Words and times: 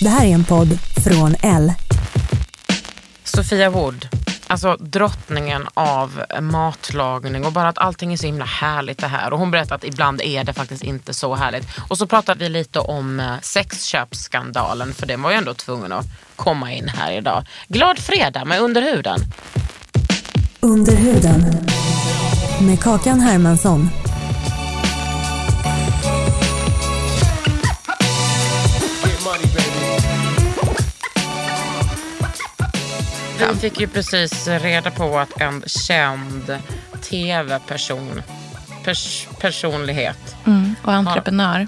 Det 0.00 0.08
här 0.08 0.26
är 0.26 0.34
en 0.34 0.44
podd 0.44 0.78
från 1.04 1.34
L. 1.42 1.72
Sofia 3.24 3.70
Wood, 3.70 4.08
alltså 4.46 4.76
drottningen 4.76 5.66
av 5.74 6.22
matlagning 6.40 7.44
och 7.44 7.52
bara 7.52 7.68
att 7.68 7.78
allting 7.78 8.12
är 8.12 8.16
så 8.16 8.26
himla 8.26 8.44
härligt 8.44 8.98
det 8.98 9.06
här. 9.06 9.32
Och 9.32 9.38
hon 9.38 9.50
berättar 9.50 9.74
att 9.74 9.84
ibland 9.84 10.20
är 10.20 10.44
det 10.44 10.52
faktiskt 10.52 10.82
inte 10.82 11.14
så 11.14 11.34
härligt. 11.34 11.66
Och 11.88 11.98
så 11.98 12.06
pratade 12.06 12.44
vi 12.44 12.48
lite 12.48 12.78
om 12.78 13.20
eh, 13.20 13.32
sexköpsskandalen, 13.42 14.94
för 14.94 15.06
den 15.06 15.22
var 15.22 15.30
ju 15.30 15.36
ändå 15.36 15.54
tvungen 15.54 15.92
att 15.92 16.06
komma 16.36 16.72
in 16.72 16.88
här 16.88 17.12
idag. 17.12 17.46
Glad 17.68 17.98
fredag 17.98 18.44
med 18.44 18.60
Underhuden. 18.60 19.20
Under 20.60 20.96
huden. 20.96 21.44
Med 22.60 22.80
Kakan 22.80 23.20
Hermansson. 23.20 23.90
Vi 33.48 33.54
fick 33.60 33.80
ju 33.80 33.86
precis 33.86 34.48
reda 34.48 34.90
på 34.90 35.18
att 35.18 35.40
en 35.40 35.62
känd 35.66 36.58
tv-person, 37.02 38.22
pers 38.84 39.28
personlighet, 39.40 40.36
Och 40.84 40.92
entreprenör. 40.92 41.66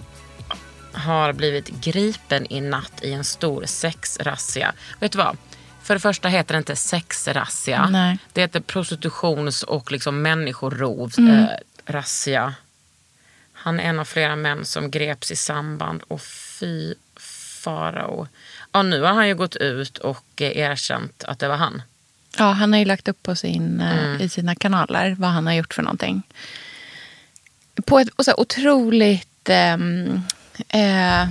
har 0.93 1.33
blivit 1.33 1.69
gripen 1.69 2.53
i 2.53 2.61
natt 2.61 2.93
i 3.03 3.13
en 3.13 3.25
stor 3.25 3.65
sexrazzia. 3.67 4.73
Vet 5.01 5.13
du 5.13 5.19
vad? 5.19 5.37
För 5.83 5.95
det 5.95 6.01
första 6.01 6.29
heter 6.29 6.55
det 6.55 6.59
inte 6.59 6.77
sexrazzia. 6.77 7.89
Nej. 7.89 8.19
Det 8.33 8.41
heter 8.41 8.61
prostitutions 8.61 9.63
och 9.63 9.93
liksom 9.93 10.23
människorov 10.23 11.13
Mm. 11.19 11.49
eh. 11.87 12.51
Han 13.53 13.81
är 13.81 13.85
en 13.85 13.99
av 13.99 14.05
flera 14.05 14.37
män 14.37 14.65
som 14.65 14.91
greps 14.91 15.31
i 15.31 15.37
samband 15.37 16.03
och 16.09 16.21
fy 16.61 16.95
farao. 17.63 18.29
Ja, 18.73 18.83
nu 18.83 19.01
har 19.03 19.13
han 19.13 19.29
ju 19.29 19.35
gått 19.35 19.57
ut 19.57 19.99
och 19.99 20.25
eh, 20.43 20.57
erkänt 20.59 21.25
att 21.25 21.39
det 21.39 21.49
var 21.49 21.57
han. 21.57 21.83
Ja, 22.39 22.45
han 22.51 22.73
har 22.73 22.79
ju 22.81 22.85
lagt 22.85 23.09
upp 23.09 23.23
på 23.23 23.35
sin, 23.35 23.81
eh, 23.81 24.05
Mm. 24.05 24.21
i 24.21 24.29
sina 24.29 24.55
kanaler 24.55 25.17
vad 25.19 25.31
han 25.31 25.47
har 25.47 25.55
gjort 25.55 25.75
för 25.75 25.83
någonting. 25.83 26.23
På 27.87 27.99
ett 27.99 28.09
så 28.19 28.31
här 28.31 28.41
otroligt... 28.41 29.49
ehm, 29.49 30.21
eh, 30.69 31.27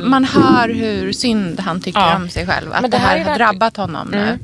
man 0.00 0.24
hör 0.24 0.68
hur 0.68 1.12
synd 1.12 1.60
han 1.60 1.80
tycker 1.80 2.00
Ja. 2.00 2.16
om 2.16 2.28
sig 2.28 2.46
själv. 2.46 2.72
Att 2.72 2.82
Men 2.82 2.90
det, 2.90 2.96
det 2.96 3.00
här 3.00 3.08
här 3.08 3.14
är 3.16 3.18
har 3.18 3.24
verkligen- 3.30 3.48
drabbat 3.48 3.76
honom 3.76 4.08
nu. 4.08 4.18
Mm. 4.18 4.38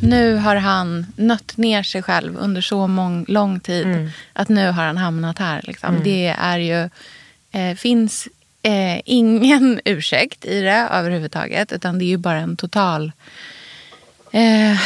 Nu 0.00 0.34
har 0.36 0.56
han 0.56 1.06
nött 1.16 1.56
ner 1.56 1.82
sig 1.82 2.02
själv 2.02 2.36
under 2.38 2.60
så 2.60 2.86
mång, 2.86 3.24
lång 3.28 3.60
tid. 3.60 3.86
Mm. 3.86 4.10
Att 4.32 4.48
nu 4.48 4.66
har 4.70 4.84
han 4.86 4.96
hamnat 4.96 5.38
här. 5.38 5.60
Liksom. 5.64 6.00
Det 6.04 6.26
är 6.38 6.58
ju... 6.58 6.90
Eh, 7.52 7.76
finns 7.76 8.28
eh, 8.68 9.00
ingen 9.04 9.80
ursäkt 9.84 10.44
i 10.44 10.60
det 10.60 10.88
överhuvudtaget. 10.90 11.72
Utan 11.72 11.98
det 11.98 12.04
är 12.04 12.06
ju 12.06 12.16
bara 12.16 12.38
en 12.38 12.56
total... 12.56 13.12
Eh, 14.32 14.70
eh, 14.70 14.76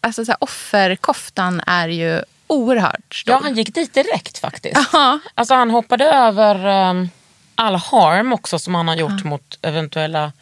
alltså 0.00 0.24
så 0.24 0.32
här, 0.32 0.44
offerkoftan 0.44 1.60
är 1.66 1.88
ju 1.88 2.22
oerhört 2.46 3.14
stor. 3.14 3.34
Ja, 3.34 3.40
han 3.42 3.54
gick 3.54 3.74
dit 3.74 3.94
direkt 3.94 4.38
faktiskt. 4.38 4.76
Ja. 4.92 5.18
Alltså 5.34 5.54
han 5.54 5.70
hoppade 5.70 6.04
över 6.04 6.66
um, 6.90 7.10
all 7.54 7.74
harm 7.74 8.32
också 8.32 8.58
som 8.58 8.74
han 8.74 8.88
har 8.88 8.96
gjort 8.96 9.24
mot 9.24 9.58
eventuella... 9.62 10.32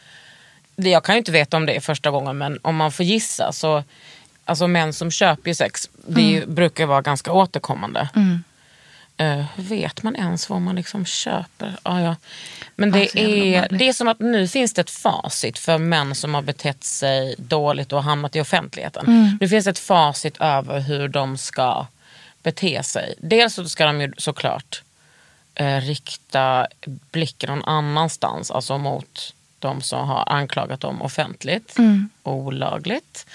Det, 0.76 0.90
jag 0.90 1.04
kan 1.04 1.14
ju 1.14 1.18
inte 1.18 1.32
veta 1.32 1.56
om 1.56 1.66
det 1.66 1.76
är 1.76 1.80
första 1.80 2.10
gången 2.10 2.38
men 2.38 2.58
om 2.62 2.76
man 2.76 2.92
får 2.92 3.06
gissa 3.06 3.52
så... 3.52 3.84
Alltså 4.44 4.66
män 4.66 4.92
som 4.92 5.10
köper 5.10 5.52
sex, 5.52 5.90
det 6.06 6.20
är 6.20 6.24
ju, 6.24 6.46
brukar 6.46 6.86
vara 6.86 7.02
ganska 7.02 7.32
återkommande. 7.32 8.08
Eh, 9.18 9.44
hur 9.56 9.62
vet 9.62 10.02
man 10.02 10.16
ens 10.16 10.50
vad 10.50 10.60
man 10.60 10.76
liksom 10.76 11.04
köper? 11.04 11.76
Ah, 11.82 12.00
ja. 12.00 12.16
Men 12.76 12.90
det, 12.90 13.00
Ja, 13.00 13.08
så 13.08 13.18
jävla 13.18 13.76
är, 13.76 13.78
det 13.78 13.88
är 13.88 13.92
som 13.92 14.08
att 14.08 14.18
nu 14.18 14.48
finns 14.48 14.74
det 14.74 14.80
ett 14.80 14.90
facit 14.90 15.58
för 15.58 15.78
män 15.78 16.14
som 16.14 16.34
har 16.34 16.42
betett 16.42 16.84
sig 16.84 17.34
dåligt 17.38 17.92
och 17.92 18.02
hamnat 18.02 18.36
i 18.36 18.40
offentligheten. 18.40 19.36
Nu 19.40 19.48
finns 19.48 19.64
det 19.64 19.70
ett 19.70 19.78
facit 19.78 20.36
över 20.40 20.80
hur 20.80 21.08
de 21.08 21.38
ska 21.38 21.86
bete 22.42 22.82
sig. 22.82 23.14
Dels 23.18 23.54
så 23.54 23.68
ska 23.68 23.86
de 23.86 24.00
ju 24.00 24.12
såklart 24.18 24.82
eh, 25.54 25.80
rikta 25.80 26.66
blicken 27.10 27.50
någon 27.50 27.64
annanstans, 27.64 28.50
alltså 28.50 28.78
mot 28.78 29.34
de 29.58 29.82
som 29.82 30.08
har 30.08 30.24
anklagat 30.32 30.80
dem 30.80 31.02
offentligt, 31.02 31.76
olagligt. 32.22 33.26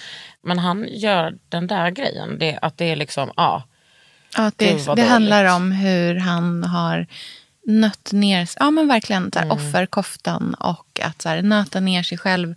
Men 0.41 0.59
han 0.59 0.87
gör 0.91 1.35
den 1.49 1.67
där 1.67 1.89
grejen, 1.91 2.39
det, 2.39 2.59
att 2.61 2.77
det 2.77 2.85
är 2.85 2.95
liksom, 2.95 3.31
ja. 3.37 3.63
Ja, 4.37 4.43
Gud, 4.43 4.77
det, 4.77 4.87
vad 4.87 4.97
det 4.97 5.03
handlar 5.03 5.45
om 5.45 5.71
hur 5.71 6.15
han 6.15 6.63
har 6.63 7.07
nött 7.65 8.09
ner 8.11 8.49
ja, 8.59 8.71
men 8.71 8.87
verkligen 8.87 9.31
så 9.31 9.39
här, 9.39 9.45
Mm. 9.45 9.57
offerkoftan 9.57 10.53
och 10.53 10.99
att 11.03 11.21
så 11.21 11.29
här, 11.29 11.41
nöta 11.41 11.79
ner 11.79 12.03
sig 12.03 12.17
själv 12.17 12.55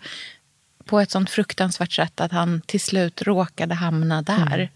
på 0.85 1.01
ett 1.01 1.11
sånt 1.11 1.31
fruktansvärt 1.31 1.93
sätt 1.93 2.21
att 2.21 2.33
han 2.33 2.61
till 2.67 2.81
slut 2.81 3.23
råkade 3.23 3.75
hamna 3.75 4.23
där. 4.23 4.55
Mm. 4.55 4.69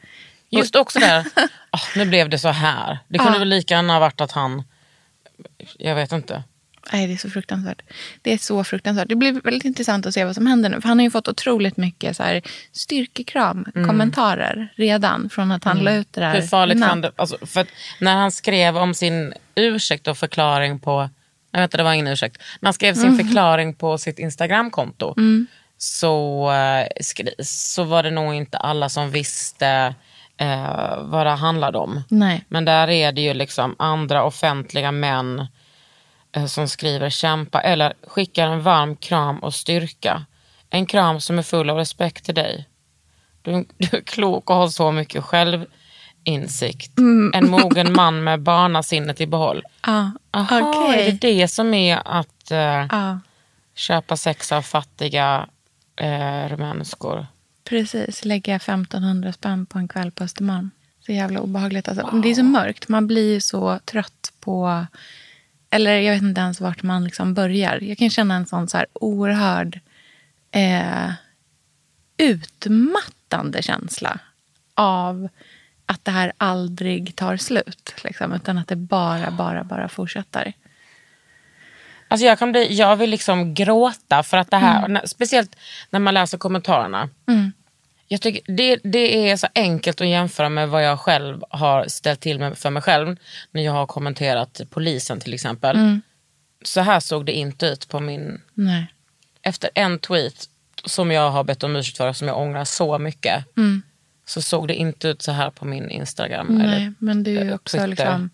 Just 0.48 0.76
också 0.76 0.98
där, 0.98 1.26
ah, 1.70 1.80
nu 1.96 2.04
blev 2.06 2.28
det 2.28 2.38
så 2.38 2.48
här. 2.48 2.98
Det 3.08 3.18
kunde 3.18 3.38
väl 3.38 3.48
lika 3.48 3.74
gärna 3.74 3.92
ha 3.92 4.00
varit 4.00 4.20
att 4.20 4.32
han, 4.32 4.62
jag 5.78 5.94
vet 5.94 6.12
inte. 6.12 6.42
Nej, 6.92 7.06
det 7.06 7.12
är 7.12 7.16
så 7.16 7.30
fruktansvärt. 7.30 7.82
Det 8.22 8.32
är 8.32 8.38
så 8.38 8.64
fruktansvärt. 8.64 9.08
Det 9.08 9.14
blir 9.14 9.32
väldigt 9.32 9.64
intressant 9.64 10.06
att 10.06 10.14
se 10.14 10.24
vad 10.24 10.34
som 10.34 10.46
händer 10.46 10.68
nu. 10.70 10.80
För 10.80 10.88
han 10.88 10.98
har 10.98 11.04
ju 11.04 11.10
fått 11.10 11.28
otroligt 11.28 11.76
mycket 11.76 12.16
så 12.16 12.22
här, 12.22 12.42
styrkekram, 12.72 13.66
kommentarer 13.86 14.72
redan 14.76 15.30
från 15.30 15.52
att 15.52 15.64
han 15.64 15.78
la 15.78 15.94
ut 15.94 16.12
det 16.12 16.20
där. 16.20 16.30
Mm. 16.30 16.40
Hur 16.42 16.48
farligt 16.48 16.82
kan 16.88 17.00
det... 17.00 17.12
Alltså, 17.16 17.46
för 17.46 17.66
när 18.00 18.14
han 18.16 18.32
skrev 18.32 18.76
om 18.76 18.94
sin 18.94 19.32
ursäkt 19.54 20.08
och 20.08 20.18
förklaring 20.18 20.78
på... 20.78 21.10
Nej, 21.52 21.60
vänta, 21.60 21.76
det 21.76 21.82
var 21.82 21.92
ingen 21.92 22.06
ursäkt. 22.08 22.42
När 22.60 22.66
han 22.66 22.74
skrev 22.74 22.94
sin 22.94 23.04
Mm. 23.08 23.18
förklaring 23.18 23.74
på 23.74 23.98
sitt 23.98 24.18
Instagramkonto 24.18 25.14
så, 25.78 26.50
eh, 26.52 26.86
så 27.44 27.84
var 27.84 28.02
det 28.02 28.10
nog 28.10 28.34
inte 28.34 28.58
alla 28.58 28.88
som 28.88 29.10
visste 29.10 29.94
eh, 30.36 30.98
vad 31.02 31.26
det 31.26 31.30
handlade 31.30 31.78
om. 31.78 32.02
Nej. 32.08 32.44
Men 32.48 32.64
där 32.64 32.90
är 32.90 33.12
det 33.12 33.20
ju 33.20 33.34
liksom 33.34 33.76
andra 33.78 34.24
offentliga 34.24 34.92
män 34.92 35.46
som 36.48 36.68
skriver 36.68 37.10
kämpa 37.10 37.60
eller 37.60 37.92
skickar 38.06 38.46
en 38.48 38.62
varm 38.62 38.96
kram 38.96 39.38
och 39.38 39.54
styrka. 39.54 40.24
En 40.70 40.86
kram 40.86 41.20
som 41.20 41.38
är 41.38 41.42
full 41.42 41.70
av 41.70 41.76
respekt 41.76 42.24
till 42.24 42.34
dig. 42.34 42.68
Du, 43.42 43.52
du 43.78 43.96
är 43.96 44.00
klok 44.00 44.50
och 44.50 44.56
har 44.56 44.68
så 44.68 44.92
mycket 44.92 45.24
självinsikt. 45.24 46.98
En 47.34 47.50
mogen 47.50 47.92
man 47.96 48.24
med 48.24 48.40
barnasinnet 48.42 49.20
i 49.20 49.26
behåll. 49.26 49.62
Ja, 49.86 50.10
Aha, 50.30 50.60
okej. 50.62 51.00
är 51.06 51.12
det 51.12 51.18
det 51.40 51.48
som 51.48 51.74
är 51.74 52.02
att 52.04 52.50
eh, 52.50 52.58
Ja, 52.58 53.20
köpa 53.74 54.16
sex 54.16 54.52
av 54.52 54.62
fattiga 54.62 55.48
eh, 55.96 56.48
rumänskor? 56.48 57.26
precis. 57.64 58.24
Lägga 58.24 58.56
1500 58.56 59.32
spänn 59.32 59.66
på 59.66 59.78
en 59.78 59.88
kväll 59.88 60.10
på 60.10 60.24
Östermalm. 60.24 60.70
Så 61.06 61.12
jävla 61.12 61.40
obehagligt. 61.40 61.88
Alltså, 61.88 62.20
Det 62.22 62.28
är 62.30 62.34
så 62.34 62.42
mörkt. 62.42 62.88
Man 62.88 63.06
blir 63.06 63.40
så 63.40 63.78
trött 63.84 64.32
på... 64.40 64.86
Eller 65.70 65.98
jag 65.98 66.14
vet 66.14 66.22
inte 66.22 66.40
ens 66.40 66.60
vart 66.60 66.82
man 66.82 67.04
liksom 67.04 67.34
börjar. 67.34 67.78
Jag 67.82 67.98
kan 67.98 68.10
känna 68.10 68.34
en 68.34 68.46
sån 68.46 68.68
så 68.68 68.76
här 68.76 68.86
oerhörd 68.92 69.80
eh, 70.50 71.12
utmattande 72.16 73.62
känsla 73.62 74.18
av 74.74 75.28
att 75.86 76.04
det 76.04 76.10
här 76.10 76.32
aldrig 76.38 77.16
tar 77.16 77.36
slut. 77.36 77.94
Liksom, 78.04 78.32
utan 78.32 78.58
att 78.58 78.68
det 78.68 78.76
bara, 78.76 79.30
bara, 79.30 79.64
bara 79.64 79.88
fortsätter. 79.88 80.52
Alltså 82.08 82.26
jag, 82.26 82.38
kan 82.38 82.52
bli, 82.52 82.74
jag 82.74 82.96
vill 82.96 83.10
liksom 83.10 83.54
gråta 83.54 84.22
för 84.22 84.36
att 84.36 84.50
det 84.50 84.56
här, 84.56 84.88
när, 84.88 85.06
speciellt 85.06 85.56
när 85.90 86.00
man 86.00 86.14
läser 86.14 86.38
kommentarerna. 86.38 87.08
Jag 88.12 88.20
tycker 88.20 88.52
det, 88.52 88.80
det 88.84 89.30
är 89.30 89.36
så 89.36 89.46
enkelt 89.54 90.00
att 90.00 90.08
jämföra 90.08 90.48
med 90.48 90.68
vad 90.68 90.84
jag 90.84 91.00
själv 91.00 91.44
har 91.50 91.88
ställt 91.88 92.20
till 92.20 92.38
med 92.38 92.58
för 92.58 92.70
mig 92.70 92.82
själv 92.82 93.16
när 93.50 93.62
jag 93.62 93.72
har 93.72 93.86
kommenterat 93.86 94.60
polisen 94.70 95.20
till 95.20 95.34
exempel. 95.34 95.76
Så 96.64 96.80
här 96.80 97.00
såg 97.00 97.26
det 97.26 97.32
inte 97.32 97.66
ut 97.66 97.88
på 97.88 98.00
min... 98.00 98.40
Nej. 98.54 98.86
Efter 99.42 99.70
en 99.74 99.98
tweet 99.98 100.48
som 100.84 101.10
jag 101.10 101.30
har 101.30 101.44
bett 101.44 101.62
om 101.62 101.76
ursäkt 101.76 101.96
för, 101.96 102.12
som 102.12 102.28
jag 102.28 102.38
ångrar 102.38 102.64
så 102.64 102.98
mycket, 102.98 103.44
så 104.24 104.42
såg 104.42 104.68
det 104.68 104.74
inte 104.74 105.08
ut 105.08 105.22
så 105.22 105.32
här 105.32 105.50
på 105.50 105.64
min 105.64 105.90
Instagram. 105.90 106.46
Nej, 106.46 106.66
eller 106.66 106.94
men 106.98 107.22
du 107.22 107.38
är 107.38 107.44
ju 107.44 107.50
eh, 107.50 107.54
också 107.54 107.86
liksom 107.86 108.30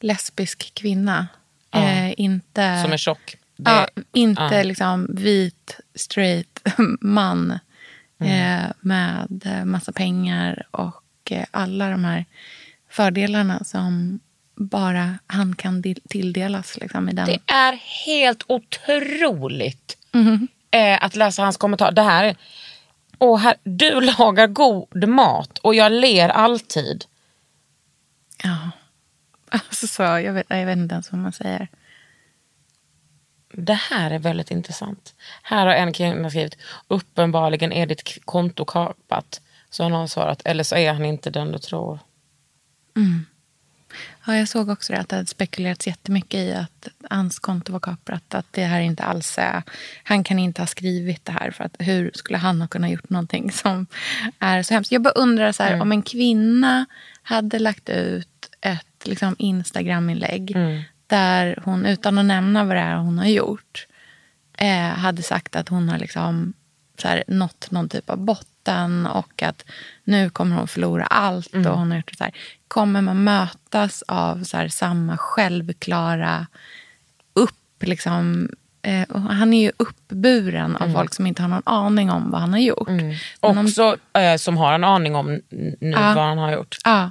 lesbisk 0.00 0.74
kvinna. 0.74 1.26
Eh, 1.74 2.20
inte... 2.20 2.82
Som 2.82 2.92
är 2.92 2.96
tjock. 2.96 3.36
Det, 3.56 3.70
Ja, 3.70 3.88
inte 4.12 4.42
ja. 4.52 4.62
liksom 4.62 5.06
vit, 5.14 5.80
straight 5.94 6.60
man 7.00 7.58
Mm. 8.20 8.64
eh, 8.64 8.70
med 8.80 9.42
eh, 9.44 9.64
massa 9.64 9.92
pengar 9.92 10.66
och 10.70 11.02
eh, 11.32 11.44
alla 11.50 11.90
de 11.90 12.04
här 12.04 12.24
fördelarna 12.90 13.64
som 13.64 14.20
bara 14.54 15.18
han 15.26 15.54
kan 15.56 15.82
tilldelas. 16.08 16.76
Liksom, 16.80 17.08
i 17.08 17.12
den. 17.12 17.26
Det 17.26 17.40
är 17.52 17.72
helt 18.06 18.42
otroligt 18.46 19.98
eh, 20.70 21.04
att 21.04 21.16
läsa 21.16 21.42
hans 21.42 21.56
kommentar. 21.56 21.92
Det 21.92 22.02
här, 22.02 22.24
är- 22.24 22.36
åh, 23.18 23.38
här, 23.38 23.54
du 23.64 24.00
lagar 24.00 24.46
god 24.46 25.08
mat 25.08 25.58
och 25.58 25.74
jag 25.74 25.92
ler 25.92 26.28
alltid. 26.28 27.04
Ja. 28.42 28.70
Alltså, 29.48 29.86
så, 29.86 30.02
jag, 30.02 30.32
vet, 30.32 30.46
jag 30.48 30.66
vet 30.66 30.76
inte 30.76 30.92
ens 30.94 31.12
vad 31.12 31.20
man 31.20 31.32
säger. 31.32 31.68
Det 33.56 33.74
här 33.90 34.10
är 34.10 34.18
väldigt 34.18 34.50
intressant. 34.50 35.14
Här 35.42 35.66
har 35.66 35.74
en 35.74 35.92
kvinna 35.92 36.30
skrivit, 36.30 36.56
uppenbarligen 36.88 37.72
är 37.72 37.86
ditt 37.86 38.18
konto 38.24 38.64
kapat. 38.64 39.40
Så 39.70 39.82
har 39.82 39.90
någon 39.90 40.08
svarat, 40.08 40.42
eller 40.44 40.64
så 40.64 40.76
är 40.76 40.92
han 40.92 41.04
inte 41.04 41.30
den 41.30 41.52
du 41.52 41.58
tror. 41.58 41.98
Ja, 44.26 44.36
jag 44.36 44.48
såg 44.48 44.68
också 44.68 44.92
det, 44.92 44.98
att 44.98 45.08
det 45.08 45.16
hade 45.16 45.28
spekulerats 45.28 45.86
jättemycket 45.86 46.40
i 46.40 46.52
att 46.52 46.88
hans 47.10 47.38
konto 47.38 47.72
var 47.72 47.80
kaprat. 47.80 48.34
Att 48.34 48.46
det 48.50 48.64
här 48.64 48.80
inte 48.80 49.02
alls 49.02 49.38
är... 49.38 49.62
Han 50.04 50.24
kan 50.24 50.38
inte 50.38 50.62
ha 50.62 50.66
skrivit 50.66 51.24
det 51.24 51.32
här. 51.32 51.50
för 51.50 51.64
att 51.64 51.76
Hur 51.78 52.10
skulle 52.14 52.38
han 52.38 52.60
ha 52.60 52.68
kunnat 52.68 52.90
gjort 52.90 53.10
någonting 53.10 53.52
som 53.52 53.86
är 54.38 54.62
så 54.62 54.74
hemskt? 54.74 54.92
Jag 54.92 55.02
bara 55.02 55.14
undrar 55.14 55.52
så 55.52 55.62
här, 55.62 55.80
om 55.80 55.92
en 55.92 56.02
kvinna 56.02 56.86
hade 57.22 57.58
lagt 57.58 57.88
ut 57.88 58.50
ett 58.60 59.06
liksom, 59.06 59.36
Instagram-inlägg 59.38 60.56
där 61.06 61.58
hon, 61.64 61.86
utan 61.86 62.18
att 62.18 62.24
nämna 62.24 62.64
vad 62.64 62.76
det 62.76 62.80
är 62.80 62.96
hon 62.96 63.18
har 63.18 63.26
gjort, 63.26 63.86
eh, 64.58 64.88
hade 64.88 65.22
sagt 65.22 65.56
att 65.56 65.68
hon 65.68 65.88
har 65.88 65.98
liksom, 65.98 66.52
så 66.98 67.08
här, 67.08 67.24
nått 67.28 67.70
någon 67.70 67.88
typ 67.88 68.10
av 68.10 68.18
botten 68.18 69.06
och 69.06 69.42
att 69.42 69.64
nu 70.04 70.30
kommer 70.30 70.56
hon 70.56 70.68
förlora 70.68 71.06
allt. 71.06 71.54
Och 71.54 71.78
hon 71.78 71.90
har 71.90 71.96
gjort 71.98 72.14
så 72.18 72.24
här. 72.24 72.32
Kommer 72.68 73.00
man 73.02 73.24
mötas 73.24 74.02
av 74.08 74.42
så 74.44 74.56
här, 74.56 74.68
samma 74.68 75.16
självklara 75.18 76.46
upp... 77.32 77.52
Liksom, 77.80 78.48
eh, 78.82 79.16
han 79.16 79.54
är 79.54 79.62
ju 79.62 79.72
uppburen 79.76 80.76
av 80.76 80.92
folk 80.92 81.14
som 81.14 81.26
inte 81.26 81.42
har 81.42 81.48
någon 81.48 81.62
aning 81.66 82.10
om 82.10 82.30
vad 82.30 82.40
han 82.40 82.52
har 82.52 82.60
gjort. 82.60 82.88
Om- 83.40 83.58
Också 83.58 83.96
eh, 84.12 84.36
som 84.36 84.56
har 84.56 84.72
en 84.72 84.84
aning 84.84 85.14
om 85.16 85.40
nu 85.50 85.74
Ja. 85.80 86.14
vad 86.14 86.24
han 86.24 86.38
har 86.38 86.52
gjort. 86.52 86.76
Ja, 86.84 87.10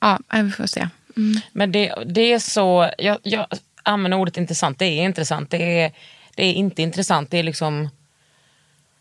ja 0.00 0.18
eh, 0.32 0.42
vi 0.42 0.50
får 0.50 0.66
se. 0.66 0.88
Mm. 1.16 1.40
Men 1.52 1.72
det, 1.72 1.94
det 2.06 2.32
är 2.32 2.38
så, 2.38 2.90
jag, 2.98 3.18
jag 3.22 3.46
använder 3.82 4.18
ordet 4.18 4.36
intressant, 4.36 4.78
det 4.78 4.84
är 4.84 5.04
intressant. 5.04 5.50
Det 5.50 5.80
är, 5.80 5.92
det 6.34 6.44
är 6.44 6.52
inte 6.52 6.82
intressant, 6.82 7.30
det 7.30 7.38
är 7.38 7.42
liksom 7.42 7.88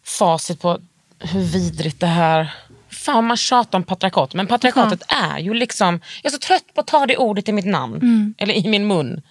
facit 0.03 0.61
på 0.61 0.79
hur 1.19 1.41
vidrigt 1.41 1.99
det 1.99 2.07
här... 2.07 2.53
Fan 2.89 3.25
man 3.25 3.37
tjatar 3.37 3.77
om 3.77 3.83
patriarkat, 3.83 4.33
men 4.33 4.47
patriarkatet 4.47 5.03
är 5.07 5.39
ju 5.39 5.53
liksom... 5.53 6.01
Jag 6.23 6.33
är 6.33 6.33
så 6.33 6.39
trött 6.39 6.73
på 6.73 6.81
att 6.81 6.87
ta 6.87 7.05
det 7.05 7.17
ordet 7.17 7.49
i 7.49 7.51
mitt 7.51 7.65
namn, 7.65 7.99
eller 8.37 8.53
i 8.53 8.67
min 8.67 8.87
mun. 8.87 9.21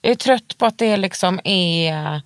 Jag 0.00 0.10
är 0.10 0.16
trött 0.16 0.58
på 0.58 0.66
att 0.66 0.78
det 0.78 0.96
liksom 0.96 1.40
är... 1.44 2.20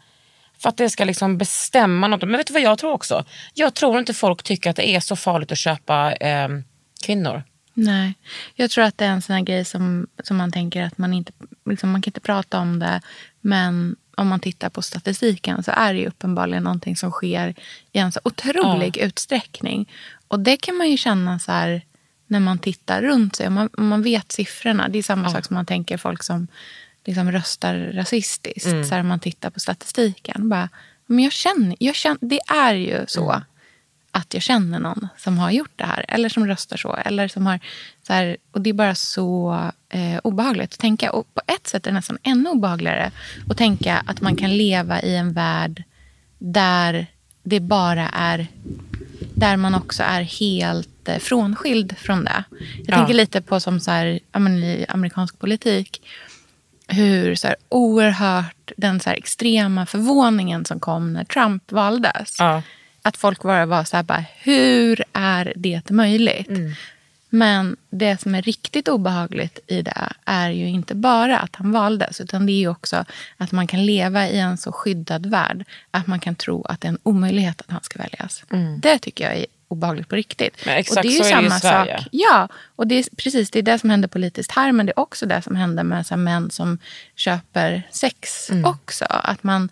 För 0.59 0.69
att 0.69 0.77
det 0.77 0.91
ska 0.91 1.05
liksom 1.05 1.39
bestämma 1.39 2.09
något. 2.09 2.23
Men 2.23 2.37
vet 2.37 2.47
du 2.47 2.53
vad 2.53 2.63
jag 2.63 2.79
tror 2.79 2.93
också? 2.93 3.25
Jag 3.55 3.75
tror 3.75 3.99
inte 3.99 4.15
folk 4.15 4.43
tycker 4.43 4.71
att 4.71 4.77
det 4.77 4.89
är 4.89 5.01
så 5.01 5.17
farligt 5.17 5.53
att 5.53 5.59
köpa 5.59 6.13
eh, 6.13 6.49
kvinnor. 7.05 7.43
Nej, 7.81 8.15
jag 8.55 8.71
tror 8.71 8.85
att 8.85 8.99
det 8.99 9.05
är 9.05 9.11
en 9.11 9.23
sån 9.23 9.37
här 9.37 9.43
grej 9.43 9.65
som, 9.65 10.07
som 10.25 10.37
man 10.37 10.53
tänker 10.53 10.83
att 10.83 10.99
man 10.99 11.13
inte 11.13 11.33
liksom, 11.65 11.91
man 11.91 12.03
kan 12.03 12.11
inte 12.11 12.21
prata 12.21 12.59
om 12.59 12.79
det. 12.79 13.01
Men 13.41 13.97
om 14.15 14.29
man 14.29 14.41
tittar 14.41 14.69
på 14.69 14.83
statistiken 14.83 15.63
så 15.63 15.71
är 15.71 15.95
det 15.95 16.01
ju 16.01 16.07
uppenbarligen 16.07 16.63
någonting 16.63 16.97
som 16.97 17.11
sker 17.11 17.55
i 17.93 17.99
en 17.99 18.13
så 18.13 18.21
otrolig 18.25 18.97
utsträckning. 18.97 19.91
Och 20.29 20.41
det 20.41 20.57
kan 20.57 20.77
man 20.77 20.91
ju 20.91 20.97
känna 20.97 21.39
så 21.39 21.53
här 21.53 21.83
när 22.27 22.41
man 22.41 22.59
tittar 22.59 23.03
runt 23.03 23.37
sig. 23.37 23.47
Om 23.47 23.55
man, 23.55 23.69
om 23.79 23.89
man 23.89 24.03
vet 24.03 24.33
siffrorna. 24.33 24.89
Det 24.89 24.99
är 24.99 25.03
samma 25.03 25.31
sak 25.31 25.45
som 25.45 25.55
man 25.55 25.67
tänker 25.67 25.97
folk 25.97 26.23
som 26.23 26.49
liksom 27.05 27.33
röstar 27.33 27.91
rasistiskt. 27.95 28.89
Så 28.89 28.95
här, 28.95 29.03
man 29.03 29.21
tittar 29.21 29.51
på 29.51 29.61
statistiken. 29.61 30.49
Bara, 30.49 30.69
men 31.07 31.25
jag 31.25 31.33
känner, 31.33 31.77
jag 31.81 31.95
känner, 31.95 32.19
det 32.21 32.41
är 32.49 32.75
ju 32.75 33.05
så 33.09 33.43
att 34.19 34.35
jag 34.35 34.43
känner 34.43 34.79
någon 34.79 35.09
som 35.17 35.39
har 35.39 35.51
gjort 35.51 35.73
det 35.77 35.85
här. 35.85 36.05
Eller 36.09 36.29
som 36.29 36.47
röstar 36.47 36.77
så. 36.77 36.95
Eller 36.95 37.29
som 37.29 37.47
har, 37.47 37.61
så 38.07 38.13
här, 38.13 38.37
och 38.53 38.61
det 38.61 38.71
är 38.71 38.75
bara 38.75 38.95
så 38.95 39.59
eh, 39.89 40.19
obehagligt 40.25 40.73
att 40.73 40.79
tänka. 40.79 41.13
Och 41.13 41.35
på 41.35 41.41
ett 41.47 41.67
sätt 41.67 41.87
är 41.87 41.91
det 41.91 41.95
nästan 41.95 42.19
ännu 42.23 42.51
obehagligare 42.51 43.11
att 43.51 43.57
tänka 43.57 44.03
att 44.07 44.21
man 44.21 44.37
kan 44.37 44.57
leva 44.57 45.03
i 45.03 45.17
en 45.17 45.33
värld 45.33 45.83
där 46.39 47.07
det 47.43 47.61
bara 47.61 48.09
är 48.09 48.47
där 49.35 49.57
man 49.57 49.75
också 49.75 50.03
är 50.03 50.23
helt 50.23 51.09
eh, 51.09 51.19
frånskild 51.19 51.97
från 51.99 52.25
det. 52.25 52.45
Jag 52.51 52.89
Ja. 52.89 52.97
tänker 52.97 53.15
lite 53.15 53.41
på 53.41 53.61
som 53.61 53.81
så 53.81 53.91
här, 53.91 54.07
i 54.65 54.87
amerikansk 54.89 55.39
politik 55.39 56.03
hur 56.89 57.35
så 57.35 57.47
här, 57.47 57.57
oerhört 57.69 58.73
den 58.77 59.01
så 59.01 59.11
här, 59.11 59.17
extrema 59.17 59.87
förvåningen 59.87 60.65
som 60.65 60.81
kom 60.81 61.13
när 61.13 61.25
Trump 61.25 61.73
valdes. 61.73 62.37
Ja. 62.39 62.63
Att 63.09 63.17
folk 63.17 63.43
bara 63.43 63.67
var 63.67 63.85
så 63.85 63.97
här, 63.97 64.03
bara, 64.03 64.25
hur 64.39 65.05
är 65.13 65.53
det 65.57 65.91
möjligt? 65.91 66.49
Men 67.31 67.77
det 67.91 68.21
som 68.21 68.35
är 68.35 68.43
riktigt 68.43 68.89
obehagligt 68.89 69.59
i 69.67 69.83
det 69.83 70.13
är 70.25 70.51
ju 70.51 70.67
inte 70.69 70.95
bara 70.95 71.39
att 71.39 71.57
han 71.57 71.73
valdes 71.73 72.21
utan 72.21 72.47
det 72.47 72.53
är 72.53 72.59
ju 72.61 72.69
också 72.69 73.05
att 73.37 73.53
man 73.53 73.67
kan 73.67 73.87
leva 73.87 74.29
i 74.29 74.39
en 74.39 74.59
så 74.59 74.73
skyddad 74.73 75.27
värld 75.27 75.65
att 75.91 76.07
man 76.07 76.21
kan 76.21 76.35
tro 76.35 76.65
att 76.65 76.81
det 76.81 76.89
är 76.89 76.93
en 76.93 76.99
omöjlighet 77.03 77.61
att 77.61 77.71
han 77.71 77.83
ska 77.83 77.99
väljas. 77.99 78.43
Det 78.83 78.99
tycker 78.99 79.25
jag 79.25 79.37
är 79.37 79.47
obehagligt 79.69 80.09
på 80.09 80.17
riktigt. 80.17 80.67
Men 80.67 80.77
exakt 80.77 80.97
och 80.97 81.03
det 81.03 81.09
är 81.09 81.13
ju 81.13 81.19
så 81.19 81.25
är 81.25 81.41
det 81.41 81.47
i 81.47 81.51
samma 81.51 81.61
Sverige. 81.61 81.99
sak. 81.99 82.09
Ja, 82.13 82.49
och 82.77 82.87
det 82.87 82.95
är 82.95 83.05
precis 83.17 83.51
det 83.51 83.59
är 83.59 83.63
det 83.63 83.79
som 83.79 83.91
händer 83.91 84.09
politiskt 84.09 84.53
här 84.53 84.73
men 84.73 84.87
det 84.87 84.93
är 84.97 85.01
också 85.01 85.27
det 85.27 85.43
som 85.43 85.57
händer 85.57 85.85
med 85.85 86.07
så 86.07 86.17
män 86.17 86.51
som 86.51 86.79
köper 87.17 87.83
sex 87.91 88.51
Mm. 88.51 88.65
också. 88.65 89.05
Att 89.05 89.43
man 89.43 89.69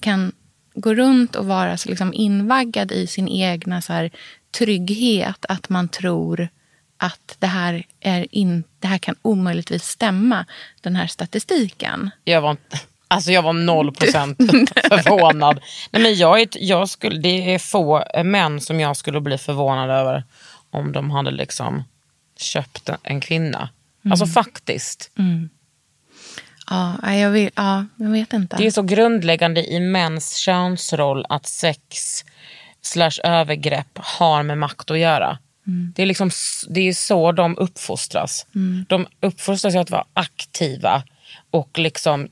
kan 0.00 0.32
gå 0.74 0.94
runt 0.94 1.36
och 1.36 1.46
vara 1.46 1.76
så 1.76 1.88
liksom 1.88 2.14
invaggad 2.14 2.92
i 2.92 3.06
sin 3.06 3.28
egna 3.28 3.82
så 3.82 3.92
här, 3.92 4.10
trygghet. 4.58 5.44
Att 5.48 5.68
man 5.68 5.88
tror 5.88 6.48
att 6.96 7.36
det 7.38 7.46
här, 7.46 7.86
är 8.00 8.26
in, 8.30 8.64
det 8.78 8.86
här 8.86 8.98
kan 8.98 9.14
omöjligtvis 9.22 9.84
stämma, 9.84 10.46
den 10.80 10.96
här 10.96 11.06
statistiken. 11.06 12.10
Jag 12.24 12.40
var, 12.40 12.56
alltså 13.08 13.32
jag 13.32 13.42
var 13.42 13.52
noll 13.52 13.92
procent 13.94 14.38
förvånad. 14.88 15.60
Nej, 15.90 16.02
men 16.02 16.14
jag 16.14 16.40
är, 16.40 16.48
jag 16.52 16.88
skulle, 16.88 17.20
det 17.20 17.54
är 17.54 17.58
få 17.58 18.04
män 18.24 18.60
som 18.60 18.80
jag 18.80 18.96
skulle 18.96 19.20
bli 19.20 19.38
förvånad 19.38 19.90
över 19.90 20.24
om 20.70 20.92
de 20.92 21.10
hade 21.10 21.30
liksom 21.30 21.84
köpt 22.36 22.90
en, 23.02 23.20
kvinna. 23.20 23.68
Alltså 24.10 24.26
faktiskt. 24.26 25.10
Ja, 26.70 27.14
jag, 27.14 27.30
vill, 27.30 27.50
ja, 27.54 27.86
jag 27.96 28.10
vet 28.10 28.32
inte. 28.32 28.56
Det 28.56 28.66
är 28.66 28.70
så 28.70 28.82
grundläggande 28.82 29.72
i 29.72 29.80
mäns 29.80 30.36
könsroll 30.36 31.26
att 31.28 31.46
sex 31.46 32.24
slash 32.82 33.20
övergrepp 33.24 33.98
har 33.98 34.42
med 34.42 34.58
makt 34.58 34.90
att 34.90 34.98
göra. 34.98 35.38
Det 35.94 36.02
är 36.02 36.06
liksom 36.06 36.30
det 36.68 36.80
är 36.80 36.92
så 36.92 37.32
de 37.32 37.58
uppfostras. 37.58 38.46
De 38.88 39.06
uppfostras 39.20 39.74
att 39.74 39.90
vara 39.90 40.04
aktiva 40.12 41.02
och 41.50 41.78
liksom 41.78 42.28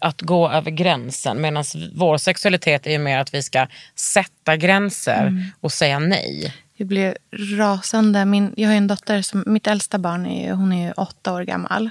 att 0.00 0.20
gå 0.20 0.50
över 0.50 0.70
gränsen. 0.70 1.40
Medan 1.40 1.64
vår 1.94 2.18
sexualitet 2.18 2.86
är 2.86 2.90
ju 2.90 2.98
mer 2.98 3.18
att 3.18 3.34
vi 3.34 3.42
ska 3.42 3.66
sätta 3.94 4.56
gränser 4.56 5.52
och 5.60 5.72
säga 5.72 5.98
nej. 5.98 6.54
Jag 6.76 6.88
blev 6.88 7.16
rasande. 7.32 8.24
Min, 8.24 8.54
jag 8.56 8.68
har 8.68 8.76
en 8.76 8.86
dotter, 8.86 9.22
som, 9.22 9.44
mitt 9.46 9.66
äldsta 9.66 9.98
barn 9.98 10.26
är, 10.26 10.52
hon 10.52 10.72
är 10.72 11.00
åtta 11.00 11.32
år 11.32 11.42
gammal. 11.42 11.90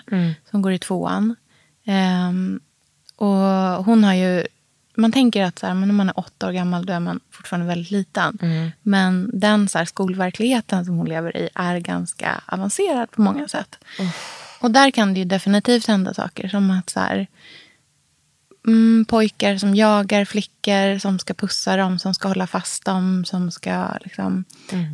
Som 0.52 0.62
går 0.62 0.74
i 0.74 0.80
tvåan. 0.80 1.36
Ehm, 1.86 2.60
och 3.16 3.86
hon 3.86 4.04
har 4.04 4.14
ju... 4.14 4.44
Man 4.98 5.12
tänker 5.12 5.44
att 5.44 5.60
så 5.60 5.68
här, 5.68 5.74
men 5.74 5.88
när 5.88 5.96
man 5.96 6.10
är 6.10 6.20
åtta 6.20 6.48
år 6.48 6.52
gammal 6.52 6.86
då 6.86 6.94
är 6.94 7.00
man 7.00 7.20
fortfarande 7.32 7.68
väldigt 7.68 7.92
liten. 7.92 8.38
Men 8.82 9.30
den 9.34 9.70
så 9.70 9.78
här, 9.78 9.86
skolverkligheten 9.86 10.86
som 10.86 10.98
hon 10.98 11.10
lever 11.10 11.38
i 11.38 11.50
är 11.56 11.80
ganska 11.80 12.42
avancerad 12.46 13.12
på 13.12 13.22
många 13.22 13.48
sätt. 13.48 13.78
Och 14.60 14.72
där 14.72 14.92
kan 14.92 15.14
det 15.14 15.20
ju 15.20 15.26
definitivt 15.26 15.88
hända 15.88 16.14
saker 16.14 16.48
som 16.48 16.72
att 16.72 16.90
så 16.90 17.00
här, 17.00 17.28
mm, 18.68 19.06
pojkar 19.06 19.58
som 19.58 19.76
jagar 19.76 20.26
flickor, 20.26 21.00
som 21.00 21.20
ska 21.20 21.34
pussa 21.34 21.78
dem, 21.78 22.00
som 22.00 22.14
ska 22.14 22.28
hålla 22.28 22.48
fast 22.48 22.86
dem, 22.86 23.26
som 23.26 23.52
ska 23.52 23.88
liksom... 24.04 24.44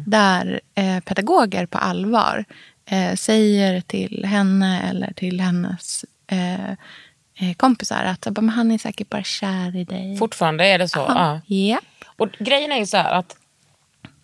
Där 0.06 0.62
eh, 0.76 1.00
pedagoger 1.00 1.66
på 1.66 1.78
allvar 1.78 2.46
eh, 2.86 3.16
säger 3.16 3.82
till 3.82 4.26
henne 4.26 4.82
eller 4.90 5.14
till 5.14 5.42
hennes 5.42 6.06
eh, 6.32 6.70
eh, 6.70 7.54
kompisar 7.58 8.04
att 8.04 8.28
"Men 8.36 8.50
han 8.50 8.72
är 8.72 8.78
säkert 8.78 9.10
bara 9.10 9.24
kär 9.24 9.76
i 9.76 9.84
dig. 9.84 10.18
Fortfarande 10.18 10.66
är 10.66 10.78
det 10.80 10.88
så. 10.90 11.00
Ja. 11.00 11.42
Japp. 11.46 11.84
Och 12.18 12.30
grejen 12.40 12.72
är 12.72 12.78
ju 12.78 12.86
så 12.86 12.98
här 12.98 13.14
att 13.14 13.36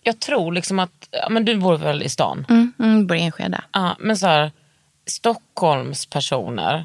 jag 0.02 0.20
tror 0.20 0.52
liksom 0.52 0.78
att, 0.78 1.08
ja, 1.10 1.28
men 1.28 1.44
du 1.44 1.56
bor 1.56 1.76
väl 1.76 2.02
i 2.02 2.08
stan? 2.08 2.46
Mm, 2.48 2.72
mm, 2.78 3.06
bor 3.06 3.16
i 3.16 3.22
Enskede. 3.22 3.60
Ja, 3.72 3.96
men 4.00 4.16
så 4.16 4.26
här, 4.26 4.52
Stockholms 5.06 6.06
personer, 6.06 6.84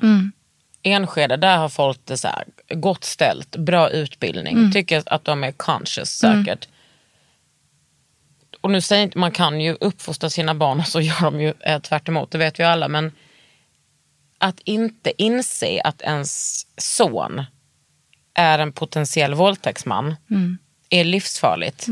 Enskede, 0.83 1.37
där 1.37 1.57
har 1.57 1.69
folk 1.69 1.99
det 2.05 2.17
så 2.17 2.27
här, 2.27 2.43
gott 2.69 3.03
ställt, 3.03 3.55
bra 3.55 3.89
utbildning, 3.89 4.71
tycker 4.71 5.03
att 5.05 5.23
de 5.25 5.43
är 5.43 5.51
conscious 5.51 6.09
säkert. 6.09 6.67
Och 8.61 8.71
nu 8.71 8.81
säger 8.81 9.03
inte, 9.03 9.17
man 9.17 9.31
kan 9.31 9.61
ju 9.61 9.77
uppfostra 9.79 10.29
sina 10.29 10.55
barn 10.55 10.79
och 10.79 10.87
så 10.95 11.01
gör 11.01 11.21
de 11.21 11.41
ju 11.41 11.53
eh, 11.59 11.79
tvärt 11.79 12.07
emot, 12.07 12.31
det 12.31 12.37
vet 12.37 12.59
vi 12.59 12.63
alla. 12.63 12.87
Men 12.87 13.11
att 14.43 14.59
inte 14.63 15.13
inse 15.17 15.81
att 15.81 16.01
ens 16.01 16.65
son 16.77 17.43
är 18.33 18.59
en 18.59 18.71
potentiell 18.73 19.33
våldtäktsman 19.33 20.15
är 20.89 21.03
livsfarligt. 21.03 21.87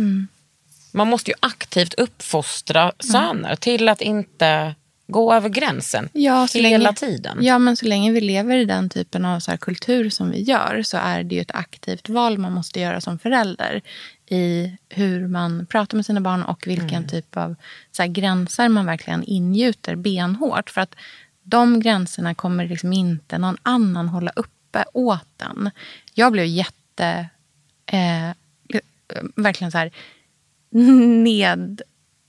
Man 0.91 1.07
måste 1.07 1.31
ju 1.31 1.35
aktivt 1.39 1.93
uppfostra 1.93 2.91
söner 2.99 3.55
till 3.55 3.89
att 3.89 4.01
inte 4.01 4.75
gå 5.07 5.33
över 5.33 5.49
gränsen 5.49 6.09
Ja, 6.13 6.47
hela 6.53 6.77
länge, 6.77 6.93
tiden. 6.93 7.37
Ja, 7.41 7.59
men 7.59 7.77
så 7.77 7.85
länge 7.85 8.11
vi 8.11 8.21
lever 8.21 8.57
i 8.57 8.65
den 8.65 8.89
typen 8.89 9.25
av 9.25 9.39
så 9.39 9.57
kultur 9.57 10.09
som 10.09 10.31
vi 10.31 10.41
gör 10.41 10.81
så 10.83 10.97
är 10.97 11.23
det 11.23 11.35
ju 11.35 11.41
ett 11.41 11.51
aktivt 11.55 12.09
val 12.09 12.37
man 12.37 12.53
måste 12.53 12.79
göra 12.79 13.01
som 13.01 13.19
förälder 13.19 13.81
i 14.29 14.77
hur 14.89 15.27
man 15.27 15.65
pratar 15.65 15.95
med 15.95 16.05
sina 16.05 16.21
barn 16.21 16.43
och 16.43 16.67
vilken 16.67 16.89
Mm. 16.89 17.07
typ 17.07 17.37
av 17.37 17.55
så 17.91 18.03
gränser 18.07 18.69
man 18.69 18.85
verkligen 18.85 19.23
ingjuter 19.23 19.95
benhårt. 19.95 20.69
För 20.69 20.81
att 20.81 20.95
de 21.51 21.79
gränserna 21.79 22.35
kommer 22.35 22.67
liksom 22.67 22.93
inte 22.93 23.37
någon 23.37 23.57
annan 23.63 24.07
hålla 24.07 24.31
uppe 24.35 24.85
åt 24.93 25.27
den. 25.37 25.71
Jag 26.13 26.31
blev 26.31 26.45
jätte... 26.45 27.29
Eh, 27.85 28.29
verkligen 29.35 29.71
så 29.71 29.77
här 29.77 29.91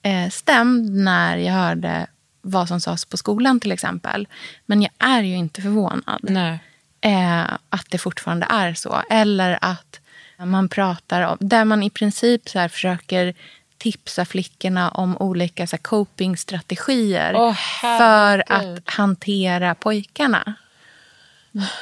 nedstämd 0.03 0.91
när 0.91 1.37
jag 1.37 1.53
hörde 1.53 2.07
vad 2.41 2.69
som 2.69 2.81
sades 2.81 3.05
på 3.05 3.17
skolan 3.17 3.61
till 3.61 3.73
exempel. 3.73 4.29
Men 4.67 4.83
jag 4.83 4.93
är 4.99 5.23
ju 5.23 5.37
inte 5.37 5.63
förvånad 5.63 6.53
eh, 7.01 7.53
att 7.69 7.91
det 7.91 7.99
fortfarande 7.99 8.47
är 8.51 8.75
så. 8.75 9.03
Eller 9.11 9.59
att 9.61 10.01
man 10.39 10.69
pratar 10.69 11.23
om, 11.23 11.37
där 11.41 11.65
man 11.65 11.83
i 11.83 11.91
princip 11.91 12.49
så 12.49 12.69
försöker 12.69 13.35
tipsa 13.83 14.25
flickorna 14.25 14.91
om 14.91 15.17
olika 15.17 15.67
så 15.67 15.77
här 15.77 15.83
copingstrategier 15.83 17.35
Åh, 17.37 17.57
för 17.81 18.45
att 18.53 18.79
hantera 18.85 19.75
pojkarna. 19.75 20.55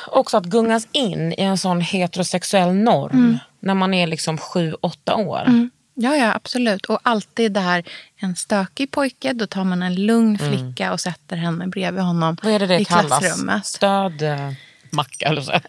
Också 0.07 0.37
att 0.37 0.45
gungas 0.45 0.89
in 0.93 1.33
i 1.33 1.43
en 1.43 1.59
sån 1.59 1.81
heterosexuell 1.81 2.73
norm 2.75 3.11
Mm. 3.13 3.39
när 3.61 3.75
man 3.75 3.95
är 3.95 4.07
liksom 4.07 4.39
sju, 4.39 4.75
åtta 4.81 5.17
år. 5.17 5.69
Ja, 5.95 6.17
ja, 6.17 6.35
absolut. 6.35 6.87
Och 6.87 6.99
alltid 7.03 7.53
det 7.53 7.61
här, 7.61 7.85
en 8.17 8.37
stökig 8.37 8.91
pojke, 8.91 9.33
då 9.33 9.47
tar 9.47 9.65
man 9.65 9.83
en 9.83 9.95
lugn 10.07 10.39
flicka 10.39 10.93
och 10.93 11.01
sätter 11.01 11.37
henne 11.37 11.67
bredvid 11.67 12.03
honom 12.05 12.23
Mm. 12.23 12.37
Vad 12.43 12.53
är 12.53 12.59
det 12.59 12.67
det 12.67 12.81
i 12.81 12.85
kallas? 12.85 13.19
klassrummet. 13.19 13.67
Stöd... 13.67 14.23
Eh, 14.23 14.53
macka 14.91 15.27
eller 15.27 15.43
så. 15.43 15.53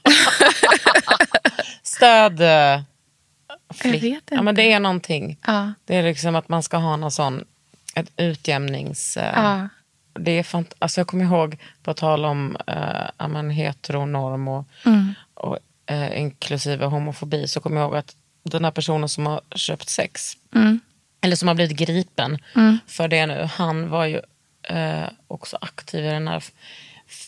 Stöd... 1.83 2.41
Eh, 3.85 3.91
Jag 3.91 3.99
vet 4.01 4.23
Ja, 4.31 4.41
men 4.41 4.47
inte. 4.51 4.61
det 4.61 4.71
är 4.73 4.79
någonting. 4.79 5.37
Ja. 5.47 5.73
Det 5.85 5.95
är 5.95 6.03
liksom 6.03 6.35
att 6.35 6.49
man 6.49 6.63
ska 6.63 6.77
ha 6.77 6.95
någon 6.97 7.11
sån... 7.11 7.43
Ett 7.95 8.11
utjämnings... 8.17 9.17
Eh, 9.17 9.33
Ja. 9.43 9.67
Det 10.13 10.31
är 10.31 10.43
fant- 10.43 10.73
alltså 10.79 10.99
jag 10.99 11.07
kommer 11.07 11.25
ihåg, 11.25 11.57
på 11.83 11.93
tal 11.93 12.25
om 12.25 12.57
eh, 12.67 13.09
ja, 13.17 13.27
men 13.27 13.49
heteronorm 13.49 14.47
och, 14.47 14.65
Mm. 14.85 15.13
och 15.33 15.57
eh, 15.85 16.19
inklusive 16.21 16.85
homofobi, 16.85 17.47
så 17.47 17.59
kommer 17.59 17.77
jag 17.81 17.85
ihåg 17.87 17.95
att 17.95 18.15
den 18.43 18.63
här 18.63 18.71
personen 18.71 19.09
som 19.09 19.25
har 19.25 19.41
köpt 19.55 19.89
sex, 19.89 20.37
Mm. 20.55 20.79
eller 21.21 21.35
som 21.35 21.47
har 21.47 21.55
blivit 21.55 21.77
gripen 21.77 22.37
för 22.87 23.07
det 23.07 23.25
nu, 23.25 23.49
han 23.53 23.89
var 23.89 24.05
ju 24.05 24.21
eh, 24.63 25.03
också 25.27 25.57
aktiv 25.61 26.05
i 26.05 26.07
den 26.09 26.27
här 26.27 26.43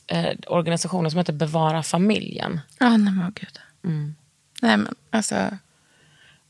eh, 0.08 0.34
organisationen 0.48 1.12
som 1.12 1.18
heter 1.18 1.34
Bevara 1.34 1.84
familjen. 1.84 2.60
Ja, 2.80 2.90
nej 2.98 3.14
men 3.14 3.32
gud. 3.36 3.60
Mm. 3.84 4.16
Nej 4.62 4.78
men 4.78 4.96
alltså. 5.10 5.58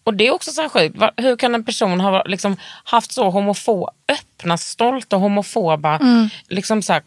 Och 0.03 0.13
det 0.13 0.27
är 0.27 0.31
också 0.31 0.51
så 0.51 0.62
här 0.62 0.69
sjukt. 0.69 0.98
Hur 1.17 1.36
kan 1.36 1.55
en 1.55 1.63
person 1.63 2.00
ha 2.01 2.24
liksom 2.24 2.57
haft 2.83 3.12
så 3.12 3.29
homofo 3.29 3.88
öppna, 4.07 4.57
stolta, 4.57 5.15
homofoba, 5.15 6.00
liksom 6.48 6.81
så 6.81 6.93
här, 6.93 7.01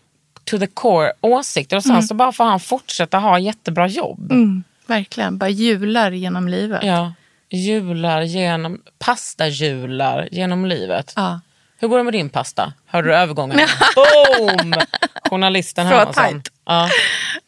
to 0.45 0.59
the 0.59 0.67
core 0.67 1.13
åsikter 1.21 1.77
och 1.77 1.83
sen 1.83 2.03
så 2.03 2.15
bara 2.15 2.33
får 2.33 2.45
han 2.45 2.61
fortsätta 2.61 3.19
ha 3.19 3.39
jättebra 3.39 3.87
jobb. 3.89 4.33
Mm, 4.33 4.65
verkligen, 4.87 5.39
bara 5.39 5.49
jular 5.51 6.11
genom 6.11 6.49
livet. 6.49 6.83
Ja, 6.85 7.13
jular 7.51 8.23
genom, 8.23 8.81
pastahjular 8.99 10.29
genom 10.33 10.67
livet. 10.67 11.13
Ja. 11.17 11.41
Hur 11.79 11.89
går 11.89 11.99
det 11.99 12.05
med 12.05 12.13
din 12.15 12.29
pasta? 12.31 12.73
Hörde 12.87 13.09
du 13.09 13.15
övergången? 13.15 13.59
Boom! 13.95 14.75
Journalisten 15.31 15.89
Så 15.89 15.95
Hermansson. 15.95 16.25
tajt. 16.25 16.49
Ja. 16.65 16.89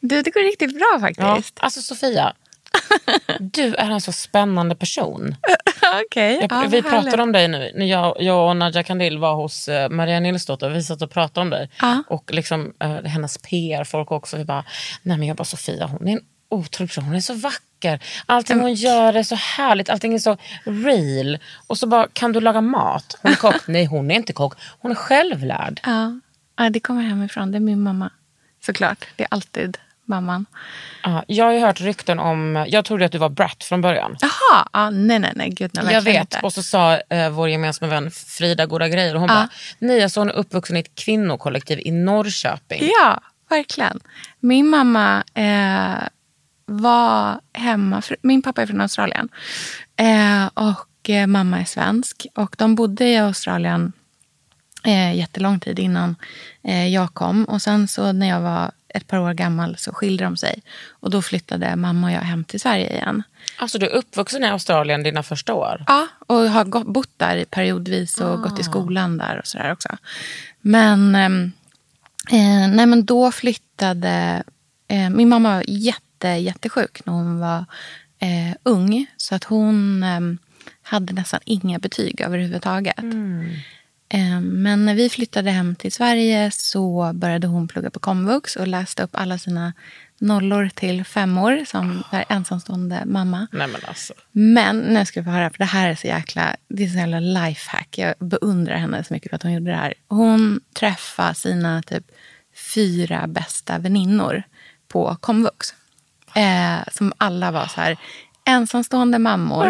Du, 0.01 0.23
det 0.23 0.31
går 0.31 0.41
riktigt 0.41 0.75
bra 0.79 0.87
Ja. 0.93 1.01
faktiskt. 1.01 1.59
Alltså 1.61 1.83
Sofia, 1.83 2.33
du 3.39 3.75
är 3.75 3.91
en 3.91 4.01
så 4.01 4.13
spännande 4.13 4.75
person. 4.75 5.37
Jag, 6.15 6.49
ja, 6.51 6.67
vi 6.69 6.83
pratade 6.83 6.97
härligt. 6.97 7.21
om 7.21 7.33
dig 7.33 7.49
nu, 7.49 7.73
när 7.75 7.87
jag, 7.87 8.17
jag 8.19 8.49
och 8.49 8.57
Nadja 8.57 8.83
Kandil 8.83 9.19
var 9.19 9.35
hos 9.35 9.69
uh, 9.69 9.89
Maria 9.89 10.21
Nilsdotter. 10.21 10.71
Vi 10.71 10.83
satt 10.83 11.03
och 11.03 11.11
pratade 11.11 11.41
om 11.41 11.51
dig. 11.51 11.71
Ja. 11.81 12.03
Och 12.09 12.33
liksom, 12.33 12.73
eh, 12.81 13.03
hennes 13.03 13.39
PR-folk 13.39 14.13
också. 14.13 14.37
Vi 14.37 14.45
bara, 14.45 14.65
nej 15.03 15.19
men 15.19 15.29
jag 15.29 15.37
bara 15.37 15.45
Sofia, 15.45 15.87
hon 15.87 16.09
är 16.09 16.13
en 16.13 16.21
otrolig 16.51 16.91
person. 16.91 17.05
Hon 17.05 17.15
är 17.15 17.21
så 17.21 17.35
vacker. 17.35 18.03
Allting 18.27 18.61
hon 18.61 18.75
gör 18.75 19.15
är 19.15 19.23
så 19.23 19.35
härligt. 19.35 19.91
Allting 19.91 20.15
är 20.15 20.19
så 20.19 20.37
real. 20.65 21.39
Och 21.67 21.79
så 21.79 21.87
bara, 21.87 22.09
kan 22.13 22.33
du 22.33 22.41
laga 22.41 22.61
mat? 22.61 23.19
Hon 23.23 23.33
är 23.33 23.37
kock. 23.37 23.67
nej, 23.67 23.85
hon 23.85 24.11
är 24.11 24.15
inte 24.15 24.33
kock. 24.33 24.55
Hon 24.79 24.91
är 24.91 24.95
självlärd. 24.95 25.81
Ja. 25.85 26.21
ja, 26.57 26.71
det 26.71 26.81
kommer 26.81 27.03
hemifrån. 27.03 27.53
Det 27.53 27.59
är 27.59 27.61
min 27.61 27.83
mamma. 27.83 28.11
Såklart. 28.67 29.05
Det 29.17 29.23
är 29.23 29.29
alltid 29.31 29.79
mamman. 30.09 30.47
Ja, 31.03 31.25
jag 31.27 31.45
har 31.45 31.53
ju 31.53 31.61
hört 31.61 31.81
rykten 31.81 32.19
om, 32.19 32.65
jag 32.69 32.85
trodde 32.85 33.05
att 33.05 33.13
du 33.13 33.19
var 33.19 33.29
brat 33.29 33.65
från 33.65 33.81
början. 33.81 34.17
Jaha, 34.21 34.69
ja, 34.73 34.91
nej, 34.91 35.19
nej, 35.19 35.33
nej. 35.37 35.51
Gud, 35.51 35.71
nej, 35.75 35.95
Jag 35.95 36.03
vet. 36.03 36.21
Inte. 36.21 36.41
Och 36.43 36.53
så 36.53 36.63
sa 36.63 36.97
eh, 36.97 37.31
vår 37.31 37.49
gemensamma 37.49 37.91
vän 37.91 38.11
Frida 38.11 38.67
goda 38.67 38.89
grejer. 38.89 39.15
Och 39.15 39.21
hon 39.21 39.29
bara, 39.29 39.49
nej 39.79 40.03
alltså 40.03 40.21
hon 40.21 40.29
är 40.29 40.35
uppvuxen 40.35 40.77
i 40.77 40.81
ett 40.81 40.95
kvinnokollektiv 40.95 41.81
i 41.85 41.91
Norrköping. 41.91 42.83
Ja, 43.01 43.21
verkligen. 43.51 44.01
Min 44.41 44.69
mamma 44.69 45.25
eh, 45.35 46.09
var 46.67 47.41
hemma. 47.53 48.03
Min 48.23 48.43
pappa 48.43 48.63
är 48.63 48.67
från 48.67 48.81
Australien. 48.81 49.29
Eh, 49.97 50.47
och 50.55 51.11
eh, 51.11 51.27
mamma 51.27 51.61
är 51.61 51.65
svensk. 51.65 52.27
Och 52.35 52.55
de 52.59 52.75
bodde 52.75 53.05
i 53.05 53.17
Australien 53.19 53.93
eh, 54.85 55.17
jättelång 55.17 55.61
tid 55.61 55.79
innan 55.79 56.17
eh, 56.65 56.89
jag 56.89 57.15
kom. 57.15 57.45
Och 57.45 57.63
sen 57.63 57.89
så 57.89 58.13
när 58.13 58.29
jag 58.29 58.41
var 58.41 58.71
ett 58.99 59.07
par 59.07 59.19
år 59.19 59.33
gammal 59.33 59.77
så 59.77 59.93
skilde 59.93 60.25
de 60.25 60.37
sig. 60.37 60.63
Och 60.91 61.11
då 61.11 61.23
flyttade 61.23 61.77
mamma 61.77 62.07
och 62.07 62.13
jag 62.13 62.21
hem 62.21 62.45
till 62.45 62.61
Sverige 62.61 62.93
igen. 62.93 63.23
Alltså 63.57 63.79
du 63.79 63.87
är 63.87 63.91
uppvuxen 63.91 64.45
i 64.45 64.47
Australien 64.47 65.03
dina 65.03 65.23
första 65.23 65.55
år? 65.55 65.85
Ja, 65.87 66.07
och 66.27 66.37
har 66.37 66.65
gått, 66.65 66.87
bott 66.87 67.11
där 67.17 67.45
periodvis 67.45 68.21
och 68.21 68.43
gått 68.43 68.61
i 68.61 68.63
skolan 68.63 69.19
där 69.19 69.39
och 69.39 69.47
sådär 69.47 69.73
också. 69.73 69.89
Men, 70.61 71.15
ehm, 71.15 71.53
eh, 72.31 72.69
nej, 72.77 72.87
men 72.87 73.05
då 73.05 73.33
flyttade... 73.33 74.43
Eh, 74.89 75.11
min 75.11 75.29
mamma 75.29 75.55
var 75.55 75.65
jätte, 75.69 76.29
jättesjuk 76.29 77.07
när 77.07 77.13
hon 77.13 77.41
var 77.41 77.65
eh, 78.19 78.57
ung. 78.63 79.07
Så 79.17 79.35
att 79.35 79.45
hon 79.45 80.03
ehm, 80.03 80.39
hade 80.83 81.13
nästan 81.13 81.41
inga 81.45 81.79
betyg 81.79 82.21
överhuvudtaget. 82.21 82.99
Eh, 82.99 83.59
Men 84.43 84.85
när 84.85 84.95
vi 84.95 85.09
flyttade 85.09 85.51
hem 85.51 85.75
till 85.75 85.93
Sverige 85.93 86.51
så 86.51 87.13
började 87.15 87.47
hon 87.47 87.69
plugga 87.69 87.91
på 87.91 88.01
komvux 88.01 88.57
och 88.57 88.67
läste 88.67 89.03
upp 89.03 89.11
alla 89.13 89.39
sina 89.39 89.73
nollor 90.19 90.71
till 90.75 91.05
femmor 91.05 91.65
som 91.67 92.03
är 92.11 92.25
ensamstående 92.29 93.03
mamma. 93.07 93.47
Nej 93.53 93.69
men 93.69 93.81
alltså. 93.89 94.13
Men 94.33 94.79
nu 94.79 95.05
ska 95.05 95.21
vi 95.21 95.25
få 95.25 95.31
höra, 95.31 95.51
för 95.51 95.59
det 95.59 95.65
här 95.65 95.89
är 95.89 95.95
så 95.95 96.07
jäkla, 96.07 96.57
det 96.69 96.85
är 96.85 96.89
så 96.89 96.99
jävla 96.99 97.21
lifehack. 97.21 97.99
Jag 97.99 98.15
beundrar 98.19 98.77
henne 98.77 99.05
så 99.05 99.15
mycket 99.15 99.31
för 99.31 99.37
att 99.37 99.43
hon 99.43 99.53
gjorde 99.53 99.71
det 99.71 99.77
här. 99.77 99.95
Hon 100.09 100.61
träffade 100.73 101.35
sina 101.35 101.83
typ 101.83 102.05
fyra 102.75 103.27
bästa 103.27 103.79
väninnor 103.79 104.43
på 104.89 105.17
komvux. 105.21 105.75
Eh, 106.35 106.79
som 106.93 107.13
alla 107.19 107.51
var 107.51 107.67
så 107.67 107.81
här 107.81 107.97
ensamstående 108.49 109.19
mammor. 109.19 109.65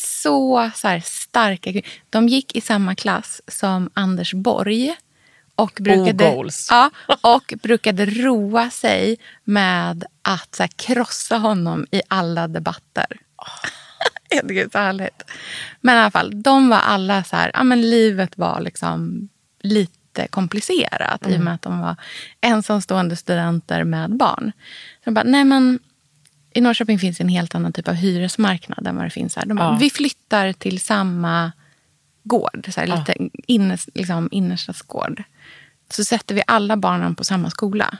Så, 0.00 0.70
så 0.74 0.88
här, 0.88 1.00
starka. 1.04 1.82
De 2.10 2.28
gick 2.28 2.56
i 2.56 2.60
samma 2.60 2.94
klass 2.94 3.42
som 3.48 3.90
Anders 3.94 4.34
Borg 4.34 4.96
Och 5.54 5.78
brukade, 5.80 6.24
ja, 6.70 6.90
och 7.20 7.54
brukade 7.62 8.06
roa 8.06 8.70
sig 8.70 9.16
med 9.44 10.04
att 10.22 10.54
så 10.54 10.62
här, 10.62 10.70
krossa 10.76 11.38
honom 11.38 11.86
i 11.90 12.02
alla 12.08 12.48
debatter. 12.48 13.06
Jag 14.30 14.40
tycker 14.40 14.54
det 14.54 14.60
är 14.60 14.70
så 14.70 14.78
härligt. 14.78 15.22
Men 15.80 15.96
i 15.96 15.98
alla 15.98 16.10
fall, 16.10 16.42
de 16.42 16.68
var 16.68 16.78
alla 16.78 17.24
så 17.24 17.36
här, 17.36 17.50
ja 17.54 17.64
men 17.64 17.90
livet 17.90 18.38
var 18.38 18.60
liksom 18.60 19.28
lite 19.60 20.28
komplicerat 20.30 21.26
i 21.28 21.36
och 21.36 21.40
med 21.40 21.54
att 21.54 21.62
de 21.62 21.80
var 21.80 21.96
ensamstående 22.40 23.16
studenter 23.16 23.84
med 23.84 24.16
barn. 24.16 24.52
Så 25.04 25.10
de 25.10 25.14
bara, 25.14 25.24
nej 25.24 25.44
men 25.44 25.78
i 26.52 26.60
Norrköping 26.60 26.98
finns 26.98 27.20
en 27.20 27.28
helt 27.28 27.54
annan 27.54 27.72
typ 27.72 27.88
av 27.88 27.94
hyresmarknad 27.94 28.86
än 28.86 28.96
vad 28.96 29.06
det 29.06 29.10
finns 29.10 29.36
här. 29.36 29.46
De 29.46 29.56
bara, 29.56 29.76
Vi 29.76 29.90
flyttar 29.90 30.52
till 30.52 30.80
samma 30.80 31.52
gård, 32.22 32.68
så 32.74 32.80
här, 32.80 32.86
lite 32.86 33.14
innes, 33.46 33.88
liksom, 33.94 34.28
innerstadsgård. 34.30 35.22
Så 35.90 36.04
sätter 36.04 36.34
vi 36.34 36.42
alla 36.46 36.76
barnen 36.76 37.14
på 37.14 37.24
samma 37.24 37.50
skola. 37.50 37.98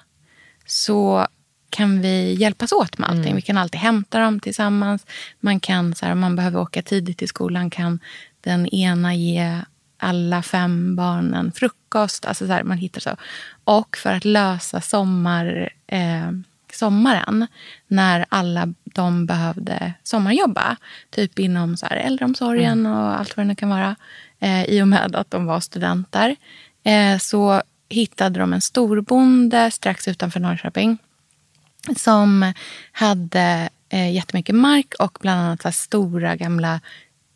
Så 0.67 1.27
kan 1.71 2.01
vi 2.01 2.35
hjälpas 2.35 2.73
åt 2.73 2.99
med 2.99 3.11
allting. 3.11 3.35
Vi 3.35 3.43
kan 3.43 3.59
alltid 3.59 3.81
hämta 3.81 4.21
dem 4.21 4.41
tillsammans. 4.41 5.07
Man 5.41 5.61
kan, 5.61 5.95
så 5.95 6.07
här, 6.07 6.13
om 6.13 6.21
man 6.21 6.37
behöver 6.37 6.61
åka 6.61 6.83
tidigt 6.83 7.19
till 7.19 7.29
skolan 7.29 7.71
kan 7.71 8.01
den 8.41 8.67
ena 8.67 9.15
ge 9.15 9.61
alla 9.99 10.43
fem 10.43 10.97
barnen 10.97 11.53
frukost. 11.53 12.25
Alltså 12.25 12.47
så 12.47 12.53
här, 12.53 12.63
man 12.63 12.79
hittar 12.79 13.01
så. 13.01 13.17
Och 13.65 13.97
för 13.97 14.13
att 14.13 14.25
lösa 14.25 14.81
sommar, 14.81 15.69
eh, 15.87 16.31
sommaren 16.79 17.47
när 17.89 18.27
alla 18.29 18.75
de 18.85 19.27
behövde 19.27 19.93
sommarjobba, 20.03 20.77
typ 21.11 21.39
inom 21.39 21.77
så 21.77 21.87
här, 21.87 21.97
äldreomsorgen 21.97 22.87
och 22.87 23.19
allt 23.19 23.37
vad 23.37 23.47
det 23.47 23.49
nu 23.49 23.55
kan 23.55 23.69
vara, 23.69 23.97
eh, 24.41 24.65
i 24.65 24.83
och 24.83 24.89
med 24.89 25.17
att 25.17 25.31
de 25.31 25.47
var 25.47 25.61
studenter, 25.61 26.37
eh, 26.85 27.19
så 27.19 27.63
hittade 27.89 28.41
de 28.41 28.53
en 28.53 28.61
storbonde 28.61 29.71
strax 29.71 30.09
utanför 30.09 30.41
Norrköping 30.41 30.99
som 31.97 32.53
hade 32.93 33.69
eh, 33.89 34.13
jättemycket 34.13 34.55
mark 34.55 34.95
och 34.99 35.19
bland 35.21 35.41
annat 35.41 35.63
så 35.63 35.73
stora 35.73 36.37
gamla 36.37 36.81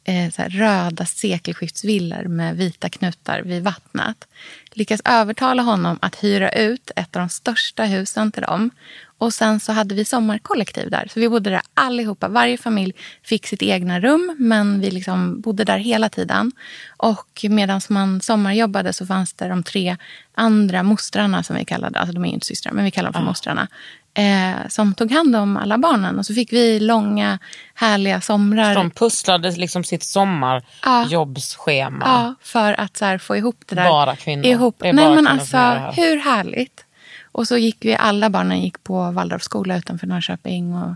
eh, 0.04 0.48
röda 0.48 1.06
sekelskiftsvillor 1.06 2.24
med 2.24 2.56
vita 2.56 2.88
knutar 2.88 3.42
vid 3.42 3.62
vattnet. 3.62 4.28
Lyckas 4.72 5.00
övertala 5.04 5.62
honom 5.62 5.98
att 6.02 6.24
hyra 6.24 6.50
ut 6.50 6.90
ett 6.96 7.16
av 7.16 7.20
de 7.20 7.28
största 7.28 7.84
husen 7.84 8.32
till 8.32 8.42
dem. 8.42 8.70
Och 9.18 9.34
sen 9.34 9.60
så 9.60 9.72
hade 9.72 9.94
vi 9.94 10.04
sommarkollektiv 10.04 10.90
där. 10.90 11.08
Så 11.14 11.20
vi 11.20 11.28
bodde 11.28 11.50
där 11.50 11.60
allihopa. 11.74 12.28
Varje 12.28 12.58
familj 12.58 12.94
fick 13.22 13.46
sitt 13.46 13.62
egna 13.62 14.00
rum, 14.00 14.36
men 14.38 14.80
vi 14.80 14.90
liksom 14.90 15.40
bodde 15.40 15.64
där 15.64 15.78
hela 15.78 16.08
tiden. 16.08 16.52
Och 16.96 17.44
medan 17.48 17.80
man 17.88 18.20
sommarjobbade 18.20 18.92
så 18.92 19.06
fanns 19.06 19.32
det 19.32 19.48
de 19.48 19.62
tre 19.62 19.96
andra 20.34 20.82
mostrarna 20.82 21.42
som 21.42 21.56
vi 21.56 21.64
kallade, 21.64 21.98
alltså 21.98 22.12
de 22.12 22.24
är 22.24 22.28
ju 22.28 22.34
inte 22.34 22.46
systrar, 22.46 22.72
men 22.72 22.84
vi 22.84 22.90
kallar 22.90 23.12
dem 23.12 23.22
för 23.22 23.26
mostrarna. 23.26 23.68
Eh, 24.14 24.68
som 24.68 24.94
tog 24.94 25.12
hand 25.12 25.36
om 25.36 25.56
alla 25.56 25.78
barnen. 25.78 26.18
Och 26.18 26.26
så 26.26 26.34
fick 26.34 26.52
vi 26.52 26.80
långa, 26.80 27.38
härliga 27.74 28.20
somrar. 28.20 28.74
De 28.74 28.90
pusslade 28.90 29.50
liksom 29.50 29.84
sitt 29.84 30.02
sommarjobbsschema. 30.02 32.04
Ja, 32.04 32.34
för 32.42 32.80
att 32.80 32.96
så 32.96 33.04
här, 33.04 33.18
få 33.18 33.36
ihop 33.36 33.64
det 33.66 33.74
där. 33.74 33.88
Bara 33.88 34.16
kvinnor. 34.16 34.46
Ihop. 34.46 34.76
Nej 34.80 34.92
bara 34.92 35.08
men 35.14 35.16
kvinnor 35.16 35.30
alltså, 35.30 35.56
hur 36.02 36.16
härligt? 36.16 36.84
Och 37.32 37.48
så 37.48 37.56
gick 37.56 37.76
vi, 37.84 37.96
alla 37.96 38.30
barnen 38.30 38.62
gick 38.62 38.84
på 38.84 39.10
Waldorfskola 39.10 39.76
utanför 39.76 40.06
Norrköping. 40.06 40.74
Och 40.74 40.94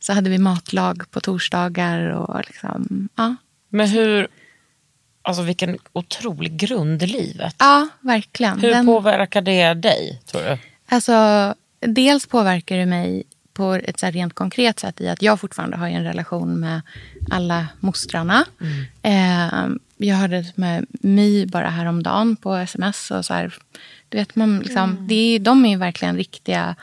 så 0.00 0.12
hade 0.12 0.30
vi 0.30 0.38
matlag 0.38 1.10
på 1.10 1.20
torsdagar. 1.20 2.10
Och 2.10 2.40
liksom, 2.46 3.08
ja. 3.16 3.34
Men 3.68 3.88
hur, 3.88 4.28
alltså 5.22 5.42
vilken 5.42 5.78
otrolig 5.92 6.56
grund 6.56 7.02
i 7.02 7.06
livet. 7.06 7.54
ja, 7.58 7.88
verkligen. 8.00 8.60
Hur 8.60 8.70
Den- 8.70 8.86
påverkar 8.86 9.40
det 9.40 9.74
dig, 9.74 10.20
tror 10.26 10.42
du? 10.42 10.58
Alltså, 10.88 11.54
dels 11.86 12.26
påverkar 12.26 12.76
det 12.76 12.86
mig 12.86 13.22
på 13.52 13.72
ett 13.74 14.00
så 14.00 14.06
rent 14.06 14.34
konkret 14.34 14.80
sätt 14.80 15.00
i 15.00 15.08
att 15.08 15.22
jag 15.22 15.40
fortfarande 15.40 15.76
har 15.76 15.88
en 15.88 16.04
relation 16.04 16.60
med 16.60 16.80
alla 17.30 17.68
mostrarna. 17.80 18.44
Eh, 19.02 19.66
jag 19.96 20.16
hörde 20.16 20.44
med 20.54 20.86
My 20.90 21.46
bara 21.46 21.68
häromdagen 21.70 22.36
på 22.36 22.54
sms. 22.54 23.10
Och 23.10 23.24
så 23.24 23.34
här, 23.34 23.54
du 24.08 24.18
vet, 24.18 24.36
man 24.36 24.58
liksom, 24.58 25.06
det 25.08 25.14
är, 25.14 25.38
de 25.38 25.64
är 25.64 25.70
ju 25.70 25.76
verkligen 25.76 26.16
riktiga 26.16 26.76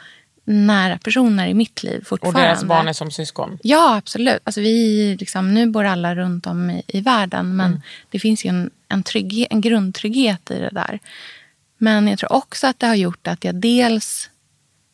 nära 0.43 0.97
personer 0.97 1.47
i 1.47 1.53
mitt 1.53 1.83
liv 1.83 1.99
Och 2.01 2.07
fortfarande. 2.07 2.41
deras 2.41 2.63
barn 2.63 2.87
är 2.87 2.93
som 2.93 3.11
syskon. 3.11 3.59
Ja, 3.63 3.95
absolut. 3.95 4.39
Alltså 4.43 4.61
vi, 4.61 5.15
liksom, 5.19 5.53
nu 5.53 5.67
bor 5.67 5.83
alla 5.85 6.15
runt 6.15 6.47
om 6.47 6.69
i, 6.69 6.83
i 6.87 7.01
världen 7.01 7.55
men 7.55 7.67
Mm. 7.71 7.81
det 8.09 8.19
finns 8.19 8.45
ju 8.45 8.49
en, 8.49 8.69
en, 8.87 9.03
trygghet, 9.03 9.47
en 9.51 9.61
grundtrygghet 9.61 10.51
i 10.51 10.59
det 10.59 10.69
där. 10.71 10.99
Men 11.77 12.07
jag 12.07 12.19
tror 12.19 12.33
också 12.33 12.67
att 12.67 12.79
det 12.79 12.87
har 12.87 12.95
gjort 12.95 13.27
att 13.27 13.43
jag 13.43 13.55
dels 13.55 14.29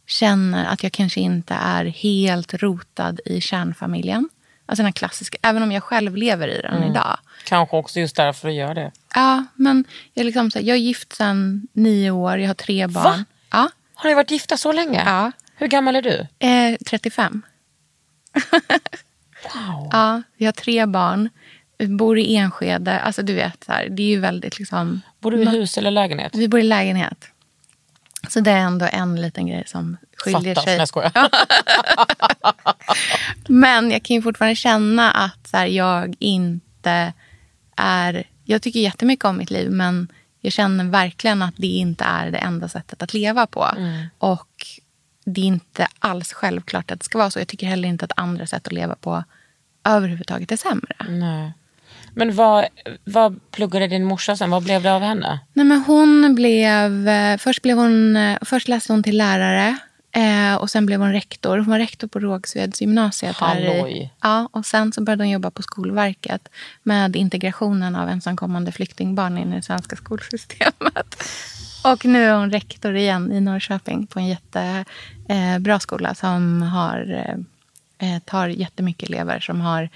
känner 0.08 0.66
att 0.66 0.84
jag 0.84 0.92
kanske 0.92 1.20
inte 1.20 1.54
är 1.54 1.86
helt 1.86 2.54
rotad 2.54 3.20
i 3.26 3.42
kärnfamiljen. 3.42 4.30
Alltså 4.66 4.80
den 4.82 4.86
här 4.86 4.92
klassiska, 4.94 5.38
även 5.42 5.64
om 5.64 5.72
jag 5.72 5.84
själv 5.84 6.16
lever 6.18 6.48
i 6.48 6.62
den 6.62 6.74
Mm. 6.78 6.92
idag. 6.92 7.18
Kanske 7.46 7.76
också 7.78 8.00
just 8.00 8.16
därför 8.16 8.48
du 8.48 8.54
gör 8.54 8.74
det. 8.76 8.92
Ja, 9.16 9.46
men 9.56 9.84
jag 10.14 10.22
är, 10.22 10.26
liksom 10.26 10.52
så 10.52 10.60
här, 10.60 10.66
jag 10.66 10.76
är 10.76 10.80
gift 10.82 11.14
sedan 11.16 11.68
nio 11.74 12.12
år, 12.12 12.38
jag 12.38 12.48
har 12.50 12.54
tre 12.54 12.88
barn. 12.88 13.04
Va? 13.04 13.26
Ja, 13.52 13.70
Har 13.94 14.10
ni 14.10 14.16
varit 14.16 14.32
gifta 14.32 14.58
så 14.58 14.72
länge? 14.72 15.04
Ja. 15.06 15.32
Hur 15.56 15.68
gammal 15.68 15.96
är 15.96 16.02
du? 16.02 16.28
eh, 16.48 16.76
35. 16.90 17.42
Wow. 19.54 19.90
Ja, 19.92 20.22
vi 20.38 20.46
har 20.46 20.52
tre 20.52 20.86
barn. 20.86 21.30
Vi 21.78 21.88
bor 21.88 22.20
i 22.20 22.36
Enskede. 22.36 23.00
Alltså 23.00 23.22
du 23.22 23.34
vet, 23.34 23.64
så 23.64 23.72
här, 23.72 23.90
det 23.90 24.04
är 24.04 24.08
ju 24.08 24.20
väldigt 24.20 24.60
liksom... 24.60 25.02
Bor 25.20 25.32
du 25.32 25.42
i 25.42 25.46
hus 25.46 25.78
eller 25.78 25.92
lägenhet? 25.92 26.36
Vi 26.36 26.48
bor 26.48 26.60
i 26.60 26.64
lägenhet. 26.64 27.26
Så 28.30 28.40
det 28.40 28.52
är 28.52 28.58
ändå 28.58 28.88
en 28.92 29.22
liten 29.22 29.48
grej 29.48 29.64
som 29.68 29.98
skiljer 30.18 30.56
Fattas. 30.56 30.64
sig. 30.64 30.74
Nej, 30.74 30.80
jag 30.80 30.88
skojar. 30.88 31.12
Men 33.48 33.92
jag 33.92 34.04
kan 34.04 34.16
ju 34.16 34.22
fortfarande 34.22 34.56
känna 34.56 35.12
att 35.12 35.48
så 35.48 35.58
här, 35.58 35.66
jag 35.66 36.16
inte 36.20 37.14
är... 37.76 38.28
Jag 38.44 38.62
tycker 38.62 38.80
jättemycket 38.80 39.26
om 39.26 39.38
mitt 39.38 39.52
liv 39.52 39.72
men 39.72 40.08
jag 40.42 40.54
känner 40.54 40.86
verkligen 40.86 41.42
att 41.42 41.54
det 41.58 41.68
inte 41.68 42.04
är 42.04 42.32
det 42.32 42.38
enda 42.38 42.70
sättet 42.70 43.04
att 43.04 43.14
leva 43.14 43.48
på. 43.48 43.70
Och 44.18 44.68
det 45.26 45.42
är 45.42 45.46
inte 45.46 45.88
alls 46.00 46.34
självklart 46.34 46.92
att 46.92 47.00
det 47.00 47.06
ska 47.06 47.18
vara 47.18 47.32
så. 47.32 47.40
Jag 47.40 47.48
tycker 47.48 47.68
heller 47.68 47.88
inte 47.88 48.06
att 48.06 48.12
andra 48.16 48.48
sätt 48.48 48.68
att 48.68 48.74
leva 48.74 48.96
på 48.96 49.24
överhuvudtaget 49.84 50.52
är 50.52 50.58
sämre. 50.58 50.96
Nej. 51.10 51.54
Men 52.16 52.36
vad, 52.36 52.66
vad 53.04 53.40
pluggade 53.52 53.88
din 53.88 54.04
morsa 54.04 54.36
sen? 54.36 54.50
Vad 54.50 54.64
blev 54.64 54.84
det 54.84 54.94
av 54.94 55.02
henne? 55.02 55.40
Nej, 55.54 55.66
men 55.66 55.82
hon 55.82 56.36
blev, 56.36 57.08
eh, 57.08 57.38
först, 57.38 57.62
blev 57.62 57.78
hon, 57.78 58.16
eh, 58.16 58.38
först 58.42 58.68
läste 58.68 58.94
hon 58.94 59.04
till 59.04 59.18
lärare 59.18 59.78
eh, 60.12 60.56
och 60.56 60.70
sen 60.70 60.86
blev 60.86 61.00
hon 61.00 61.12
rektor. 61.12 61.58
Hon 61.58 61.70
var 61.70 61.80
rektor 61.80 62.08
på 62.08 62.20
Rågsveds 62.20 62.82
gymnasiet. 62.82 63.36
Halloj. 63.36 64.14
Ja, 64.22 64.50
och 64.52 64.66
sen 64.66 64.94
så 64.94 65.02
började 65.02 65.24
hon 65.24 65.30
jobba 65.30 65.52
på 65.52 65.62
Skolverket 65.62 66.50
med 66.84 67.16
integrationen 67.16 67.96
av 67.96 68.10
ensamkommande 68.10 68.72
flyktingbarn 68.72 69.38
in 69.38 69.54
i 69.54 69.56
det 69.56 69.62
svenska 69.62 69.96
skolsystemet. 69.96 71.16
Och 71.86 72.06
nu 72.06 72.24
är 72.24 72.36
hon 72.36 72.52
rektor 72.52 72.96
igen 72.96 73.32
i 73.32 73.42
Norrköping 73.42 74.08
på 74.08 74.20
en 74.20 74.28
jättebra 74.28 75.74
eh, 75.74 75.80
skola 75.80 76.16
som 76.16 76.62
har, 76.62 77.14
eh, 77.14 78.16
eh, 78.16 78.20
tar 78.20 78.48
jättemycket 78.48 79.10
elever 79.10 79.40
som 79.40 79.62
har 79.62 79.90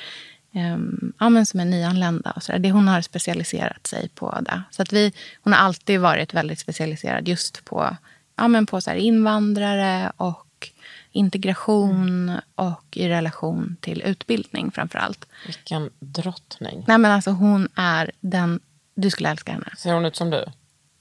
ehm, 0.54 1.14
ja, 1.20 1.30
men 1.30 1.46
som 1.46 1.60
är 1.60 1.66
nyanlända. 1.66 2.32
Och 2.32 2.44
så 2.44 2.52
där. 2.52 2.60
Det, 2.60 2.72
hon 2.72 2.88
har 2.88 3.02
specialiserat 3.02 3.88
sig 3.88 4.10
på 4.10 4.40
det. 4.42 4.64
Så 4.72 4.82
att 4.82 4.94
vi, 4.94 5.14
hon 5.42 5.54
har 5.54 5.60
alltid 5.60 6.00
varit 6.00 6.34
väldigt 6.34 6.60
specialiserad 6.60 7.28
just 7.28 7.66
på, 7.66 7.98
ja, 8.36 8.48
men 8.48 8.66
på 8.66 8.82
så 8.82 8.92
invandrare 8.92 10.12
och 10.18 10.70
integration 11.12 12.32
och 12.56 12.86
i 12.92 13.10
relation 13.10 13.78
till 13.82 14.02
utbildning 14.02 14.72
framför 14.72 15.00
allt. 15.00 15.26
Vilken 15.46 15.90
drottning. 16.00 16.84
Nej, 16.88 16.98
men 16.98 17.12
alltså, 17.12 17.32
hon 17.32 17.68
är 17.76 18.12
den... 18.20 18.60
Du 18.96 19.10
skulle 19.10 19.30
älska 19.30 19.52
henne. 19.52 19.70
Ser 19.78 19.94
hon 19.94 20.06
ut 20.06 20.16
som 20.16 20.30
du? 20.30 20.46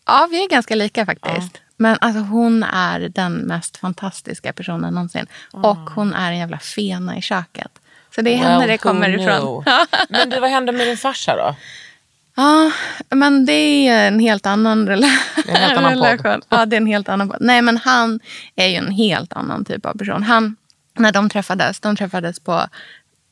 Ja, 0.07 0.29
vi 0.31 0.45
är 0.45 0.49
ganska 0.49 0.75
lika 0.75 1.07
faktiskt. 1.07 1.61
Men 1.77 1.99
alltså, 2.01 2.21
hon 2.21 2.63
är 2.63 3.09
den 3.09 3.33
mest 3.33 3.77
fantastiska 3.77 4.53
personen 4.53 4.95
någonsin. 4.95 5.27
Och 5.53 5.77
hon 5.77 6.15
är 6.15 6.33
en 6.33 6.39
jävla 6.39 6.59
fena 6.59 7.19
i 7.19 7.23
köket. 7.23 7.79
Så 8.19 8.23
det 8.23 8.31
är 8.33 8.37
henne 8.37 8.59
Well, 8.59 8.69
det 8.69 8.79
kommer 8.79 9.09
ifrån. 9.09 9.65
Men 10.09 10.31
du, 10.31 10.41
vad 10.41 10.51
hände 10.51 10.73
med 10.73 10.87
din 10.87 10.97
farsa 10.97 11.37
då? 11.37 11.57
Ja, 12.37 12.71
men 13.11 13.47
det 13.47 13.53
är 13.89 14.09
en 14.09 14.19
helt 14.21 14.47
annan 14.47 14.89
rela- 14.89 15.07
är 15.07 15.49
en 15.51 15.57
helt 15.57 15.79
annan 15.79 15.99
relation. 15.99 16.43
Ja, 16.49 16.67
det 16.67 16.77
är 16.77 16.81
en 16.81 16.87
helt 16.87 17.09
annan 17.09 17.29
podd. 17.29 17.37
Nej, 17.41 17.63
men 17.63 17.77
han 17.77 18.21
är 18.57 18.67
ju 18.67 18.75
en 18.75 18.91
helt 18.93 19.33
annan 19.33 19.65
typ 19.65 19.87
av 19.87 19.93
person. 19.99 20.23
Han, 20.23 20.57
när 20.95 21.13
de 21.13 21.29
träffades, 21.31 21.81
de 21.81 21.97
träffades 21.97 22.41
på 22.41 22.63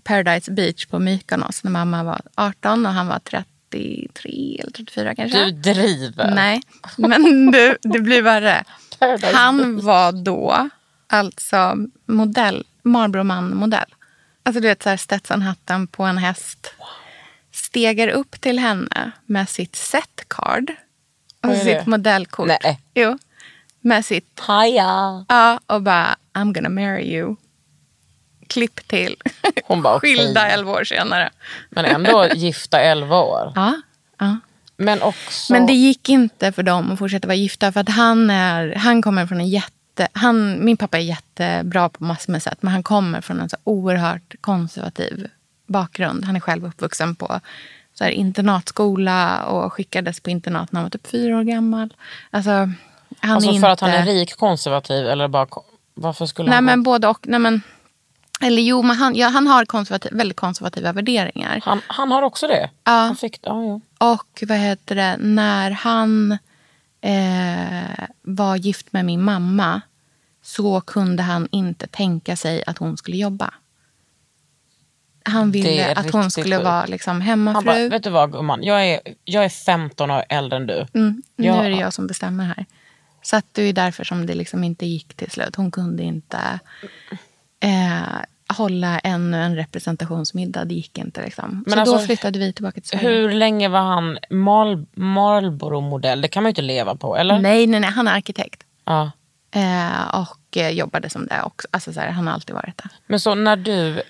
Paradise 0.04 0.50
Beach 0.52 0.86
på 0.86 0.98
Mykonos 0.98 1.64
när 1.64 1.70
mamma 1.70 2.02
var 2.04 2.20
18 2.34 2.86
och 2.86 2.92
han 2.92 3.06
var 3.06 3.18
33 3.18 4.58
eller 4.60 4.72
34 4.72 5.14
kanske. 5.14 5.44
Du 5.44 5.50
driver. 5.50 6.30
Nej, 6.34 6.60
men 6.96 7.50
du, 7.50 7.76
det 7.82 7.98
blir 8.00 8.22
värre. 8.22 8.64
Paradise 8.98 9.36
Han 9.36 9.80
var 9.84 10.12
då 10.24 10.68
alltså 11.08 11.76
modell, 12.06 12.64
Marlboro-man-modell. 12.82 13.94
Alltså 14.46 14.60
du 14.60 14.68
vet 14.68 14.82
så 14.82 14.88
här 14.88 14.96
Stetson-hatten 14.96 15.86
på 15.86 16.02
en 16.04 16.18
häst. 16.18 16.72
Stegar 17.52 18.08
upp 18.08 18.40
till 18.40 18.58
henne 18.58 19.10
med 19.24 19.48
sitt 19.48 19.76
set 19.76 20.28
card. 20.28 20.72
och 21.42 21.50
är 21.50 21.56
sitt 21.56 21.86
modellkort. 21.86 22.46
Nej. 22.62 22.80
Jo. 22.94 23.18
Med 23.80 24.04
sitt, 24.04 24.40
Haja! 24.40 25.24
ja, 25.28 25.60
och 25.66 25.82
bara 25.82 26.16
I'm 26.32 26.52
gonna 26.52 26.68
marry 26.68 27.02
you. 27.02 27.36
Klipp 28.46 28.88
till. 28.88 29.16
Hon 29.64 29.82
bara. 29.82 30.00
Skilda 30.00 30.50
elva 30.50 30.72
år 30.72 30.84
senare. 30.84 31.30
Men 31.70 31.84
ändå 31.84 32.28
gifta 32.34 32.80
11 32.80 33.20
år. 33.20 33.52
Ja, 33.54 33.80
ja. 34.18 34.36
Men 34.76 35.02
också... 35.02 35.52
Men 35.52 35.66
det 35.66 35.72
gick 35.72 36.08
inte 36.08 36.52
för 36.52 36.62
dem 36.62 36.92
att 36.92 36.98
fortsätta 36.98 37.28
vara 37.28 37.36
gifta 37.36 37.72
för 37.72 37.80
att 37.80 37.88
han, 37.88 38.30
är, 38.30 38.74
han 38.74 39.02
kommer 39.02 39.26
från 39.26 39.40
en 39.40 39.48
jätte... 39.48 39.70
Han, 40.12 40.64
min 40.64 40.76
pappa 40.76 40.98
är 40.98 41.02
jättebra 41.02 41.88
på 41.88 42.04
massor 42.04 42.32
med 42.32 42.42
sätt 42.42 42.58
men 42.60 42.72
han 42.72 42.82
kommer 42.82 43.20
från 43.20 43.40
en 43.40 43.48
så 43.48 43.56
oerhört 43.64 44.34
konservativ 44.40 45.28
bakgrund. 45.66 46.24
Han 46.24 46.36
är 46.36 46.40
själv 46.40 46.66
uppvuxen 46.66 47.14
på 47.14 47.40
så 47.94 48.04
här, 48.04 48.10
internatskola 48.10 49.44
och 49.44 49.72
skickades 49.72 50.20
på 50.20 50.30
internat 50.30 50.72
när 50.72 50.80
han 50.80 50.84
var 50.84 50.90
typ 50.90 51.06
fyra 51.06 51.38
år 51.38 51.42
gammal. 51.42 51.94
Alltså, 52.30 52.50
han 52.50 52.74
alltså 53.20 53.48
för 53.48 53.54
inte... 53.54 53.70
att 53.70 53.80
han 53.80 53.90
är 53.90 54.06
rik 54.06 54.36
konservativ 54.36 55.06
eller 55.06 55.28
bara... 55.28 55.46
Varför 55.94 56.26
skulle 56.26 56.48
Nej 56.48 56.56
han 56.56 56.64
men 56.64 56.82
både 56.82 57.08
och. 57.08 57.18
Nej, 57.22 57.40
men, 57.40 57.62
eller 58.40 58.62
jo, 58.62 58.82
men 58.82 58.96
han, 58.96 59.14
ja, 59.14 59.28
han 59.28 59.46
har 59.46 59.64
konservativ, 59.64 60.12
väldigt 60.14 60.36
konservativa 60.36 60.92
värderingar. 60.92 61.60
han, 61.64 61.80
han 61.86 62.12
har 62.12 62.22
också 62.22 62.46
det? 62.46 62.70
Ja. 62.84 62.92
Han 62.92 63.16
fick, 63.16 63.38
ja, 63.42 63.62
ja. 63.64 63.80
Och 64.12 64.44
vad 64.48 64.58
heter 64.58 64.94
det, 64.94 65.16
när 65.18 65.70
han 65.70 66.38
eh, 67.06 68.06
var 68.22 68.56
gift 68.56 68.92
med 68.92 69.04
min 69.04 69.22
mamma 69.22 69.80
så 70.42 70.80
kunde 70.80 71.22
han 71.22 71.48
inte 71.52 71.86
tänka 71.86 72.36
sig 72.36 72.62
att 72.66 72.78
hon 72.78 72.96
skulle 72.96 73.16
jobba. 73.16 73.54
Han 75.24 75.50
ville 75.50 75.94
att 75.94 76.10
hon 76.12 76.30
skulle 76.30 76.56
sjukt. 76.56 76.64
vara 76.64 76.86
liksom 76.86 77.12
Han 77.14 77.22
hemmafru. 77.22 77.64
bara, 77.66 77.88
vet 77.88 78.02
du 78.02 78.10
vad 78.10 78.32
gumman, 78.32 78.62
jag 78.62 78.86
är, 78.86 79.00
jag 79.24 79.44
är 79.44 79.48
15 79.48 80.10
år 80.10 80.24
äldre 80.28 80.56
än 80.56 80.66
du. 80.66 80.86
mm, 80.94 81.22
nu 81.36 81.46
jag- 81.46 81.66
är 81.66 81.70
det 81.70 81.76
jag 81.76 81.92
som 81.92 82.06
bestämmer 82.06 82.44
här. 82.44 82.66
Så 83.22 83.36
att 83.36 83.46
det 83.52 83.62
är 83.62 83.72
därför 83.72 84.04
som 84.04 84.26
det 84.26 84.34
liksom 84.34 84.64
inte 84.64 84.86
gick 84.86 85.14
till 85.14 85.30
slut. 85.30 85.56
Hon 85.56 85.70
kunde 85.70 86.02
inte 86.02 86.38
eh, 87.60 88.02
hålla 88.48 88.98
ännu 88.98 89.42
en 89.42 89.56
representationsmiddag. 89.56 90.64
Det 90.64 90.74
gick 90.74 90.98
inte. 90.98 91.22
Liksom. 91.22 91.64
Men 91.66 91.72
så 91.74 91.80
alltså, 91.80 91.96
då 91.96 92.02
flyttade 92.02 92.38
vi 92.38 92.52
tillbaka 92.52 92.80
till 92.80 92.88
Sverige. 92.88 93.08
Hur 93.08 93.32
länge 93.32 93.68
var 93.68 93.80
han 93.80 94.18
Mal, 94.30 94.86
Marlboro-modell? 94.94 96.20
Det 96.20 96.28
kan 96.28 96.42
man 96.42 96.48
ju 96.48 96.50
inte 96.50 96.62
leva 96.62 96.94
på, 96.94 97.16
eller? 97.16 97.38
Nej, 97.38 97.66
nej, 97.66 97.80
nej, 97.80 97.90
han 97.90 98.08
är 98.08 98.12
arkitekt. 98.12 98.62
Ja. 98.84 99.10
Eh, 99.50 100.20
och 100.20 100.56
eh, 100.56 100.70
jobbade 100.70 101.10
som 101.10 101.26
det 101.26 101.42
också. 101.42 101.68
Alltså, 101.70 101.92
så 101.92 102.00
här, 102.00 102.10
han 102.10 102.26
har 102.26 102.34
alltid 102.34 102.54
varit 102.54 102.76
det. 102.76 102.88
Men 103.06 103.20
så 103.20 103.34
när 103.34 103.56
du, 103.56 104.02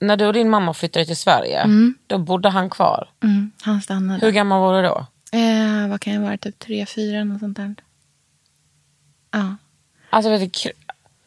när 0.00 0.16
du 0.16 0.26
och 0.26 0.32
din 0.32 0.50
mamma 0.50 0.74
flyttade 0.74 1.06
till 1.06 1.16
Sverige, 1.16 1.66
då 2.06 2.18
bodde 2.18 2.48
han 2.48 2.70
kvar. 2.70 3.08
Mm, 3.22 3.50
han 3.62 3.82
stannade. 3.82 4.26
Hur 4.26 4.32
gammal 4.32 4.60
var 4.60 4.82
du 4.82 4.88
då? 4.88 5.06
Eh, 5.32 5.88
vad 5.88 6.00
kan 6.00 6.12
jag 6.12 6.20
vara? 6.20 6.36
Typ 6.36 6.58
tre, 6.58 6.86
fyra, 6.86 7.24
något 7.24 7.40
sånt 7.40 7.56
där. 7.56 7.74
Ja. 9.30 9.56
Alltså, 10.10 10.30
vet 10.30 10.52
du, 10.62 10.70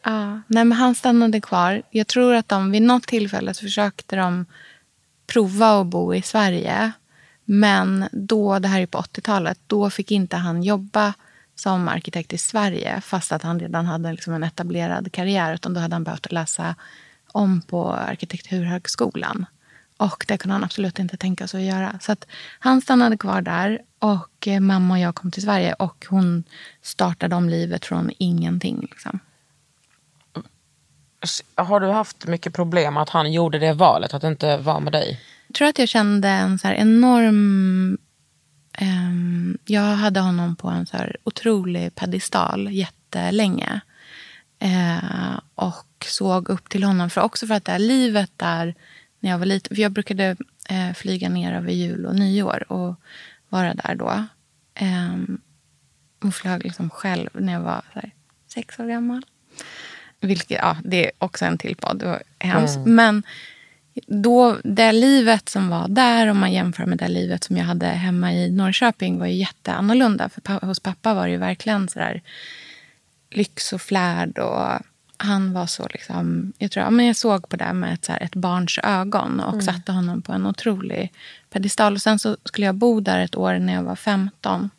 ja. 0.04 0.40
Nej, 0.46 0.64
men 0.64 0.72
han 0.72 0.94
stannade 0.94 1.40
kvar. 1.40 1.82
Jag 1.90 2.06
tror 2.06 2.34
att 2.34 2.48
de 2.48 2.70
vid 2.70 2.82
något 2.82 3.06
tillfälle 3.06 3.54
så 3.54 3.60
försökte 3.60 4.16
de 4.16 4.46
prova 5.26 5.80
att 5.80 5.86
bo 5.86 6.14
i 6.14 6.22
Sverige. 6.22 6.92
Men 7.44 8.08
då, 8.12 8.58
det 8.58 8.68
här 8.68 8.80
är 8.80 8.86
på 8.86 8.98
80-talet, 8.98 9.58
då 9.66 9.90
fick 9.90 10.10
inte 10.10 10.36
han 10.36 10.62
jobba 10.62 11.14
som 11.54 11.88
arkitekt 11.88 12.32
i 12.32 12.38
Sverige 12.38 13.00
fast 13.00 13.32
att 13.32 13.42
han 13.42 13.60
redan 13.60 13.86
hade 13.86 14.12
liksom 14.12 14.34
en 14.34 14.42
etablerad 14.42 15.12
karriär. 15.12 15.54
Utan 15.54 15.74
då 15.74 15.80
hade 15.80 15.94
han 15.94 16.04
behövt 16.04 16.32
läsa 16.32 16.74
om 17.32 17.62
på 17.62 17.92
arkitekturhögskolan. 17.92 19.46
Och 19.96 20.24
det 20.28 20.38
kunde 20.38 20.52
han 20.52 20.64
absolut 20.64 20.98
inte 20.98 21.16
tänka 21.16 21.48
sig 21.48 21.68
att 21.68 21.74
göra. 21.76 21.98
Så 22.00 22.12
att 22.12 22.26
han 22.58 22.80
stannade 22.80 23.16
kvar 23.16 23.40
där 23.40 23.80
och 23.98 24.48
mamma 24.60 24.94
och 24.94 25.00
jag 25.00 25.14
kom 25.14 25.30
till 25.30 25.42
Sverige 25.42 25.72
och 25.72 26.06
hon 26.08 26.44
startade 26.82 27.36
om 27.36 27.48
livet 27.48 27.84
från 27.84 28.10
ingenting. 28.18 28.80
Liksom 28.80 29.20
har 31.54 31.80
du 31.80 31.86
haft 31.86 32.26
mycket 32.26 32.54
problem 32.54 32.96
att 32.96 33.08
han 33.08 33.32
gjorde 33.32 33.58
det 33.58 33.72
valet, 33.72 34.14
att 34.14 34.24
inte 34.24 34.56
vara 34.56 34.80
med 34.80 34.92
dig? 34.92 35.20
Jag 35.46 35.54
tror 35.54 35.68
att 35.68 35.78
jag 35.78 35.88
kände 35.88 36.28
en 36.28 36.58
så 36.58 36.68
här 36.68 36.74
enorm... 36.74 37.98
Um, 38.80 39.58
jag 39.64 39.82
hade 39.82 40.20
honom 40.20 40.56
på 40.56 40.68
en 40.68 40.86
så 40.86 40.96
här 40.96 41.16
otrolig 41.24 41.94
pedestal 41.94 42.68
jättelänge. 42.72 43.80
Uh, 44.64 45.40
och 45.54 46.06
såg 46.06 46.48
upp 46.48 46.68
till 46.68 46.84
honom. 46.84 47.10
För 47.10 47.20
också 47.20 47.46
för 47.46 47.54
att 47.54 47.64
det 47.64 47.72
här 47.72 47.78
livet 47.78 48.30
där, 48.36 48.74
när 49.20 49.30
jag 49.30 49.38
var 49.38 49.46
liten. 49.46 49.76
För 49.76 49.82
jag 49.82 49.92
brukade 49.92 50.36
uh, 50.72 50.92
flyga 50.94 51.28
ner 51.28 51.52
över 51.52 51.72
jul 51.72 52.06
och 52.06 52.14
nyår 52.14 52.72
och 52.72 52.94
vara 53.48 53.74
där 53.74 53.94
då. 53.94 54.24
Um, 54.80 55.40
och 56.24 56.34
flög 56.34 56.64
liksom 56.64 56.90
själv 56.90 57.30
när 57.32 57.52
jag 57.52 57.60
var 57.60 57.82
så 57.92 58.00
här, 58.00 58.10
sex 58.48 58.78
år 58.78 58.86
gammal. 58.86 59.24
Vilket, 60.24 60.58
ja, 60.62 60.76
det 60.84 61.06
är 61.06 61.10
också 61.18 61.44
en 61.44 61.58
till 61.58 61.76
podd. 61.76 61.98
Det 61.98 62.06
var 62.06 62.22
hemskt. 62.38 62.78
Men 62.86 63.22
då, 64.06 64.56
det 64.64 64.92
livet 64.92 65.48
som 65.48 65.68
var 65.68 65.88
där, 65.88 66.26
om 66.26 66.38
man 66.38 66.52
jämför 66.52 66.86
med 66.86 66.98
det 66.98 67.08
livet 67.08 67.44
som 67.44 67.56
jag 67.56 67.64
hade 67.64 67.86
hemma 67.86 68.32
i 68.32 68.50
Norrköping, 68.50 69.18
var 69.18 69.26
ju 69.26 69.34
jätteannorlunda. 69.34 70.28
För 70.28 70.66
hos 70.66 70.80
pappa 70.80 71.14
var 71.14 71.26
det 71.26 71.32
ju 71.32 71.38
verkligen 71.38 71.88
så 71.88 71.98
där 71.98 72.22
lyx 73.30 73.72
och 73.72 73.82
flärd. 73.82 74.38
Och 74.38 74.68
han 75.16 75.52
var 75.52 75.66
så 75.66 75.88
liksom... 75.90 76.52
Jag, 76.58 76.70
tror, 76.70 76.84
ja, 76.84 76.90
men 76.90 77.06
jag 77.06 77.16
såg 77.16 77.48
på 77.48 77.56
det 77.56 77.72
med 77.72 77.94
ett, 77.94 78.04
så 78.04 78.12
här, 78.12 78.22
ett 78.22 78.34
barns 78.34 78.78
ögon 78.82 79.40
och 79.40 79.64
satte 79.64 79.92
honom 79.92 80.22
på 80.22 80.32
en 80.32 80.46
otrolig 80.46 81.12
pedestal. 81.50 81.94
Och 81.94 82.02
sen 82.02 82.18
så 82.18 82.36
skulle 82.44 82.66
jag 82.66 82.74
bo 82.74 83.00
där 83.00 83.18
ett 83.18 83.36
år 83.36 83.58
när 83.58 83.74
jag 83.74 83.82
var 83.82 83.96
15 83.96 84.70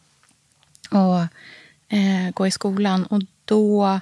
och 0.89 1.19
eh, 1.93 2.31
gå 2.33 2.47
i 2.47 2.51
skolan. 2.51 3.05
Och 3.05 3.21
då 3.45 3.99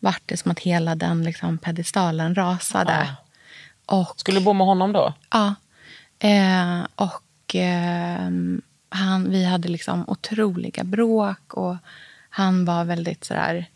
var 0.00 0.16
det 0.26 0.36
som 0.36 0.50
att 0.50 0.58
hela 0.58 0.94
den 0.94 1.24
liksom, 1.24 1.58
pedestalen 1.58 2.34
rasade. 2.34 3.16
Och 3.86 4.14
Skulle 4.20 4.38
du 4.38 4.44
bo 4.44 4.52
med 4.52 4.66
honom 4.66 4.92
då? 4.92 5.14
Ja. 5.30 5.54
Eh, 6.18 6.86
och 6.94 7.54
eh, 7.54 8.30
han, 8.88 9.30
vi 9.30 9.44
hade 9.44 9.68
liksom 9.68 10.04
otroliga 10.08 10.84
bråk 10.84 11.54
och 11.54 11.76
han 12.30 12.64
var 12.64 12.84
väldigt 12.84 13.24
sådär... 13.24 13.66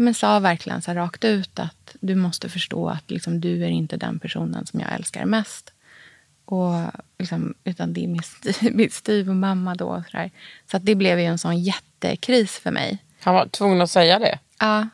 Men 0.00 0.14
sa 0.14 0.38
verkligen 0.38 0.82
så 0.82 0.94
rakt 0.94 1.24
ut 1.24 1.58
att 1.58 1.96
du 2.00 2.14
måste 2.14 2.48
förstå 2.48 2.88
att 2.88 3.10
liksom, 3.10 3.40
du 3.40 3.64
är 3.64 3.68
inte 3.68 3.96
den 3.96 4.18
personen 4.18 4.66
som 4.66 4.80
jag 4.80 4.92
älskar 4.92 5.24
mest. 5.24 5.72
Och, 6.44 6.74
liksom, 7.18 7.54
utan 7.64 7.92
det 7.92 8.04
är 8.04 8.08
min, 8.08 8.22
styv, 8.90 9.26
min 9.28 9.76
då. 9.76 9.86
och 9.86 10.04
Så, 10.10 10.16
där. 10.16 10.30
så 10.70 10.76
att 10.76 10.84
det 10.84 10.94
blev 10.94 11.18
ju 11.20 11.24
en 11.24 11.38
sån 11.38 11.58
jättekris 11.58 12.58
för 12.58 12.70
mig. 12.70 12.98
Han 13.20 13.34
var 13.34 13.46
tvungen 13.46 13.80
att 13.80 13.90
säga 13.90 14.18
det. 14.18 14.38
Ja, 14.58 14.88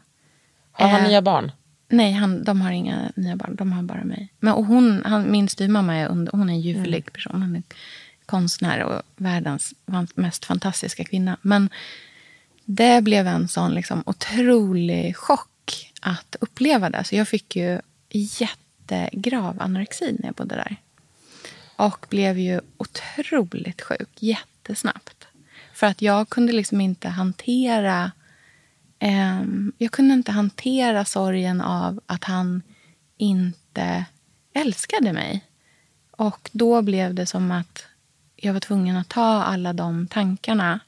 Har 0.74 0.88
han 0.88 1.00
Eh. 1.00 1.08
nya 1.08 1.22
barn? 1.22 1.52
Nej, 1.88 2.12
han, 2.12 2.44
de 2.44 2.60
har 2.60 2.70
inga 2.70 3.12
nya 3.16 3.36
barn. 3.36 3.56
De 3.56 3.72
har 3.72 3.82
bara 3.82 4.04
mig. 4.04 4.28
Men, 4.40 4.54
och 4.54 4.64
hon, 4.64 5.02
han, 5.04 5.30
min 5.30 5.48
styvmamma 5.48 5.94
är, 5.94 6.08
under, 6.08 6.32
hon 6.32 6.48
är 6.50 6.54
en 6.54 6.60
ljuvlig 6.60 7.12
person. 7.12 7.42
Hon 7.42 7.56
är 7.56 7.62
konstnär 8.26 8.80
och 8.82 9.02
världens 9.16 9.74
mest 10.14 10.44
fantastiska 10.44 11.04
kvinna. 11.04 11.36
Men 11.42 11.68
det 12.64 13.02
blev 13.04 13.26
en 13.26 13.48
sån 13.48 13.74
liksom, 13.74 14.02
otrolig 14.06 15.16
chock 15.16 15.92
att 16.00 16.36
uppleva 16.40 16.90
det. 16.90 17.04
Så 17.04 17.16
jag 17.16 17.28
fick 17.28 17.56
ju 17.56 17.80
jättegrav 18.10 19.62
anorexi 19.62 20.16
när 20.18 20.26
jag 20.28 20.34
bodde 20.34 20.54
där. 20.54 20.76
Och 21.76 22.06
blev 22.10 22.38
ju 22.38 22.60
otroligt 22.76 23.82
sjuk 23.82 24.08
jättesnabbt. 24.18 25.26
För 25.72 25.86
att 25.86 26.02
jag 26.02 26.28
kunde 26.28 26.52
liksom 26.52 26.80
inte 26.80 27.08
hantera 27.08 28.12
jag 29.78 29.92
kunde 29.92 30.14
inte 30.14 30.32
hantera 30.32 31.04
sorgen 31.04 31.60
av 31.60 32.00
att 32.06 32.24
han 32.24 32.62
inte 33.16 34.04
älskade 34.52 35.12
mig. 35.12 35.44
Och 36.10 36.50
då 36.52 36.82
blev 36.82 37.14
det 37.14 37.26
som 37.26 37.50
att 37.50 37.86
jag 38.36 38.52
var 38.52 38.60
tvungen 38.60 38.96
att 38.96 39.08
ta 39.08 39.42
alla 39.42 39.72
de 39.72 40.06
tankarna 40.06 40.80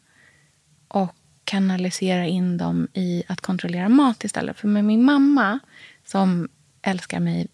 och 0.88 1.14
kanalisera 1.44 2.26
in 2.26 2.58
dem 2.58 2.88
i 2.92 3.22
att 3.28 3.40
kontrollera 3.40 3.88
mat 3.88 4.24
istället. 4.24 4.58
För 4.58 4.68
med 4.68 4.84
min 4.84 5.04
mamma, 5.04 5.58
som 6.04 6.48
älskar 6.82 7.20
mig 7.20 7.48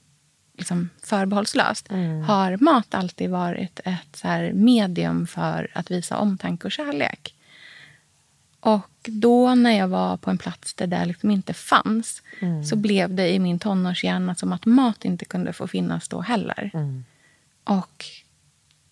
liksom 0.58 0.90
förbehållslöst 1.02 1.88
har 2.26 2.56
mat 2.56 2.94
alltid 2.94 3.30
varit 3.30 3.80
ett 3.84 4.16
så 4.16 4.50
medium 4.54 5.26
för 5.26 5.70
att 5.74 5.90
visa 5.90 6.18
omtanke 6.18 6.66
och 6.66 6.72
kärlek. 6.72 7.34
Och 8.60 8.91
då 9.10 9.54
när 9.54 9.78
jag 9.78 9.88
var 9.88 10.16
på 10.16 10.30
en 10.30 10.38
plats 10.38 10.74
där 10.74 10.86
det 10.86 11.04
liksom 11.04 11.30
inte 11.30 11.54
fanns 11.54 12.22
så 12.70 12.76
blev 12.76 13.14
det 13.14 13.28
i 13.28 13.38
min 13.38 13.58
tonårshjärna 13.58 14.34
som 14.34 14.52
att 14.52 14.66
mat 14.66 15.04
inte 15.04 15.24
kunde 15.24 15.52
få 15.52 15.66
finnas 15.66 16.08
då 16.08 16.20
heller. 16.20 16.70
Och 17.64 18.04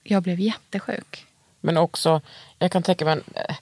jag 0.03 0.23
blev 0.23 0.41
jättesjuk. 0.41 1.27
Men 1.61 1.77
också, 1.77 2.21
jag 2.59 2.73
kan 2.73 2.83
tänka 2.83 3.05
mig, 3.05 3.21
eh, 3.35 3.57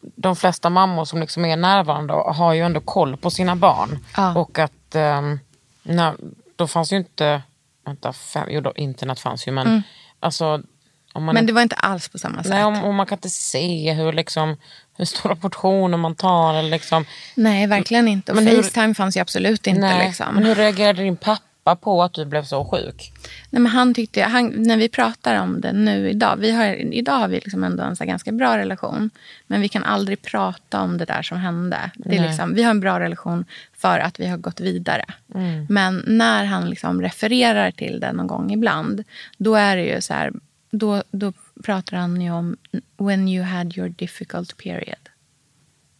de 0.00 0.36
flesta 0.36 0.70
mammor 0.70 1.04
som 1.04 1.20
liksom 1.20 1.44
är 1.44 1.56
närvarande 1.56 2.12
har 2.12 2.52
ju 2.52 2.60
ändå 2.60 2.80
koll 2.80 3.16
på 3.16 3.30
sina 3.30 3.56
barn. 3.56 3.98
Ja. 4.16 4.38
Och 4.38 4.58
att, 4.58 4.94
um, 4.94 5.40
när, 5.82 6.16
då 6.56 6.66
fanns 6.66 6.92
ju 6.92 6.96
inte, 6.96 7.42
vänta, 7.84 8.12
fem, 8.12 8.48
jo 8.50 8.60
då, 8.60 8.72
internet 8.76 9.20
fanns 9.20 9.48
ju 9.48 9.52
men 9.52 9.82
alltså 10.20 10.46
om 10.46 10.66
man 11.14 11.34
Men 11.34 11.46
det 11.46 11.52
var 11.52 11.62
inte 11.62 11.76
alls 11.76 12.08
på 12.08 12.18
samma 12.18 12.42
sätt. 12.42 12.50
Nej, 12.50 12.64
om, 12.64 12.84
om 12.84 12.94
man 12.96 13.06
kan 13.06 13.16
inte 13.18 13.30
se 13.30 13.92
hur, 13.92 14.12
liksom, 14.12 14.56
hur 14.96 15.04
stora 15.04 15.36
portioner 15.36 15.98
man 15.98 16.14
tar. 16.14 16.54
Eller 16.54 16.70
liksom. 16.70 17.04
Nej, 17.34 17.66
verkligen 17.66 18.08
inte. 18.08 18.32
Och 18.32 18.36
Men 18.36 18.46
hur- 18.46 18.62
Facetime 18.62 18.94
fanns 18.94 19.16
ju 19.16 19.20
absolut 19.20 19.66
inte. 19.66 19.80
Nej. 19.80 20.06
Liksom. 20.06 20.34
Men 20.34 20.44
hur 20.44 20.54
reagerade 20.54 21.02
din 21.02 21.16
pappa 21.16 21.76
på 21.80 22.02
att 22.02 22.12
du 22.12 22.24
blev 22.24 22.44
så 22.44 22.64
sjuk? 22.64 23.12
Nej, 23.50 23.62
men 23.62 23.72
han 23.72 23.94
tyckte, 23.94 24.22
han, 24.22 24.52
när 24.56 24.76
vi 24.76 24.88
pratar 24.88 25.40
om 25.42 25.60
det 25.60 25.72
nu 25.72 26.10
idag, 26.10 26.36
vi 26.36 26.50
har, 26.50 26.94
idag 26.94 27.12
har 27.12 27.28
vi 27.28 27.34
liksom 27.34 27.64
ändå 27.64 27.82
en 27.82 27.96
så 27.96 28.04
ganska 28.04 28.32
bra 28.32 28.58
relation. 28.58 29.10
Men 29.46 29.60
vi 29.60 29.68
kan 29.68 29.84
aldrig 29.84 30.22
prata 30.22 30.80
om 30.80 30.98
det 30.98 31.04
där 31.04 31.22
som 31.22 31.38
hände. 31.38 31.90
Det 31.94 32.16
är 32.16 32.20
Nej. 32.20 32.28
liksom, 32.28 32.54
vi 32.54 32.62
har 32.62 32.70
en 32.70 32.80
bra 32.80 33.00
relation 33.00 33.44
för 33.78 33.98
att 33.98 34.20
vi 34.20 34.26
har 34.26 34.36
gått 34.36 34.60
vidare. 34.60 35.04
Mm. 35.34 35.66
Men 35.68 36.04
när 36.06 36.44
han 36.44 36.70
liksom 36.70 37.02
refererar 37.02 37.70
till 37.70 38.00
det 38.00 38.12
någon 38.12 38.26
gång 38.26 38.52
ibland, 38.52 39.04
då 39.38 39.54
är 39.54 39.76
det 39.76 39.84
ju 39.84 40.00
så 40.00 40.14
här, 40.14 40.32
då, 40.70 41.02
då 41.10 41.32
pratar 41.64 41.96
han 41.96 42.20
ju 42.20 42.30
om 42.30 42.56
when 42.96 43.28
you 43.28 43.44
had 43.44 43.78
your 43.78 43.88
difficult 43.88 44.56
period. 44.56 45.08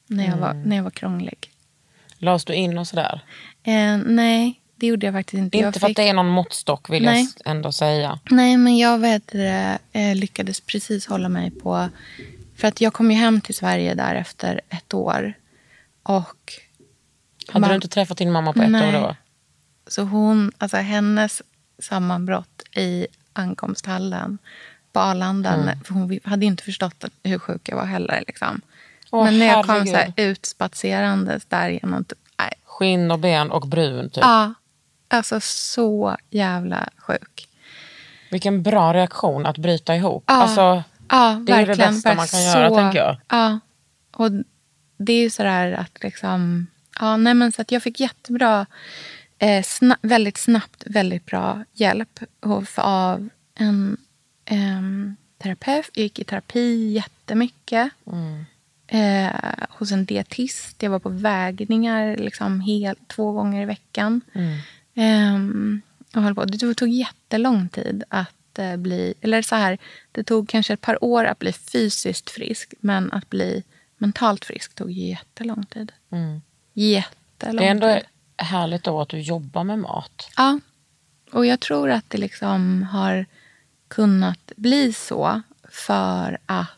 När 0.06 0.26
jag, 0.26 0.36
var, 0.36 0.50
Mm. 0.50 0.62
när 0.68 0.76
jag 0.76 0.82
var 0.82 0.90
krånglig. 0.90 1.50
Lades 2.18 2.44
du 2.44 2.54
in 2.54 2.78
och 2.78 2.86
sådär? 2.88 3.20
Eh, 3.62 3.96
nej, 4.06 4.60
det 4.76 4.86
gjorde 4.86 5.06
jag 5.06 5.14
faktiskt 5.14 5.34
inte. 5.38 5.56
Inte 5.58 5.66
jag 5.66 5.74
för 5.74 5.90
att 5.90 5.96
det 5.96 6.08
är 6.08 6.14
någon 6.14 6.28
måttstock 6.28 6.90
vill 6.90 7.04
Nej. 7.04 7.28
jag 7.44 7.50
ändå 7.56 7.72
säga. 7.72 8.18
Nej, 8.30 8.56
men 8.56 8.78
jag 8.78 8.98
vet 8.98 9.34
eh, 9.92 10.14
lyckades 10.14 10.60
precis 10.60 11.06
hålla 11.06 11.28
mig 11.28 11.50
på... 11.50 11.88
För 12.56 12.68
att 12.68 12.80
jag 12.80 12.92
kom 12.92 13.10
ju 13.10 13.16
hem 13.16 13.40
till 13.40 13.54
Sverige 13.54 13.94
där 13.94 14.14
efter 14.14 14.60
ett 14.68 14.94
år. 14.94 15.34
Och 16.02 16.52
Hade 17.48 17.60
Man- 17.60 17.68
du 17.70 17.74
inte 17.74 17.88
träffat 17.88 18.18
din 18.18 18.32
mamma 18.32 18.52
på 18.52 18.62
ett 18.62 18.70
Nej. 18.70 18.88
år 18.96 19.00
då? 19.00 19.16
så 19.86 20.02
hon, 20.02 20.52
alltså 20.58 20.76
hennes 20.76 21.42
sammanbrott 21.78 22.62
i 22.76 23.06
ankomsthallen 23.32 24.38
på 24.92 25.00
Arlanda. 25.00 25.54
Mm. 25.54 25.80
För 25.84 25.94
hon 25.94 26.20
hade 26.24 26.46
inte 26.46 26.62
förstått 26.62 27.04
hur 27.22 27.38
sjuk 27.38 27.68
jag 27.68 27.76
var 27.76 27.84
heller. 27.84 28.24
Liksom. 28.26 28.60
Åh, 29.10 29.24
men 29.24 29.38
när 29.38 29.46
jag 29.46 29.64
kom 29.66 29.74
herregud. 29.74 29.94
så 29.94 29.96
här, 29.96 30.12
utspatserandes 30.16 31.44
där 31.44 31.68
genom... 31.68 32.04
typ- 32.04 32.18
Nej. 32.38 32.52
Skinn 32.64 33.10
och 33.10 33.18
ben 33.18 33.50
och 33.50 33.66
brun 33.66 34.10
typ. 34.10 34.24
Ja, 34.24 34.54
alltså 35.08 35.40
så 35.40 36.16
jävla 36.30 36.88
sjuk. 36.96 37.48
Vilken 38.30 38.62
bra 38.62 38.94
reaktion 38.94 39.46
att 39.46 39.58
bryta 39.58 39.96
ihop. 39.96 40.24
Ja. 40.26 40.34
Alltså, 40.34 40.82
Ja, 41.12 41.40
Det 41.46 41.52
är 41.52 41.66
det 41.66 41.76
bästa 41.76 42.14
man 42.14 42.26
kan 42.26 42.42
göra, 42.42 42.68
tänker 42.68 42.98
jag. 42.98 43.16
Ja. 43.28 43.58
Och 44.12 44.30
det 44.96 45.12
är 45.12 45.20
ju 45.20 45.30
sådär 45.30 45.72
att 45.72 46.02
liksom... 46.02 46.66
Ja, 47.00 47.16
nej 47.16 47.34
men 47.34 47.52
så 47.52 47.62
att 47.62 47.72
jag 47.72 47.82
fick 47.82 48.00
jättebra, 48.00 48.66
eh, 49.40 49.62
sna- 49.62 49.98
väldigt 50.02 50.38
snabbt, 50.38 50.84
väldigt 50.86 51.26
bra 51.26 51.64
hjälp 51.72 52.20
av, 52.76 53.28
en 53.54 53.96
em, 54.44 55.16
terapeut. 55.38 55.90
Jag 55.92 56.02
gick 56.02 56.18
i 56.18 56.24
terapi 56.24 56.92
jättemycket. 56.92 57.90
Mm. 58.06 58.44
Eh, 58.86 59.40
hos 59.68 59.92
en 59.92 60.04
dietist. 60.04 60.82
Jag 60.82 60.90
var 60.90 60.98
på 60.98 61.08
vägningar 61.08 62.16
liksom 62.16 62.60
helt, 62.60 63.08
två 63.08 63.32
gånger 63.32 63.62
i 63.62 63.64
veckan. 63.64 64.20
Mm. 64.94 65.82
Och 66.14 66.22
höll 66.22 66.34
på. 66.34 66.44
Det 66.44 66.74
tog 66.74 66.88
jättelång 66.88 67.68
tid 67.68 68.04
att 68.08 68.58
eh, 68.58 68.76
bli... 68.76 69.14
Eller 69.20 69.42
så 69.42 69.56
här, 69.56 69.78
det 70.12 70.24
tog 70.24 70.48
kanske 70.48 70.72
ett 70.72 70.80
par 70.80 71.04
år 71.04 71.24
att 71.24 71.38
bli 71.38 71.52
fysiskt 71.52 72.30
frisk. 72.30 72.74
Men 72.80 73.12
att 73.12 73.30
bli 73.30 73.62
mentalt 73.98 74.44
frisk 74.44 74.74
tog 74.74 74.90
jättelång 74.90 75.66
tid. 75.66 75.92
Mm. 76.10 76.40
Jättelång 76.72 77.56
det 77.56 77.66
är 77.66 77.70
ändå 77.70 77.94
tid. 77.94 78.04
Härligt 78.44 78.84
då 78.84 79.00
att 79.00 79.08
du 79.08 79.20
jobbar 79.20 79.64
med 79.64 79.78
mat. 79.78 80.30
Ja. 80.36 80.60
Och 81.32 81.46
jag 81.46 81.60
tror 81.60 81.90
att 81.90 82.04
det 82.10 82.18
liksom 82.18 82.82
har 82.82 83.26
kunnat 83.88 84.52
bli 84.56 84.92
så 84.92 85.42
för 85.68 86.38
att... 86.46 86.76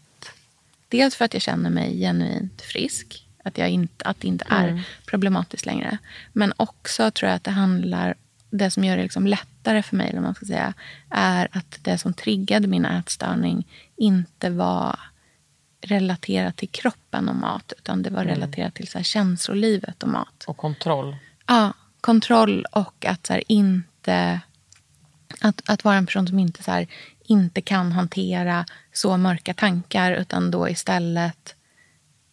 Dels 0.88 1.16
för 1.16 1.24
att 1.24 1.34
jag 1.34 1.42
känner 1.42 1.70
mig 1.70 1.98
genuint 1.98 2.62
frisk. 2.62 3.26
Att, 3.44 3.58
jag 3.58 3.68
inte, 3.68 4.04
att 4.04 4.20
det 4.20 4.28
inte 4.28 4.44
är 4.48 4.82
problematiskt 5.06 5.66
längre. 5.66 5.98
Men 6.32 6.52
också 6.56 7.10
tror 7.10 7.28
jag 7.28 7.36
att 7.36 7.44
det 7.44 7.50
handlar... 7.50 8.14
Det 8.50 8.70
som 8.70 8.84
gör 8.84 8.96
det 8.96 9.02
liksom 9.02 9.26
lättare 9.26 9.82
för 9.82 9.96
mig, 9.96 10.10
eller 10.10 10.20
man 10.20 10.34
ska 10.34 10.46
säga, 10.46 10.74
är 11.10 11.48
att 11.52 11.78
det 11.82 11.98
som 11.98 12.14
triggade 12.14 12.68
min 12.68 12.84
ätstörning 12.84 13.68
inte 13.96 14.50
var 14.50 14.98
relaterat 15.80 16.56
till 16.56 16.68
kroppen 16.68 17.28
och 17.28 17.36
mat. 17.36 17.72
Utan 17.78 18.02
det 18.02 18.10
var 18.10 18.24
relaterat 18.24 18.74
till 18.74 18.88
så 18.88 18.98
här 18.98 19.04
känslolivet 19.04 20.02
och 20.02 20.08
mat. 20.08 20.44
Och 20.46 20.56
kontroll. 20.56 21.16
Ja, 21.52 21.72
kontroll 22.00 22.64
och 22.72 23.06
att 23.06 23.26
så 23.26 23.32
här, 23.32 23.42
inte... 23.48 24.40
Att, 25.40 25.62
att 25.66 25.84
vara 25.84 25.96
en 25.96 26.06
person 26.06 26.26
som 26.26 26.38
inte, 26.38 26.62
så 26.62 26.70
här, 26.70 26.86
inte 27.24 27.60
kan 27.60 27.92
hantera 27.92 28.66
så 28.92 29.16
mörka 29.16 29.54
tankar 29.54 30.12
utan 30.12 30.50
då 30.50 30.68
istället 30.68 31.54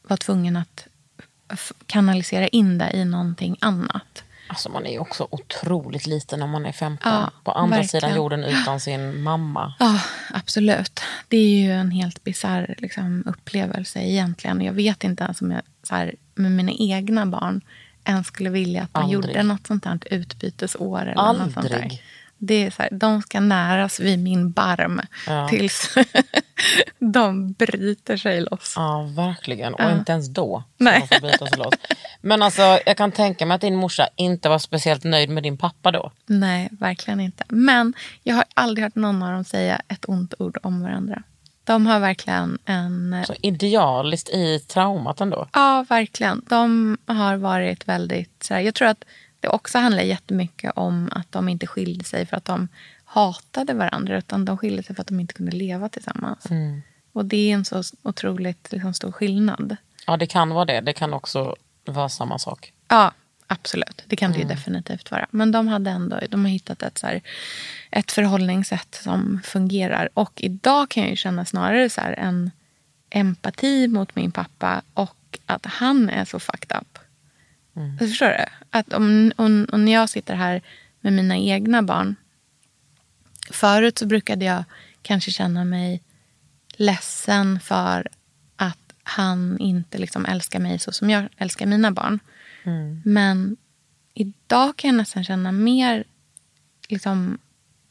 vara 0.03 0.17
tvungen 0.17 0.57
att 0.57 0.87
kanalisera 1.85 2.47
in 2.47 2.77
det 2.77 2.91
i 2.93 3.05
någonting 3.05 3.57
annat. 3.61 4.23
Alltså 4.47 4.69
man 4.69 4.85
är 4.85 4.91
ju 4.91 4.99
också 4.99 5.27
otroligt 5.31 6.07
liten 6.07 6.39
när 6.39 6.47
man 6.47 6.65
är 6.65 6.71
15. 6.71 7.11
Ja, 7.11 7.31
på 7.43 7.51
andra 7.51 7.77
verkligen. 7.77 8.01
sidan 8.01 8.15
jorden 8.15 8.43
utan 8.43 8.79
sin 8.79 9.21
mamma. 9.21 9.73
Ja, 9.79 10.01
absolut. 10.33 11.01
Det 11.27 11.37
är 11.37 11.61
ju 11.61 11.71
en 11.71 11.91
helt 11.91 12.23
bisarr 12.23 12.75
liksom, 12.77 13.23
upplevelse 13.25 13.99
egentligen. 13.99 14.61
Jag 14.61 14.73
vet 14.73 15.03
inte 15.03 15.23
ens 15.23 15.41
om 15.41 15.51
jag 15.51 15.61
så 15.83 15.95
här, 15.95 16.15
med 16.35 16.51
mina 16.51 16.71
egna 16.71 17.25
barn 17.25 17.61
ens 18.09 18.27
skulle 18.27 18.49
vilja 18.49 18.83
att 18.83 18.93
man 18.93 19.03
Aldrig. 19.03 19.15
gjorde 19.15 19.43
något 19.43 19.67
sånt 19.67 19.85
här 19.85 19.99
utbytesår. 20.11 21.01
Eller 21.01 21.15
Något 21.15 21.37
sånt 21.37 21.55
där. 21.55 21.61
Aldrig. 21.75 22.03
Det 22.41 22.65
är 22.65 22.71
så 22.71 22.81
här, 22.81 22.89
de 22.91 23.21
ska 23.21 23.39
näras 23.39 23.99
vid 23.99 24.19
min 24.19 24.51
barm 24.51 25.01
Ja. 25.27 25.47
tills 25.49 25.95
de 26.99 27.51
bryter 27.51 28.17
sig 28.17 28.41
loss. 28.41 28.73
Ja, 28.75 29.09
verkligen. 29.15 29.73
Och 29.73 29.79
Ja. 29.81 29.91
inte 29.97 30.11
ens 30.11 30.27
då. 30.29 30.63
Nej. 30.77 31.07
Får 31.11 31.19
bryta 31.21 31.47
sig 31.47 31.57
loss. 31.57 31.73
Men 32.21 32.41
alltså, 32.41 32.79
jag 32.85 32.97
kan 32.97 33.11
tänka 33.11 33.45
mig 33.45 33.55
att 33.55 33.61
din 33.61 33.75
morsa 33.75 34.07
inte 34.15 34.49
var 34.49 34.59
speciellt 34.59 35.03
nöjd 35.03 35.29
med 35.29 35.43
din 35.43 35.57
pappa 35.57 35.91
då. 35.91 36.11
Nej, 36.25 36.69
verkligen 36.71 37.19
inte. 37.19 37.43
Men 37.49 37.93
jag 38.23 38.35
har 38.35 38.45
aldrig 38.53 38.83
hört 38.85 38.95
någon 38.95 39.23
av 39.23 39.31
dem 39.33 39.43
säga 39.43 39.81
ett 39.87 40.05
ont 40.07 40.33
ord 40.39 40.57
om 40.63 40.81
varandra. 40.81 41.23
De 41.69 41.85
har 41.85 41.99
verkligen 41.99 42.57
en... 42.65 43.23
Så 43.27 43.33
idealiskt 43.41 44.29
i 44.29 44.59
traumat 44.59 45.21
ändå. 45.21 45.47
Ja, 45.53 45.85
verkligen. 45.89 46.41
De 46.49 46.97
har 47.05 47.37
varit 47.37 47.87
väldigt... 47.87 48.43
Så 48.43 48.53
här, 48.53 48.61
jag 48.61 48.75
tror 48.75 48.87
att 48.87 49.03
det 49.39 49.47
också 49.47 49.77
handlar 49.77 50.03
jättemycket 50.03 50.71
om 50.75 51.09
att 51.11 51.31
de 51.31 51.49
inte 51.49 51.67
skilde 51.67 52.03
sig 52.03 52.25
för 52.25 52.37
att 52.37 52.45
de 52.45 52.67
hatade 53.05 53.73
varandra. 53.73 54.17
Utan 54.17 54.45
de 54.45 54.57
skilde 54.57 54.83
sig 54.83 54.95
för 54.95 55.01
att 55.01 55.07
de 55.07 55.19
inte 55.19 55.33
kunde 55.33 55.51
leva 55.51 55.89
tillsammans. 55.89 56.45
Och 57.13 57.25
det 57.25 57.51
är 57.51 57.53
en 57.53 57.65
så 57.65 57.83
otroligt 58.03 58.71
liksom, 58.71 58.93
stor 58.93 59.11
skillnad. 59.11 59.75
Ja, 60.07 60.17
det 60.17 60.27
kan 60.27 60.49
vara 60.49 60.65
det. 60.65 60.81
Det 60.81 60.93
kan 60.93 61.13
också 61.13 61.55
vara 61.85 62.09
samma 62.09 62.39
sak. 62.39 62.73
Ja, 62.87 63.11
absolut. 63.49 64.03
Det 64.07 64.15
kan 64.15 64.31
det 64.31 64.39
ju 64.39 64.45
definitivt 64.45 65.11
vara. 65.11 65.27
Men 65.31 65.51
de 65.51 65.67
hade 65.67 65.89
ändå 65.89 66.19
de 66.29 66.45
har 66.45 66.51
hittat 66.51 66.83
ett, 66.83 66.97
så 66.97 67.07
här, 67.07 67.21
ett 67.91 68.11
förhållningssätt 68.11 68.99
som 69.03 69.41
fungerar. 69.43 70.09
Och 70.13 70.33
idag 70.35 70.89
kan 70.89 71.03
jag 71.03 71.09
ju 71.09 71.15
känna 71.15 71.45
snarare 71.45 71.89
så 71.89 72.01
här, 72.01 72.13
en 72.13 72.51
empati 73.09 73.87
mot 73.87 74.15
min 74.15 74.31
pappa 74.31 74.81
och 74.93 75.39
att 75.45 75.65
han 75.65 76.09
är 76.09 76.25
så 76.25 76.39
fucked 76.39 76.77
up. 76.77 76.99
Alltså, 77.75 78.07
förstår 78.07 78.27
du? 78.27 78.45
Att 78.69 78.93
om, 78.93 79.31
om, 79.35 79.67
om 79.71 79.85
när 79.85 79.91
jag 79.91 80.09
sitter 80.09 80.35
här 80.35 80.61
med 81.01 81.13
mina 81.13 81.37
egna 81.37 81.83
barn. 81.83 82.15
Förut 83.51 83.97
så 83.97 84.05
brukade 84.05 84.45
jag 84.45 84.63
kanske 85.01 85.31
känna 85.31 85.65
mig 85.65 86.01
ledsen 86.69 87.59
för 87.59 88.07
att 88.55 88.93
han 89.03 89.57
inte 89.59 89.97
liksom 89.97 90.25
älskar 90.25 90.59
mig 90.59 90.79
så 90.79 90.91
som 90.91 91.09
jag 91.09 91.27
älskar 91.37 91.65
mina 91.65 91.91
barn. 91.91 92.19
Men 93.05 93.57
idag 94.13 94.77
kan 94.77 94.87
jag 94.89 94.95
nästan 94.97 95.23
känna 95.23 95.51
mer 95.51 96.03
liksom, 96.89 97.37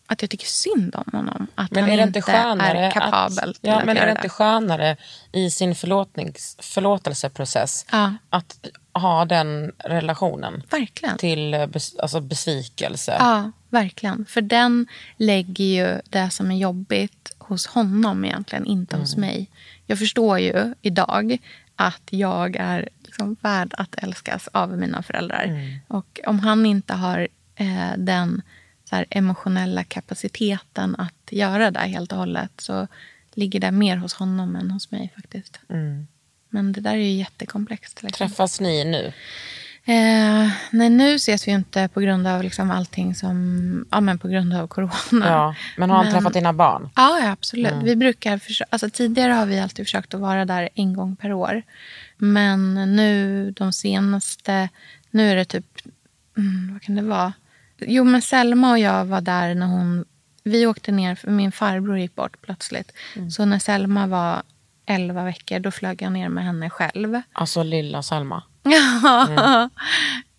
att 0.06 0.22
jag 0.22 0.30
tycker 0.30 0.46
synd 0.46 0.94
om 0.94 1.04
honom. 1.12 1.46
Att 1.54 1.70
Men 1.70 1.82
han 1.82 1.92
är 1.92 1.96
det 1.96 2.02
inte 2.02 2.22
skönare 2.22 2.78
är 2.86 2.90
kapabel 2.90 3.50
att, 3.50 3.56
ja, 3.60 3.78
att 3.78 3.86
men 3.86 3.96
är 3.96 4.06
det 4.06 4.12
inte 4.12 4.28
skönare 4.28 4.96
i 5.32 5.50
sin 5.50 5.74
förlåtnings, 5.74 6.56
förlåtelseprocess 6.60 7.86
Ja. 7.92 8.14
att 8.30 8.66
ha 8.92 9.24
den 9.24 9.72
relationen 9.78 10.62
Verkligen. 10.70 11.18
till 11.18 11.54
eh, 11.54 11.66
bes, 11.66 11.96
alltså 11.96 12.20
besvikelse? 12.20 13.16
Ja, 13.18 13.52
verkligen. 13.70 14.26
För 14.26 14.40
den 14.40 14.86
lägger 15.16 15.64
ju 15.64 16.00
det 16.10 16.30
som 16.30 16.50
är 16.50 16.56
jobbigt 16.56 17.32
hos 17.38 17.66
honom 17.66 18.24
egentligen, 18.24 18.66
inte 18.66 18.96
hos 18.96 19.16
mig. 19.16 19.50
Jag 19.86 19.98
förstår 19.98 20.38
ju 20.38 20.74
idag 20.82 21.38
att 21.80 22.02
jag 22.10 22.56
är 22.56 22.88
liksom 23.02 23.36
värd 23.40 23.74
att 23.78 23.94
älskas 23.94 24.48
av 24.52 24.78
mina 24.78 25.02
föräldrar. 25.02 25.44
Och 25.88 26.20
om 26.26 26.38
han 26.38 26.66
inte 26.66 26.94
har 26.94 27.28
eh, 27.54 27.92
den 27.96 28.42
så 28.84 28.96
här, 28.96 29.06
emotionella 29.10 29.84
kapaciteten 29.84 30.96
att 30.96 31.28
göra 31.30 31.70
det 31.70 31.80
helt 31.80 32.12
och 32.12 32.18
hållet 32.18 32.52
så 32.58 32.88
ligger 33.32 33.60
det 33.60 33.70
mer 33.70 33.96
hos 33.96 34.14
honom 34.14 34.56
än 34.56 34.70
hos 34.70 34.90
mig 34.90 35.12
faktiskt. 35.14 35.60
Men 36.50 36.72
det 36.72 36.80
där 36.80 36.92
är 36.92 36.96
ju 36.96 37.10
jättekomplext. 37.10 38.02
Liksom. 38.02 38.28
Träffas 38.28 38.60
ni 38.60 38.84
nu? 38.84 39.12
Eh, 39.88 40.50
nej, 40.70 40.90
nu 40.90 41.14
ses 41.14 41.46
vi 41.46 41.50
ju 41.50 41.56
inte 41.58 41.88
på 41.88 42.00
grund 42.00 42.26
av 42.26 42.42
liksom 42.42 42.70
allting 42.70 43.14
som... 43.14 43.86
Ja, 43.90 44.00
men 44.00 44.18
på 44.18 44.28
grund 44.28 44.54
av 44.54 44.66
corona. 44.66 44.92
Ja. 45.12 45.54
Men 45.76 45.90
har 45.90 45.96
han 45.96 46.06
Men- 46.06 46.14
träffat 46.14 46.32
dina 46.32 46.52
barn? 46.52 46.90
Ja, 46.96 47.18
ja 47.22 47.30
absolut. 47.30 47.74
Vi 47.82 47.96
brukar 47.96 48.40
alltså, 48.70 48.90
tidigare 48.90 49.32
har 49.32 49.46
vi 49.46 49.60
alltid 49.60 49.86
försökt 49.86 50.14
att 50.14 50.20
vara 50.20 50.44
där 50.44 50.68
en 50.74 50.94
gång 50.94 51.16
per 51.16 51.32
år. 51.32 51.62
Men 52.16 52.74
nu 52.96 53.50
de 53.50 53.72
senaste... 53.72 54.68
Nu 55.10 55.30
är 55.30 55.36
det 55.36 55.44
typ... 55.44 55.66
Mm, 56.36 56.72
vad 56.72 56.82
kan 56.82 56.94
det 56.94 57.02
vara? 57.02 57.32
Jo, 57.78 58.04
men 58.04 58.22
Selma 58.22 58.70
och 58.70 58.78
jag 58.78 59.04
var 59.04 59.20
där 59.20 59.54
när 59.54 59.66
hon... 59.66 60.04
Vi 60.44 60.66
åkte 60.66 60.92
ner, 60.92 61.14
för 61.14 61.30
min 61.30 61.52
farbror 61.52 61.98
gick 61.98 62.14
bort 62.14 62.42
plötsligt. 62.42 62.92
Så 63.30 63.44
när 63.44 63.58
Selma 63.58 64.06
var 64.06 64.42
11 64.86 65.24
veckor, 65.24 65.58
då 65.58 65.70
flög 65.70 66.02
jag 66.02 66.12
ner 66.12 66.28
med 66.28 66.44
henne 66.44 66.70
själv. 66.70 67.20
Alltså 67.32 67.62
lilla 67.62 68.02
Selma. 68.02 68.42
Ja. 68.70 69.70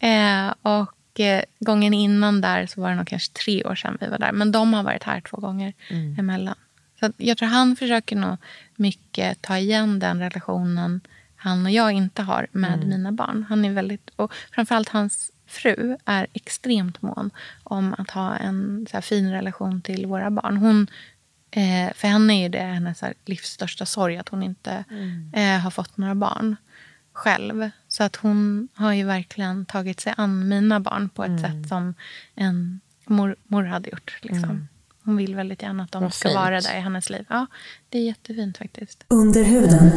eh, 0.08 0.54
och 0.62 1.20
eh, 1.20 1.44
gången 1.60 1.94
innan 1.94 2.42
där 2.42 2.66
så 2.66 2.82
var 2.82 2.90
det 2.90 2.96
nog 2.96 3.08
kanske 3.08 3.34
tre 3.34 3.64
år 3.64 3.76
sedan 3.76 3.98
vi 4.02 4.08
var 4.08 4.18
där. 4.18 4.32
Men 4.32 4.52
de 4.52 4.74
har 4.74 4.84
varit 4.84 5.04
här 5.04 5.22
två 5.22 5.38
gånger 5.38 5.74
emellan. 6.20 6.56
Så 7.00 7.12
jag 7.18 7.38
tror 7.38 7.50
han 7.50 7.76
försöker 7.76 8.16
nog 8.16 8.38
mycket 8.76 9.42
ta 9.42 9.58
igen 9.58 10.00
den 10.00 10.20
relationen 10.20 11.02
han 11.36 11.66
och 11.66 11.72
jag 11.72 11.92
inte 11.92 12.22
har 12.22 12.48
med 12.52 12.80
mina 12.88 13.12
barn. 13.12 13.46
Han 13.50 13.66
är 13.66 13.74
väldigt, 13.74 14.10
och 14.16 14.34
framförallt 14.52 14.90
hans 14.90 15.32
fru 15.48 15.98
är 16.06 16.28
extremt 16.34 17.02
mån 17.02 17.32
om 17.64 17.96
att 17.98 18.12
ha 18.12 18.36
en 18.36 18.88
så 18.92 19.02
fin 19.02 19.32
relation 19.32 19.82
till 19.82 20.06
våra 20.06 20.32
barn. 20.32 20.58
Hon, 20.58 20.88
eh, 21.52 21.94
för 21.96 22.08
henne 22.08 22.46
är 22.46 22.50
det 22.50 22.60
hennes 22.60 23.04
livs 23.26 23.50
största 23.50 23.86
sorg 23.86 24.18
att 24.18 24.30
hon 24.30 24.44
inte 24.44 24.84
eh, 25.34 25.60
har 25.60 25.72
fått 25.72 25.98
några 25.98 26.16
barn 26.16 26.56
själv. 27.14 27.70
Så 28.00 28.04
att 28.06 28.16
hon 28.16 28.68
har 28.74 28.94
ju 28.94 29.04
verkligen 29.04 29.66
tagit 29.66 30.00
sig 30.00 30.14
an 30.18 30.48
mina 30.48 30.80
barn 30.80 31.10
på 31.10 31.24
ett 31.24 31.30
Mm. 31.30 31.42
sätt 31.64 31.70
som 31.70 31.94
en 32.36 32.80
mor, 33.08 33.36
mor 33.48 33.64
hade 33.64 33.90
gjort. 33.90 34.18
Liksom. 34.22 34.68
Hon 35.04 35.18
vill 35.18 35.36
väldigt 35.36 35.62
gärna 35.62 35.84
att 35.84 35.92
de 35.92 36.04
Vad 36.04 36.14
ska 36.14 36.30
fint. 36.30 36.36
vara 36.36 36.62
där 36.62 36.78
i 36.78 36.80
hennes 36.80 37.10
liv. 37.10 37.26
Ja, 37.30 37.46
det 37.90 37.98
är 37.98 38.02
jättefint 38.04 38.58
faktiskt. 38.58 39.04
Under 39.08 39.44
huden. 39.44 39.92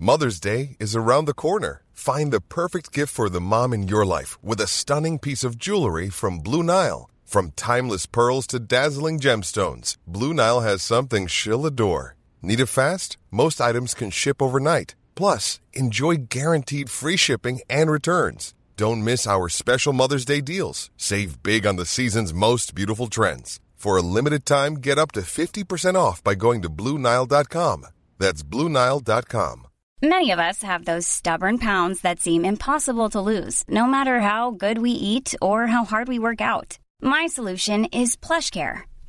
Mother's 0.00 0.40
Day 0.42 0.76
is 0.80 0.96
around 0.96 1.26
the 1.28 1.34
corner. 1.34 1.82
Find 1.92 2.32
the 2.32 2.40
perfect 2.40 2.92
gift 2.98 3.14
for 3.14 3.28
the 3.28 3.40
mom 3.40 3.74
in 3.74 3.88
your 3.88 4.04
life 4.18 4.38
with 4.42 4.60
a 4.64 4.66
stunning 4.66 5.18
piece 5.18 5.44
of 5.48 5.54
jewelry 5.68 6.10
from 6.10 6.42
Blue 6.42 6.62
Nile. 6.62 7.08
From 7.26 7.52
timeless 7.52 8.06
pearls 8.06 8.46
to 8.48 8.58
dazzling 8.58 9.20
gemstones, 9.20 9.96
Blue 10.06 10.34
Nile 10.34 10.60
has 10.70 10.82
something 10.82 11.28
she'll 11.28 11.66
adore. 11.66 12.14
Need 12.42 12.60
it 12.60 12.66
fast? 12.66 13.16
Most 13.30 13.60
items 13.60 13.94
can 13.94 14.10
ship 14.10 14.42
overnight. 14.42 14.94
Plus, 15.14 15.60
enjoy 15.72 16.16
guaranteed 16.28 16.90
free 16.90 17.16
shipping 17.16 17.60
and 17.70 17.90
returns. 17.90 18.52
Don't 18.76 19.04
miss 19.04 19.26
our 19.26 19.48
special 19.48 19.92
Mother's 19.92 20.24
Day 20.24 20.40
deals. 20.40 20.90
Save 20.96 21.42
big 21.42 21.66
on 21.66 21.76
the 21.76 21.86
season's 21.86 22.34
most 22.34 22.74
beautiful 22.74 23.06
trends. 23.06 23.60
For 23.76 23.96
a 23.96 24.02
limited 24.02 24.44
time, 24.44 24.74
get 24.74 24.98
up 24.98 25.12
to 25.12 25.20
50% 25.20 25.94
off 25.94 26.22
by 26.22 26.34
going 26.34 26.62
to 26.62 26.70
BlueNile.com. 26.70 27.86
That's 28.18 28.42
BlueNile.com. 28.42 29.66
Many 30.02 30.32
of 30.32 30.40
us 30.40 30.62
have 30.62 30.84
those 30.84 31.06
stubborn 31.06 31.58
pounds 31.58 32.00
that 32.00 32.18
seem 32.18 32.44
impossible 32.44 33.08
to 33.10 33.20
lose, 33.20 33.62
no 33.68 33.86
matter 33.86 34.18
how 34.18 34.50
good 34.50 34.78
we 34.78 34.90
eat 34.90 35.32
or 35.40 35.68
how 35.68 35.84
hard 35.84 36.08
we 36.08 36.18
work 36.18 36.40
out. 36.40 36.78
My 37.00 37.26
solution 37.26 37.84
is 37.86 38.16
PlushCare. 38.16 38.82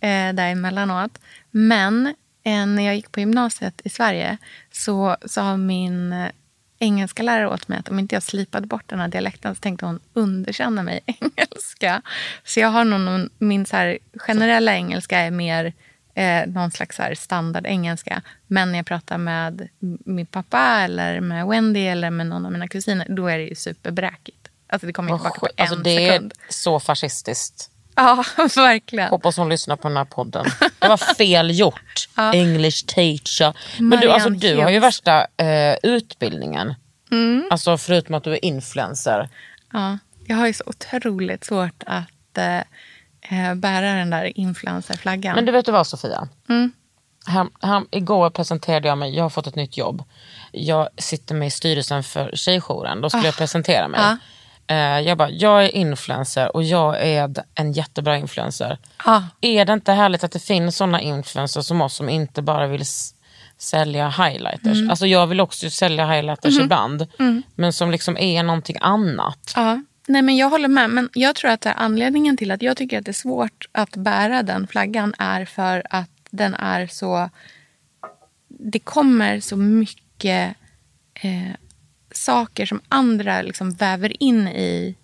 eh, 0.00 0.32
där 0.34 0.48
emellanåt. 0.52 1.18
Men 1.50 2.06
eh, 2.44 2.66
när 2.66 2.82
jag 2.82 2.96
gick 2.96 3.12
på 3.12 3.20
gymnasiet 3.20 3.80
i 3.84 3.88
Sverige 3.88 4.36
så 4.72 5.16
sa 5.26 5.56
min 5.56 6.12
eh, 6.12 6.28
engelska 6.78 7.22
lärare 7.22 7.48
åt 7.48 7.68
mig 7.68 7.78
att 7.78 7.88
om 7.88 7.98
inte 7.98 8.14
jag 8.14 8.22
slipade 8.22 8.66
bort 8.66 8.84
den 8.86 9.00
här 9.00 9.08
dialekten 9.08 9.54
så 9.54 9.60
tänkte 9.60 9.86
hon 9.86 10.00
underkänna 10.12 10.82
mig 10.82 11.00
engelska. 11.06 12.02
Så 12.44 12.60
jag 12.60 12.68
har 12.68 12.84
nog 12.84 13.00
någon, 13.00 13.30
min 13.38 13.66
så 13.66 13.76
här, 13.76 13.98
generella 14.18 14.74
engelska 14.74 15.18
är 15.18 15.30
mer 15.30 15.72
eh, 16.14 16.46
någon 16.46 16.70
slags 16.70 16.96
så 16.96 17.02
här 17.02 17.14
standard 17.14 17.66
engelska. 17.66 18.22
Men 18.46 18.72
när 18.72 18.78
jag 18.78 18.86
pratar 18.86 19.18
med 19.18 19.68
min 20.04 20.26
pappa 20.26 20.60
eller 20.80 21.20
med 21.20 21.46
Wendy 21.46 21.86
eller 21.86 22.10
med 22.10 22.26
någon 22.26 22.46
av 22.46 22.52
mina 22.52 22.68
kusiner 22.68 23.06
då 23.08 23.26
är 23.26 23.38
det 23.38 23.44
ju 23.44 23.54
superbräkigt. 23.54 24.48
Alltså 24.66 24.86
det 24.86 24.92
kommer 24.92 25.10
Vad 25.10 25.20
tillbaka 25.20 25.40
på 25.40 25.46
skit- 25.46 25.54
en 25.56 25.62
Alltså 25.62 25.76
det 25.78 25.96
sekund. 26.08 26.32
är 26.48 26.52
så 26.52 26.80
fascistiskt. 26.80 27.70
Ja, 27.98 28.24
verkligen. 28.56 29.08
Hoppas 29.08 29.36
hon 29.36 29.48
lyssnar 29.48 29.76
på 29.76 29.88
den 29.88 29.96
här 29.96 30.04
podden. 30.04 30.46
Det 30.78 30.88
var 30.88 31.14
fel 31.14 31.58
gjort. 31.58 32.08
English 32.34 32.86
teacher. 32.86 33.56
Men 33.78 34.00
du, 34.00 34.10
alltså, 34.10 34.30
du 34.30 34.56
har 34.56 34.70
ju 34.70 34.78
värsta 34.78 35.26
eh, 35.36 35.76
utbildningen. 35.82 36.74
Mm. 37.10 37.48
Alltså 37.50 37.78
förutom 37.78 38.14
att 38.14 38.24
du 38.24 38.32
är 38.32 38.44
influencer. 38.44 39.28
Ja, 39.72 39.98
jag 40.26 40.36
har 40.36 40.46
ju 40.46 40.52
så 40.52 40.64
otroligt 40.66 41.44
svårt 41.44 41.82
att 41.86 42.38
eh, 42.38 42.58
eh, 43.20 43.54
bära 43.54 43.94
den 43.94 44.10
där 44.10 44.38
influencerflaggan. 44.38 45.34
Men 45.34 45.46
du 45.46 45.52
vet 45.52 45.66
du 45.66 45.72
vad 45.72 45.86
Sofia? 45.86 46.28
Mm. 46.48 46.72
Här, 47.26 47.46
här, 47.62 47.84
igår 47.90 48.30
presenterade 48.30 48.88
jag 48.88 48.98
mig, 48.98 49.16
jag 49.16 49.24
har 49.24 49.30
fått 49.30 49.46
ett 49.46 49.54
nytt 49.54 49.76
jobb. 49.76 50.04
Jag 50.52 50.88
sitter 50.98 51.34
med 51.34 51.48
i 51.48 51.50
styrelsen 51.50 52.02
för 52.02 52.30
Tjejjouren, 52.34 53.00
då 53.00 53.10
skulle 53.10 53.24
jag 53.26 53.36
presentera 53.36 53.88
mig. 53.88 54.00
Ah. 54.00 54.10
Ja. 54.10 54.16
Eh, 54.70 54.76
jag 55.00 55.18
bara, 55.18 55.30
jag 55.30 55.64
är 55.64 55.76
influencer 55.76 56.56
och 56.56 56.62
jag 56.62 57.02
är 57.02 57.34
en 57.54 57.72
jättebra 57.72 58.16
influencer. 58.16 58.78
Ja. 59.04 59.24
Är 59.40 59.64
det 59.64 59.72
inte 59.72 59.92
härligt 59.92 60.24
att 60.24 60.32
det 60.32 60.38
finns 60.42 60.76
såna 60.76 61.00
influencers 61.00 61.66
som 61.66 61.80
oss 61.80 61.94
som 61.94 62.08
inte 62.08 62.42
bara 62.42 62.66
vill 62.66 62.84
sälja 63.58 64.08
highlighters? 64.08 64.76
Mm. 64.78 64.90
Alltså 64.90 65.06
jag 65.06 65.26
vill 65.26 65.40
också 65.40 65.70
sälja 65.70 66.06
highlighters 66.10 66.58
Mm-hmm. 66.58 66.64
ibland. 66.64 67.06
Men 67.54 67.72
som 67.72 67.90
liksom 67.90 68.16
är 68.16 68.42
någonting 68.42 68.76
annat. 68.80 69.52
Ja, 69.56 69.82
nej 70.06 70.22
men 70.22 70.36
jag 70.36 70.50
håller 70.50 70.68
med. 70.68 70.90
Men 70.90 71.08
jag 71.14 71.34
tror 71.34 71.50
att 71.50 71.66
anledningen 71.66 72.36
till 72.36 72.50
att 72.50 72.62
jag 72.62 72.76
tycker 72.76 72.98
att 72.98 73.04
det 73.04 73.10
är 73.10 73.12
svårt 73.12 73.68
att 73.72 73.96
bära 73.96 74.42
den 74.42 74.66
flaggan 74.66 75.14
är 75.18 75.44
för 75.44 75.82
att 75.90 76.10
den 76.30 76.54
är 76.54 76.86
så... 76.86 77.30
Det 78.48 78.78
kommer 78.78 79.40
så 79.40 79.56
mycket 79.56 80.54
eh, 81.14 81.52
saker 82.18 82.66
som 82.66 82.80
andra 82.88 83.42
liksom 83.42 83.70
väver 83.70 84.22
in 84.22 84.48
i 84.48 84.94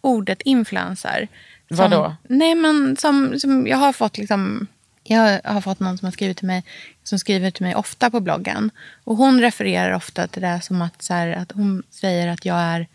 ordet 0.00 0.42
influencer. 0.42 1.28
Som, 1.68 1.76
Vadå? 1.76 2.16
Nej 2.28 2.54
men 2.54 2.96
som, 2.96 3.40
som 3.40 3.66
jag 3.66 3.76
har 3.76 3.92
fått 3.92 4.18
liksom... 4.18 4.66
Jag 5.06 5.40
har 5.44 5.60
fått 5.60 5.80
någon 5.80 5.98
som 5.98 6.06
har 6.06 6.12
skrivit 6.12 6.36
till 6.36 6.46
mig 6.46 6.64
som 7.02 7.18
skriver 7.18 7.50
till 7.50 7.62
mig 7.62 7.74
ofta 7.74 8.10
på 8.10 8.20
bloggen. 8.20 8.70
Och 9.04 9.16
hon 9.16 9.40
refererar 9.40 9.92
ofta 9.92 10.26
till 10.26 10.42
det 10.42 10.60
som 10.62 10.82
att, 10.82 11.02
så 11.02 11.14
här, 11.14 11.28
att 11.32 11.52
hon 11.52 11.82
säger 11.90 12.28
att 12.28 12.44
jag 12.44 12.56
är 12.56 12.88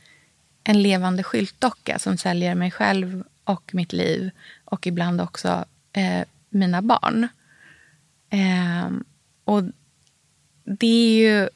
en 0.63 0.81
levande 0.81 1.23
skyltdocka 1.23 1.99
som 1.99 2.17
säljer 2.17 2.55
mig 2.55 2.71
själv 2.71 3.23
och 3.43 3.69
mitt 3.73 3.93
liv 3.93 4.29
och 4.65 4.87
ibland 4.87 5.21
också 5.21 5.65
eh, 5.93 6.23
mina 6.49 6.81
barn. 6.81 7.27
Ehm, 8.29 9.03
och 9.43 9.63
det 10.63 10.87
är 10.87 11.19
ju... 11.19 11.49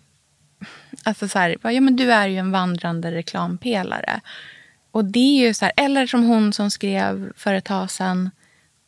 Alltså 1.03 1.27
så 1.27 1.39
här, 1.39 1.57
ja, 1.61 1.81
men 1.81 1.95
du 1.95 2.11
är 2.13 2.27
ju 2.27 2.37
en 2.37 2.51
vandrande 2.51 3.11
reklampelare. 3.11 4.21
Och 4.91 5.05
det 5.05 5.19
är 5.19 5.47
ju 5.47 5.53
så 5.53 5.65
här, 5.65 5.73
eller 5.77 6.07
som 6.07 6.23
hon 6.23 6.53
som 6.53 6.71
skrev 6.71 7.33
för 7.37 7.53
ett 7.53 7.65
tag 7.65 7.91
sedan 7.91 8.31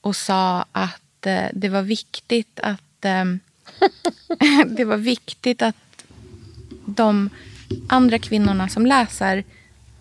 och 0.02 0.16
sa 0.16 0.66
att 0.72 1.26
eh, 1.26 1.46
det 1.54 1.70
var 1.70 1.82
viktigt 1.82 2.60
att 2.64 3.06
eh, 3.06 3.26
det 4.66 4.86
var 4.86 4.98
viktigt 4.98 5.62
att 5.62 5.76
de 6.86 7.30
andra 7.90 8.20
kvinnorna 8.20 8.70
som 8.70 8.86
läser 8.86 9.44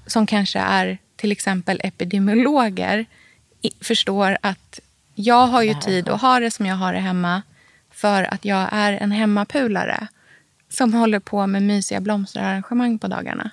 som 0.06 0.26
kanske 0.26 0.58
är 0.58 0.98
till 1.16 1.32
exempel 1.32 1.80
epidemiologer 1.84 3.06
i- 3.62 3.70
förstår 3.84 4.38
att 4.40 4.80
jag 5.14 5.46
har 5.46 5.62
ju 5.62 5.74
tid 5.74 6.08
att 6.08 6.20
ha 6.20 6.40
det 6.40 6.50
som 6.50 6.66
jag 6.66 6.76
har 6.76 6.92
det 6.92 6.98
hemma 7.00 7.42
för 7.90 8.34
att 8.34 8.44
jag 8.44 8.68
är 8.72 8.92
en 8.92 9.12
hemmapulare 9.12 10.06
som 10.74 10.94
håller 10.94 11.18
på 11.20 11.46
med 11.46 11.62
mysiga 11.62 12.00
blomsterarrangemang 12.00 12.98
på 12.98 13.08
dagarna. 13.08 13.50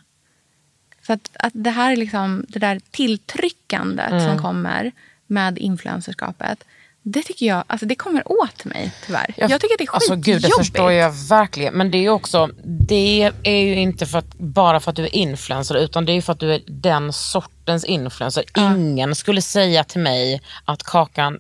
Så 1.02 1.14
att, 1.14 1.30
att 1.34 1.54
det 1.56 1.70
här 1.70 1.92
är 1.92 1.96
liksom, 1.96 2.46
det 2.48 2.60
där 2.60 2.80
tilltryckandet 2.92 4.24
som 4.24 4.38
kommer 4.38 4.92
med 5.28 5.58
influencerskapet 5.58 6.64
Det 7.04 7.24
tycker 7.24 7.46
jag, 7.46 7.64
alltså 7.68 7.86
det 7.86 7.96
kommer 7.96 8.32
åt 8.32 8.66
mig 8.66 8.92
tyvärr. 9.06 9.34
Jag, 9.38 9.50
Jag- 9.52 9.62
tycker 9.62 9.78
det 9.78 9.84
är 9.84 9.94
Alltså 9.94 10.14
skitjobbigt. 10.14 10.26
gud, 10.26 10.42
det 10.42 10.64
förstår 10.64 10.92
jag 10.92 11.12
verkligen. 11.30 11.74
Men 11.74 11.92
det 11.92 11.98
är 12.06 12.10
också, 12.10 12.50
det 12.64 13.32
är 13.44 13.58
ju 13.66 13.76
inte 13.76 14.06
för 14.06 14.20
att, 14.20 14.34
bara 14.38 14.80
för 14.80 14.90
att 14.90 14.96
du 14.96 15.04
är 15.04 15.16
influencer 15.16 15.76
utan 15.76 16.06
det 16.06 16.12
är 16.14 16.22
för 16.22 16.34
att 16.34 16.40
du 16.40 16.54
är 16.54 16.62
den 16.68 17.14
sortens 17.14 17.86
influencer. 17.86 18.44
Ingen 18.58 19.16
skulle 19.16 19.42
säga 19.42 19.84
till 19.84 20.02
mig 20.02 20.42
att 20.66 20.84
Kakan, 20.84 21.40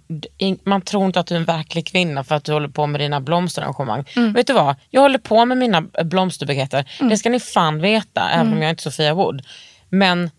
man 0.63 0.81
tror 0.81 1.05
inte 1.05 1.19
att 1.19 1.27
du 1.27 1.35
är 1.35 1.39
en 1.39 1.45
verklig 1.45 1.87
kvinna 1.87 2.23
för 2.23 2.35
att 2.35 2.43
du 2.43 2.53
håller 2.53 2.67
på 2.69 2.87
med 2.87 3.01
dina 3.01 3.21
blomsterarrangemang. 3.21 4.05
Mm. 4.15 4.33
Vet 4.33 4.47
du 4.47 4.53
vad? 4.53 4.75
Jag 4.89 5.01
håller 5.01 5.19
på 5.19 5.45
med 5.45 5.57
mina 5.57 5.81
blomsterbuketter. 6.03 6.91
Det 7.09 7.17
ska 7.17 7.29
ni 7.29 7.39
fan 7.39 7.81
veta, 7.81 8.29
även 8.29 8.45
Mm. 8.47 8.53
om 8.57 8.61
jag 8.61 8.69
inte 8.71 8.79
är 8.79 8.91
Sofia 8.91 9.13
Wood. 9.13 9.41
Men 9.89 10.31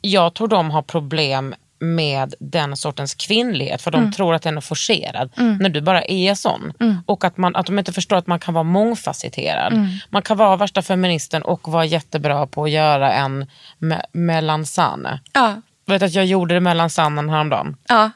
jag 0.00 0.34
tror 0.34 0.48
de 0.48 0.70
har 0.70 0.82
problem 0.82 1.54
med 1.78 2.34
den 2.40 2.76
sortens 2.76 3.14
kvinnlighet 3.14 3.82
för 3.82 3.90
de 3.90 3.98
Mm. 4.00 4.12
tror 4.12 4.34
att 4.34 4.42
den 4.42 4.56
är 4.56 4.60
forcerad 4.60 5.30
när 5.36 5.68
du 5.68 5.80
bara 5.80 6.04
är 6.04 6.34
sån. 6.34 6.72
Och 7.06 7.24
att, 7.24 7.36
man, 7.36 7.56
att 7.56 7.66
de 7.66 7.78
inte 7.78 7.92
förstår 7.92 8.16
att 8.16 8.26
man 8.26 8.40
kan 8.40 8.54
vara 8.54 8.64
mångfacetterad. 8.64 9.72
Mm. 9.72 9.88
Man 10.10 10.22
kan 10.22 10.36
vara 10.36 10.56
värsta 10.56 10.82
feministen 10.82 11.42
och 11.42 11.68
vara 11.68 11.84
jättebra 11.84 12.46
på 12.46 12.64
att 12.64 12.70
göra 12.70 13.12
en 13.12 13.46
me- 13.78 14.04
melanzane. 14.12 15.20
Ja, 15.32 15.60
Vet 15.86 16.02
att 16.02 16.12
jag 16.14 16.26
gjorde 16.26 16.54
det 16.54 16.60
melanzanen 16.60 17.28
häromdagen. 17.30 17.76
ja. 17.88 18.10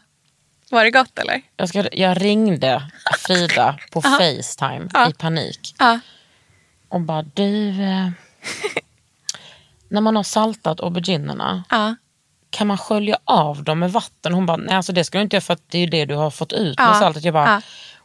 Var 0.70 0.84
det 0.84 0.90
gott 0.90 1.18
eller? 1.18 1.42
Jag, 1.56 1.68
ska, 1.68 1.88
jag 1.92 2.22
ringde 2.24 2.82
Frida 3.18 3.78
på 3.92 4.02
Facetime 4.02 4.88
Ja. 4.94 5.08
i 5.10 5.12
panik 5.12 5.74
Ja. 5.78 6.00
och 6.88 7.00
bara 7.00 7.22
du, 7.22 7.68
eh, 7.82 8.08
när 9.88 10.00
man 10.00 10.16
har 10.16 10.22
saltat 10.22 10.80
auberginerna 10.80 11.64
Ja. 11.70 11.94
Kan 12.50 12.66
man 12.66 12.78
skölja 12.78 13.18
av 13.24 13.64
dem 13.64 13.78
med 13.78 13.92
vatten? 13.92 14.32
Hon 14.34 14.46
bara, 14.46 14.56
nej 14.56 14.76
alltså 14.76 14.92
det 14.92 15.04
ska 15.04 15.18
du 15.18 15.22
inte 15.22 15.36
göra 15.36 15.40
för 15.42 15.54
att 15.54 15.62
det 15.70 15.78
är 15.78 15.86
det 15.86 16.04
du 16.04 16.14
har 16.14 16.30
fått 16.30 16.52
ut 16.52 16.74
Ja. 16.78 16.86
med 16.88 16.96
saltet. 16.96 17.24
Jag 17.24 17.34
bara, 17.34 17.52
Ja. 17.54 17.60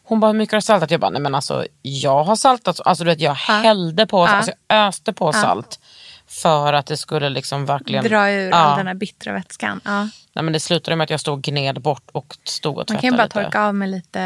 Hon 0.06 0.20
bara, 0.20 0.32
hur 0.32 0.38
mycket 0.38 0.54
har 0.54 0.58
du 0.58 0.62
saltat? 0.62 0.92
Jag 0.92 1.00
bara, 1.00 1.10
nej 1.12 1.22
men 1.22 1.36
alltså 1.36 1.66
jag 1.82 2.24
har 2.24 2.36
saltat, 2.36 2.80
alltså 2.86 3.04
du 3.04 3.10
vet 3.10 3.22
jag 3.22 3.34
hällde 3.34 4.08
på, 4.08 4.26
alltså 4.26 4.52
jag 4.68 4.88
öste 4.88 5.14
på 5.14 5.34
salt. 5.34 5.80
För 6.42 6.74
att 6.74 6.86
det 6.86 6.98
skulle 6.98 7.30
liksom 7.30 7.66
verkligen... 7.66 8.04
Dra 8.04 8.30
ur 8.32 8.50
ja. 8.50 8.56
all 8.56 8.78
den 8.78 8.88
här 8.88 8.94
bittra 8.94 9.34
vätskan. 9.34 9.82
Ja. 9.86 10.02
Nej, 10.36 10.44
men 10.44 10.54
det 10.54 10.60
slutade 10.60 10.96
med 10.96 11.04
att 11.04 11.10
jag 11.10 11.20
stod 11.20 11.34
och 11.34 11.42
gned 11.44 11.82
bort 11.82 12.10
och 12.12 12.38
stod 12.44 12.78
och 12.78 12.90
Man 12.90 13.00
kan 13.02 13.10
ju 13.10 13.18
bara 13.18 13.24
lite. 13.24 13.44
torka 13.44 13.62
av 13.62 13.76
med 13.76 13.90
lite 13.90 14.22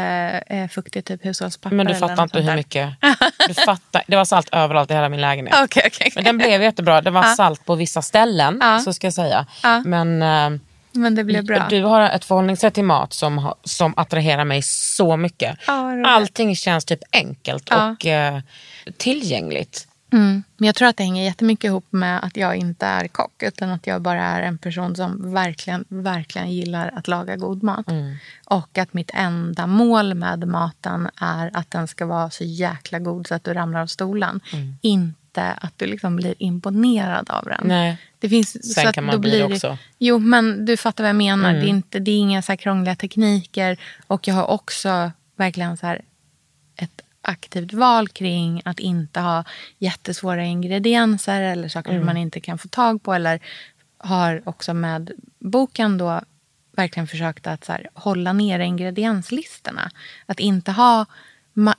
eh, 0.46 0.68
fuktigt 0.68 1.08
typ 1.08 1.24
hushållspapper. 1.24 1.76
Men 1.76 1.86
du 1.86 1.94
fattar 1.94 2.22
inte 2.22 2.40
hur 2.40 2.54
mycket. 2.56 2.88
Du 3.48 3.54
fattar, 3.54 4.02
det 4.06 4.16
var 4.16 4.24
salt 4.24 4.48
överallt 4.52 4.90
i 4.90 4.94
hela 4.94 5.08
min 5.08 5.20
lägenhet. 5.20 5.54
Okej, 5.64 5.82
okej. 5.86 6.12
Men 6.14 6.24
den 6.24 6.38
blev 6.38 6.62
jättebra. 6.62 7.00
Det 7.00 7.10
var 7.10 7.22
salt 7.22 7.64
på 7.64 7.74
vissa 7.74 8.02
ställen, 8.02 8.58
Ja. 8.60 8.78
så 8.78 8.92
ska 8.92 9.06
jag 9.06 9.14
säga. 9.14 9.46
Ja. 9.62 9.82
Men 9.84 10.22
eh, 10.22 10.60
Men 10.92 11.14
det 11.14 11.24
blev 11.24 11.44
bra. 11.44 11.66
du 11.70 11.82
har 11.84 12.00
ett 12.00 12.24
förhållningssätt 12.24 12.74
till 12.74 12.84
mat 12.84 13.12
som, 13.12 13.52
som 13.64 13.94
attraherar 13.96 14.44
mig 14.44 14.62
så 14.62 15.16
mycket. 15.16 15.58
Ja. 15.66 16.06
Allting 16.06 16.56
känns 16.56 16.84
typ 16.84 17.00
enkelt 17.12 17.68
Ja. 17.70 17.90
och 17.90 18.06
eh, 18.06 18.40
tillgängligt. 18.96 19.87
Mm. 20.12 20.42
Men 20.56 20.66
jag 20.66 20.74
tror 20.74 20.88
att 20.88 20.96
det 20.96 21.02
hänger 21.02 21.24
jättemycket 21.24 21.64
ihop 21.64 21.86
med 21.90 22.24
att 22.24 22.36
jag 22.36 22.56
inte 22.56 22.86
är 22.86 23.08
kock. 23.08 23.42
Utan 23.42 23.70
att 23.70 23.86
jag 23.86 24.02
bara 24.02 24.22
är 24.22 24.42
en 24.42 24.58
person 24.58 24.96
som 24.96 25.32
verkligen, 25.32 25.84
verkligen 25.88 26.52
gillar 26.52 26.92
att 26.96 27.08
laga 27.08 27.36
god 27.36 27.62
mat. 27.62 27.86
Och 28.44 28.78
att 28.78 28.94
mitt 28.94 29.10
enda 29.14 29.66
mål 29.66 30.14
med 30.14 30.48
maten 30.48 31.08
är 31.20 31.50
att 31.54 31.70
den 31.70 31.88
ska 31.88 32.06
vara 32.06 32.30
så 32.30 32.44
jäkla 32.44 32.98
god 32.98 33.26
så 33.26 33.34
att 33.34 33.44
du 33.44 33.54
ramlar 33.54 33.80
av 33.80 33.86
stolen. 33.86 34.40
Inte 34.80 35.52
att 35.52 35.72
du 35.76 35.86
liksom 35.86 36.16
blir 36.16 36.34
imponerad 36.38 37.30
av 37.30 37.44
den. 37.44 37.60
Nej. 37.64 37.98
Det 38.18 38.28
finns, 38.28 38.74
Sen 38.74 38.86
så 38.86 38.92
kan 38.92 39.04
man 39.04 39.20
bli 39.20 39.38
det 39.38 39.46
blir 39.46 39.54
också. 39.54 39.78
Jo, 39.98 40.18
men 40.18 40.64
du 40.64 40.76
fattar 40.76 41.04
vad 41.04 41.08
jag 41.08 41.16
menar. 41.16 41.52
Det, 41.52 41.66
är 41.66 41.68
inte, 41.68 41.98
det 41.98 42.10
är 42.10 42.18
inga 42.18 42.42
så 42.42 42.56
krångliga 42.56 42.96
tekniker. 42.96 43.76
Och 44.06 44.28
jag 44.28 44.34
har 44.34 44.46
också 44.46 45.10
verkligen 45.36 45.76
så 45.76 45.96
ett 46.76 47.00
aktivt 47.28 47.72
val 47.72 48.08
kring 48.08 48.62
att 48.64 48.80
inte 48.80 49.20
ha 49.20 49.44
jättesvåra 49.78 50.44
ingredienser 50.44 51.42
eller 51.42 51.68
saker 51.68 51.98
som 51.98 52.06
man 52.06 52.16
inte 52.16 52.40
kan 52.40 52.58
få 52.58 52.68
tag 52.68 53.02
på. 53.02 53.14
Eller 53.14 53.40
har 53.98 54.42
också 54.44 54.74
med 54.74 55.10
boken 55.38 55.98
då 55.98 56.20
verkligen 56.76 57.06
försökt 57.06 57.46
att 57.46 57.64
så 57.64 57.72
här, 57.72 57.88
hålla 57.94 58.32
nere 58.32 58.64
ingredienslistorna. 58.64 59.90
Att 60.26 60.40
inte 60.40 60.72
ha 60.72 61.06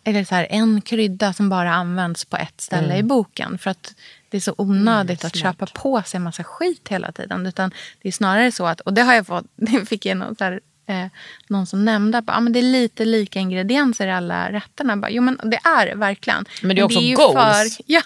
eller 0.04 0.24
så 0.24 0.36
här, 0.36 0.48
en 0.50 0.82
krydda 0.82 1.34
som 1.34 1.50
bara 1.50 1.74
används 1.74 2.26
på 2.26 2.38
ett 2.38 2.62
ställe 2.62 2.98
i 2.98 3.04
boken. 3.04 3.58
För 3.58 3.70
att 3.70 3.96
det 4.30 4.38
är 4.38 4.42
så 4.42 4.54
onödigt 4.58 5.26
att 5.26 5.36
köpa 5.36 5.66
på 5.66 6.02
sig 6.02 6.18
en 6.18 6.24
massa 6.24 6.44
skit 6.44 6.88
hela 6.88 7.12
tiden. 7.12 7.46
Utan 7.46 7.72
det 8.02 8.08
är 8.08 8.12
snarare 8.12 8.52
så 8.52 8.66
att, 8.66 8.82
och 8.82 8.94
det 8.94 9.02
har 9.02 9.14
jag 9.14 9.28
fått, 9.28 9.46
det 9.56 9.86
fick 9.86 10.06
jag 10.06 10.18
någon, 10.18 10.36
så 10.36 10.44
här, 10.44 10.60
eh, 10.90 11.06
någon 11.48 11.66
som 11.66 11.86
nämnde, 11.86 12.18
att 12.18 12.24
ah, 12.28 12.40
men 12.40 12.54
det 12.54 12.60
är 12.60 12.64
lite 12.64 13.06
lika 13.06 13.40
ingredienser 13.40 14.08
i 14.08 14.12
alla 14.12 14.52
rätterna. 14.52 14.98
Bara, 14.98 15.12
jo 15.12 15.24
men 15.24 15.40
det 15.44 15.60
är 15.64 15.86
det 15.86 15.96
verkligen. 15.96 16.46
Men 16.62 16.76
det 16.76 16.82
är 16.82 16.84
också 16.86 17.00
ju 17.00 17.16
goals. 17.16 17.34
För, 17.78 17.84
ja, 17.86 18.02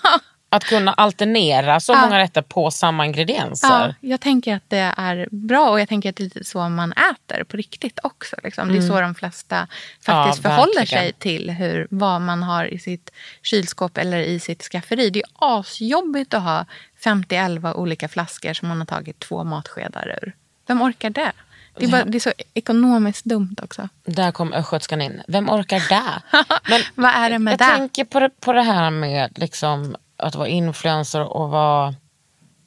Att 0.49 0.63
kunna 0.63 0.93
alternera 0.93 1.79
så 1.79 1.93
Ja. 1.93 2.01
många 2.01 2.19
rätter 2.19 2.41
på 2.41 2.71
samma 2.71 3.05
ingredienser. 3.05 3.67
Ja, 4.01 4.07
jag 4.09 4.21
tänker 4.21 4.55
att 4.55 4.69
det 4.69 4.93
är 4.97 5.27
bra 5.31 5.69
och 5.69 5.79
jag 5.79 5.89
tänker 5.89 6.09
att 6.09 6.15
det 6.15 6.21
är 6.23 6.25
lite 6.25 6.43
så 6.43 6.69
man 6.69 6.93
äter 6.93 7.43
på 7.43 7.57
riktigt 7.57 7.99
också. 8.03 8.35
Liksom. 8.43 8.67
Det 8.67 8.77
är 8.77 8.81
så 8.81 9.01
de 9.01 9.15
flesta 9.15 9.67
faktiskt 10.05 10.43
Ja, 10.43 10.49
förhåller 10.49 10.79
verkligen. 10.79 11.03
sig 11.03 11.13
till 11.13 11.49
hur, 11.51 11.87
vad 11.89 12.21
man 12.21 12.43
har 12.43 12.65
i 12.65 12.79
sitt 12.79 13.11
kylskåp 13.43 13.97
eller 13.97 14.17
i 14.19 14.39
sitt 14.39 14.63
skafferi. 14.63 15.09
Det 15.09 15.19
är 15.19 15.25
asjobbigt 15.59 16.33
att 16.33 16.43
ha 16.43 16.65
50-11 17.03 17.73
olika 17.73 18.07
flaskor 18.07 18.53
som 18.53 18.67
man 18.67 18.77
har 18.77 18.85
tagit 18.85 19.19
två 19.19 19.43
matskedar 19.43 20.17
ur. 20.23 20.33
Vem 20.67 20.81
orkar 20.81 21.09
det? 21.09 21.31
Det 21.77 21.85
är, 21.85 21.89
bara, 21.89 22.05
det 22.05 22.17
är 22.17 22.19
så 22.19 22.31
ekonomiskt 22.53 23.25
dumt 23.25 23.55
också. 23.63 23.89
Där 24.05 24.31
kom 24.31 24.53
östgötskan 24.53 25.01
in. 25.01 25.21
Vem 25.27 25.49
orkar 25.49 25.79
det? 25.89 26.21
Men 26.69 26.81
Vad 26.95 27.11
är 27.11 27.29
det 27.29 27.39
med 27.39 27.51
jag 27.51 27.59
det? 27.59 27.65
tänker 27.65 28.05
på 28.05 28.19
det, 28.19 28.29
på 28.39 28.53
det 28.53 28.61
här 28.61 28.89
med 28.89 29.31
liksom, 29.39 29.95
att 30.17 30.35
vara 30.35 30.47
influencer 30.47 31.21
och 31.37 31.49
vara... 31.49 31.95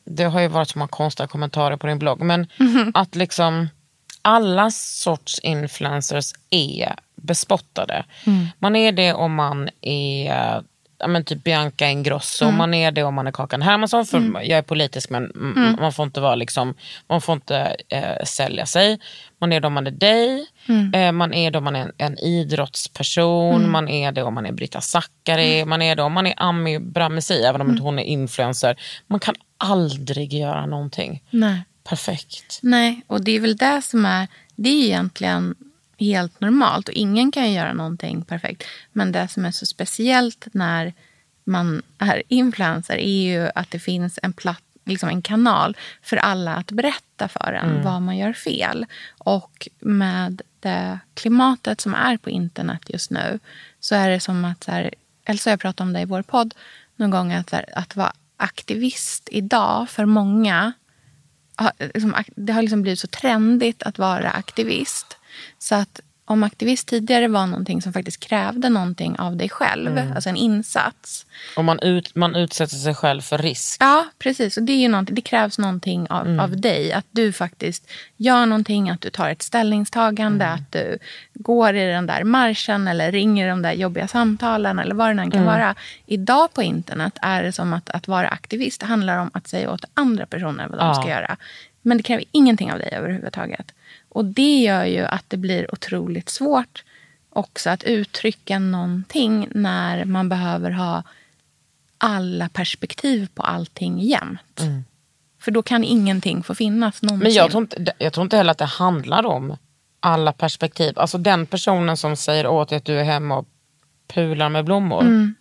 Det 0.05 0.25
har 0.25 0.41
ju 0.41 0.49
varit 0.49 0.69
så 0.71 0.79
många 0.79 0.89
konstiga 0.89 1.27
kommentarer 1.27 1.77
på 1.77 1.87
din 1.87 1.99
blogg. 1.99 2.21
Men 2.21 2.47
Mhm. 2.59 2.93
att 2.95 3.15
liksom 3.15 3.69
alla 4.23 4.71
sorts 4.71 5.39
influencers 5.39 6.33
är 6.51 6.95
bespottade. 7.17 8.05
Mm. 8.27 8.47
Man 8.59 8.77
är 8.77 8.93
det 8.93 9.13
om 9.15 9.35
man 9.35 9.69
är 9.81 10.63
ja, 10.99 11.07
men 11.07 11.25
typ 11.25 11.45
Bianca 11.45 11.89
Ingrosso, 11.89 12.45
Mm. 12.45 12.57
man 12.57 12.75
är 12.75 12.91
det 12.91 13.03
om 13.03 13.15
man 13.15 13.27
är 13.27 13.33
Kakan 13.33 13.63
Hermansson, 13.63 14.07
för 14.07 14.19
jag 14.35 14.59
är 14.59 14.63
politisk 14.63 15.11
men 15.11 15.31
mm, 15.31 15.57
Mm. 15.57 15.77
man 15.81 15.93
får 15.93 16.05
inte 16.07 16.21
vara 16.21 16.35
liksom, 16.35 16.75
man 17.09 17.21
får 17.21 17.33
inte 17.33 17.77
eh, 17.89 18.25
sälja 18.25 18.67
sig. 18.67 18.99
Man 19.41 19.53
är 19.53 19.61
det 19.61 19.67
om 19.67 19.73
man 19.73 19.87
är 19.87 19.91
dig, 19.91 20.47
Mm. 20.69 20.95
eh, 20.95 21.13
man 21.13 21.35
är 21.35 21.51
det 21.51 21.59
om 21.59 21.65
man 21.65 21.77
är 21.77 21.81
en, 21.81 21.93
en 21.99 22.19
idrottsperson, 22.19 23.71
man 23.71 23.89
är 23.89 24.13
det 24.13 24.23
om 24.23 24.35
man 24.35 24.47
är 24.47 24.53
Brita 24.53 24.81
Zackari, 24.81 25.57
Mm. 25.57 25.69
man 25.69 25.83
är 25.83 25.97
det 25.97 26.03
om 26.03 26.13
man 26.13 26.27
är 26.27 26.35
Ami 26.37 26.79
Bramesi, 26.79 27.35
även 27.43 27.61
om 27.61 27.71
inte 27.71 27.83
hon 27.83 27.99
är 27.99 28.03
influencer. 28.05 28.77
Man 29.07 29.21
kan 29.21 29.35
aldrig 29.59 30.33
göra 30.35 30.67
någonting 30.67 31.23
Nej. 31.31 31.63
perfekt. 31.89 32.59
Nej, 32.63 33.01
och 33.07 33.25
det 33.25 33.33
är 33.37 33.41
väl 33.41 33.57
det 33.57 33.83
som 33.83 34.07
är... 34.07 34.29
Det 34.59 34.69
är 34.69 34.85
egentligen 34.85 35.55
helt 35.99 36.41
normalt 36.41 36.89
och 36.89 36.95
ingen 36.95 37.33
kan 37.33 37.53
göra 37.53 37.73
någonting 37.73 38.23
perfekt. 38.23 38.65
Men 38.93 39.13
det 39.13 39.29
som 39.29 39.45
är 39.45 39.51
så 39.51 39.67
speciellt 39.67 40.47
när 40.53 40.93
man 41.45 41.83
är 41.99 42.23
influencer 42.29 42.97
är 42.97 43.23
ju 43.23 43.51
att 43.55 43.71
det 43.71 43.79
finns 43.79 44.19
en 44.23 44.33
platt, 44.33 44.63
liksom 44.85 45.09
en 45.09 45.23
kanal 45.23 45.77
för 46.03 46.17
alla 46.17 46.55
att 46.55 46.73
berätta 46.73 47.29
för 47.29 47.53
en 47.53 47.83
vad 47.83 48.03
man 48.03 48.17
gör 48.17 48.33
fel. 48.33 48.87
Och 49.19 49.69
med 49.81 50.43
det 50.61 50.99
klimatet 51.15 51.81
som 51.81 51.95
är 51.95 52.17
på 52.17 52.31
internet 52.31 52.83
just 52.89 53.11
nu 53.11 53.39
så 53.81 53.95
är 53.95 54.11
det 54.11 54.21
som 54.21 54.45
att, 54.45 54.65
så 54.65 54.71
här, 54.71 54.95
Elsa 55.25 55.51
och 55.51 55.53
jag 55.53 55.61
pratade 55.61 55.89
om 55.89 55.93
det 55.93 56.01
i 56.01 56.05
vår 56.05 56.23
podd 56.23 56.55
någon 56.97 57.11
gång, 57.11 57.33
att, 57.33 57.53
här, 57.53 57.65
att 57.75 57.97
vara 57.97 58.13
aktivist 58.37 59.29
idag 59.33 59.91
för 59.91 60.05
många 60.05 60.73
liksom, 61.79 62.15
det 62.37 62.53
har 62.53 62.63
liksom 62.63 62.83
blivit 62.83 63.01
så 63.01 63.07
trendigt 63.07 63.83
att 63.83 63.99
vara 63.99 64.31
aktivist. 64.31 65.16
Så 65.59 65.75
att 65.75 66.01
om 66.29 66.43
aktivist 66.43 66.89
tidigare 66.89 67.29
var 67.29 67.47
någonting 67.47 67.83
som 67.83 67.93
faktiskt 67.93 68.21
krävde 68.21 68.69
någonting 68.69 69.19
av 69.19 69.37
dig 69.37 69.49
själv, 69.49 70.13
alltså 70.15 70.29
en 70.29 70.37
insats. 70.37 71.27
Och 71.57 71.65
man, 71.65 71.79
ut, 71.81 72.15
man 72.15 72.35
utsätter 72.37 72.77
sig 72.77 72.95
själv 72.95 73.21
för 73.21 73.39
risk. 73.39 73.77
Ja, 73.81 74.07
precis. 74.19 74.57
Och 74.57 74.63
det, 74.63 74.73
är 74.73 74.77
ju 74.77 74.89
någonting, 74.89 75.15
det 75.15 75.21
krävs 75.21 75.59
någonting 75.59 76.07
av, 76.11 76.41
av 76.41 76.61
dig. 76.61 76.93
Att 76.93 77.07
du 77.11 77.33
faktiskt 77.33 77.91
gör 78.17 78.47
någonting, 78.47 78.91
att 78.91 79.01
du 79.01 79.11
tar 79.11 79.31
ett 79.31 79.43
ställningstagande, 79.43 80.47
att 80.47 80.73
du 80.73 80.99
går 81.35 81.75
i 81.75 81.87
den 81.87 82.07
där 82.07 82.25
marschen 82.25 82.89
eller 82.89 83.13
ringer 83.13 83.49
de 83.49 83.63
där 83.63 83.73
jobbiga 83.73 84.09
samtalen 84.09 84.79
eller 84.79 84.95
vad 84.95 85.17
det 85.17 85.23
än 85.23 85.31
kan 85.31 85.45
vara. 85.45 85.75
Idag 86.07 86.55
på 86.55 86.63
internet 86.63 87.19
är 87.23 87.43
det 87.43 87.53
som 87.53 87.73
att, 87.73 87.91
att 87.91 88.09
vara 88.09 88.29
aktivist 88.29 88.81
det 88.81 88.87
handlar 88.87 89.19
om 89.19 89.31
att 89.35 89.49
säga 89.49 89.71
åt 89.71 89.85
andra 89.95 90.27
personer 90.27 90.69
vad 90.69 90.79
de 90.79 90.87
Ja. 90.87 90.95
ska 90.95 91.09
göra. 91.11 91.37
Men 91.83 91.97
det 91.97 92.03
kräver 92.03 92.25
ingenting 92.33 92.73
av 92.73 92.79
dig 92.79 92.89
överhuvudtaget. 92.93 93.73
Och 94.17 94.25
det 94.25 94.61
gör 94.61 94.85
ju 94.85 95.05
att 95.05 95.25
det 95.29 95.37
blir 95.37 95.75
otroligt 95.75 96.29
svårt 96.29 96.85
också 97.31 97.71
att 97.71 97.85
uttrycka 97.85 98.59
någonting 98.59 99.49
när 99.51 100.05
man 100.05 100.29
behöver 100.29 100.71
ha 100.71 101.03
alla 101.99 102.49
perspektiv 102.49 103.29
på 103.35 103.43
allting 103.43 104.01
jämt. 104.01 104.61
För 105.41 105.51
då 105.51 105.63
kan 105.63 105.85
ingenting 105.85 106.43
få 106.43 106.55
finnas 106.55 107.03
någonsin. 107.03 107.23
Men 107.23 107.33
jag 107.33 107.51
tror, 107.51 107.63
inte, 107.63 107.93
jag 107.99 108.13
tror 108.13 108.23
inte 108.23 108.37
heller 108.37 108.51
att 108.51 108.59
det 108.59 108.65
handlar 108.65 109.27
om 109.27 109.57
alla 110.01 110.33
perspektiv. 110.33 110.99
Alltså 110.99 111.19
den 111.19 111.47
personen 111.47 111.97
som 111.97 112.17
säger 112.17 112.47
åt 112.47 112.69
dig 112.69 112.77
att 112.77 112.85
du 112.85 113.01
är 113.01 113.05
hemma 113.05 113.37
och 113.37 113.47
pular 114.07 114.49
med 114.49 114.65
blommor. 114.65 115.35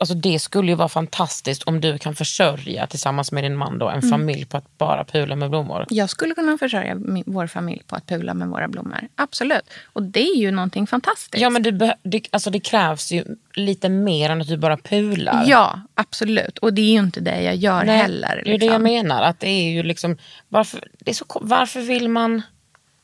Alltså 0.00 0.14
det 0.14 0.38
skulle 0.38 0.68
ju 0.68 0.74
vara 0.74 0.88
fantastiskt 0.88 1.62
om 1.62 1.80
du 1.80 1.98
kan 1.98 2.14
försörja 2.14 2.86
tillsammans 2.86 3.32
med 3.32 3.44
din 3.44 3.56
man 3.56 3.78
då, 3.78 3.88
en 3.88 4.02
familj 4.02 4.44
på 4.44 4.56
att 4.56 4.78
bara 4.78 5.04
pula 5.04 5.36
med 5.36 5.50
blommor. 5.50 5.86
Jag 5.88 6.10
skulle 6.10 6.34
kunna 6.34 6.58
försörja 6.58 6.94
min, 6.94 7.24
vår 7.26 7.46
familj 7.46 7.82
på 7.86 7.96
att 7.96 8.06
pula 8.06 8.34
med 8.34 8.48
våra 8.48 8.68
blommor. 8.68 9.08
Absolut. 9.14 9.70
Och 9.92 10.02
det 10.02 10.20
är 10.20 10.36
ju 10.36 10.50
någonting 10.50 10.86
fantastiskt. 10.86 11.42
Ja 11.42 11.50
men 11.50 11.62
det, 11.62 11.96
det, 12.02 12.22
alltså 12.30 12.50
det 12.50 12.60
krävs 12.60 13.12
ju 13.12 13.24
lite 13.54 13.88
mer 13.88 14.30
än 14.30 14.40
att 14.40 14.48
du 14.48 14.56
bara 14.56 14.76
pular. 14.76 15.44
Ja, 15.46 15.80
absolut. 15.94 16.58
Och 16.58 16.74
det 16.74 16.82
är 16.82 16.92
ju 16.92 16.98
inte 16.98 17.20
det 17.20 17.42
jag 17.42 17.56
gör 17.56 17.84
Nej, 17.84 17.98
heller. 17.98 18.28
Det 18.28 18.40
är 18.40 18.44
det 18.44 18.50
liksom. 18.52 18.68
jag 18.72 18.80
menar. 18.80 19.22
Att 19.22 19.40
det 19.40 19.48
är 19.48 19.70
ju 19.70 19.82
liksom, 19.82 20.18
varför, 20.48 20.88
det 20.98 21.10
är 21.10 21.14
så, 21.14 21.24
varför 21.40 21.80
vill 21.80 22.08
man 22.08 22.42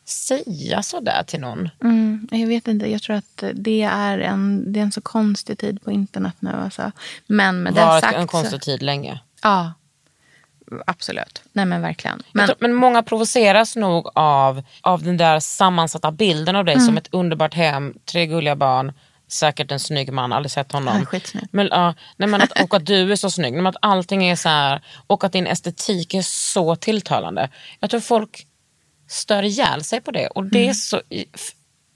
säga 0.09 0.83
sådär 0.83 1.23
till 1.27 1.41
någon? 1.41 1.69
Mm, 1.83 2.29
jag 2.31 2.47
vet 2.47 2.69
inte. 2.69 2.91
Jag 2.91 3.03
tror 3.03 3.17
att 3.17 3.45
det 3.55 3.83
är 3.83 4.19
en, 4.19 4.73
det 4.73 4.79
är 4.81 4.83
en 4.85 4.93
så 4.93 5.01
konstig 5.01 5.59
tid 5.59 5.83
på 5.83 5.91
internet 5.93 6.35
nu. 6.39 6.51
Alltså. 6.51 6.93
Men 7.27 7.63
med 7.63 7.75
det 7.75 7.81
Varit 7.81 8.05
sagt. 8.05 8.17
en 8.17 8.27
konstig 8.27 8.61
tid 8.63 8.83
länge. 8.83 9.21
ja, 9.43 9.73
absolut. 10.87 11.43
Nej 11.53 11.65
men 11.67 11.83
verkligen. 11.83 12.23
Men, 12.33 12.47
tror, 12.47 12.57
men 12.61 12.75
många 12.75 13.03
provoceras 13.03 13.77
nog 13.77 14.09
av, 14.15 14.63
av 14.81 15.03
den 15.03 15.17
där 15.17 15.41
sammansatta 15.41 16.11
bilden 16.13 16.57
av 16.57 16.65
dig 16.65 16.75
Mm. 16.75 16.87
som 16.87 16.97
ett 16.97 17.09
underbart 17.11 17.55
hem, 17.55 17.95
tre 18.05 18.27
gulliga 18.27 18.57
barn, 18.57 18.93
säkert 19.29 19.73
en 19.73 19.81
snygg 19.81 20.13
man, 20.13 20.33
aldrig 20.33 20.51
sett 20.51 20.73
honom. 20.73 20.89
Han 20.89 21.01
är 21.03 21.05
skitsnygg. 21.07 21.49
Men, 21.53 21.67
ja, 21.71 21.95
nej, 22.17 22.29
men 22.29 22.43
att, 22.43 22.61
och 22.63 22.75
att 22.75 22.87
du 22.87 23.13
är 23.13 23.17
så 23.17 23.31
snygg, 23.31 23.55
men 23.55 23.67
att 23.67 23.77
allting 23.83 24.25
är 24.25 24.37
så 24.37 24.49
här, 24.49 24.81
och 25.07 25.25
att 25.25 25.33
din 25.33 25.47
estetik 25.47 26.15
är 26.15 26.23
så 26.23 26.77
tilltalande. 26.77 27.49
Jag 27.81 27.91
tror 27.91 28.01
folk 28.01 28.47
stör 29.09 29.43
ihjäl 29.43 29.85
sig 29.85 30.01
på 30.01 30.11
det. 30.11 30.27
Och 30.27 30.45
det 30.45 30.59
Mm. 30.59 30.71
är 30.71 30.75
så, 30.75 31.01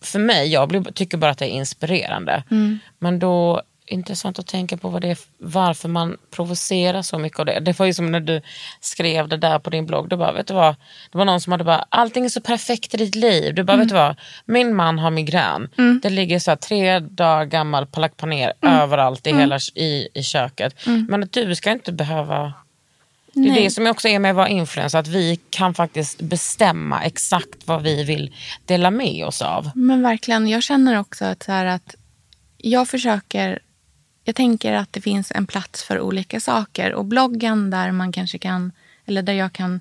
för 0.03 0.19
mig, 0.19 0.49
jag 0.53 0.69
blir, 0.69 0.83
tycker 0.93 1.19
bara 1.19 1.31
att 1.31 1.39
det 1.39 1.45
är 1.47 1.57
inspirerande. 1.57 2.43
Mm. 2.51 2.79
Men 2.99 3.19
då 3.19 3.63
intressant 3.87 4.39
att 4.39 4.47
tänka 4.47 4.77
på 4.77 4.89
vad 4.89 5.03
det 5.03 5.09
är, 5.09 5.19
varför 5.39 5.89
man 5.89 6.17
provocerar 6.31 7.03
så 7.03 7.19
mycket 7.19 7.39
av 7.39 7.47
det. 7.47 7.61
Det 7.61 7.79
var 7.79 7.87
ju 7.87 7.95
som 7.95 8.13
när 8.13 8.21
du 8.21 8.41
skrev 8.81 9.29
det 9.29 9.37
där 9.37 9.59
på 9.59 9.71
din 9.71 9.87
blogg. 9.87 10.09
Du 10.09 10.17
bara, 10.17 10.33
vet 10.33 10.47
du 10.47 10.55
vad? 10.55 10.75
Det 11.13 11.19
var 11.19 11.25
någon 11.25 11.41
som 11.41 11.53
hade 11.53 11.65
bara, 11.65 11.85
allting 11.89 12.25
är 12.25 12.29
så 12.29 12.41
perfekt 12.41 12.95
i 12.95 12.97
ditt 12.97 13.15
liv. 13.15 13.55
Du 13.55 13.63
bara, 13.63 13.77
vet 13.77 13.89
du 13.89 13.95
vad? 13.95 14.17
Min 14.45 14.75
man 14.77 14.99
har 14.99 15.11
migrän. 15.11 15.69
Det 16.03 16.11
ligger 16.11 16.39
så 16.39 16.51
här 16.51 16.57
tre 16.57 16.99
dagar 16.99 17.45
gammal 17.45 17.87
palakpaner 17.87 18.53
överallt 18.63 19.27
i, 19.27 19.33
hela, 19.33 19.59
i, 19.75 20.09
i 20.15 20.23
köket. 20.23 20.75
Men 21.09 21.23
att 21.23 21.33
du 21.33 21.55
ska 21.55 21.71
inte 21.71 21.93
behöva 21.93 22.53
det 23.33 23.49
är 23.49 23.55
det 23.55 23.71
som 23.71 23.87
också 23.87 24.09
är 24.09 24.19
med 24.19 24.31
att 24.31 24.37
vara 24.37 24.49
influencer, 24.49 24.99
att 24.99 25.09
vi 25.09 25.41
kan 25.51 25.75
faktiskt 25.75 26.21
bestämma 26.21 27.03
exakt 27.03 27.67
vad 27.67 27.83
vi 27.83 28.05
vill 28.05 28.35
dela 28.65 28.91
med 28.91 29.27
oss 29.27 29.43
av. 29.43 29.71
men 29.75 30.03
verkligen. 30.03 30.49
Jag 30.49 30.63
känner 30.63 30.99
också 30.99 31.25
att, 31.25 31.43
så 31.43 31.53
att 31.53 31.95
jag 32.57 32.89
försöker... 32.89 33.59
Jag 34.25 34.35
tänker 34.37 34.73
att 34.73 34.93
det 34.93 35.01
finns 35.01 35.33
en 35.35 35.47
plats 35.47 35.83
för 35.83 36.01
olika 36.01 36.41
saker. 36.41 36.93
Och 36.95 37.05
bloggen 37.05 37.71
där 37.71 37.93
man 37.93 38.13
kanske 38.13 38.39
kan... 38.39 38.73
Eller 39.07 39.23
där 39.23 39.33
jag 39.33 39.53
kan 39.53 39.81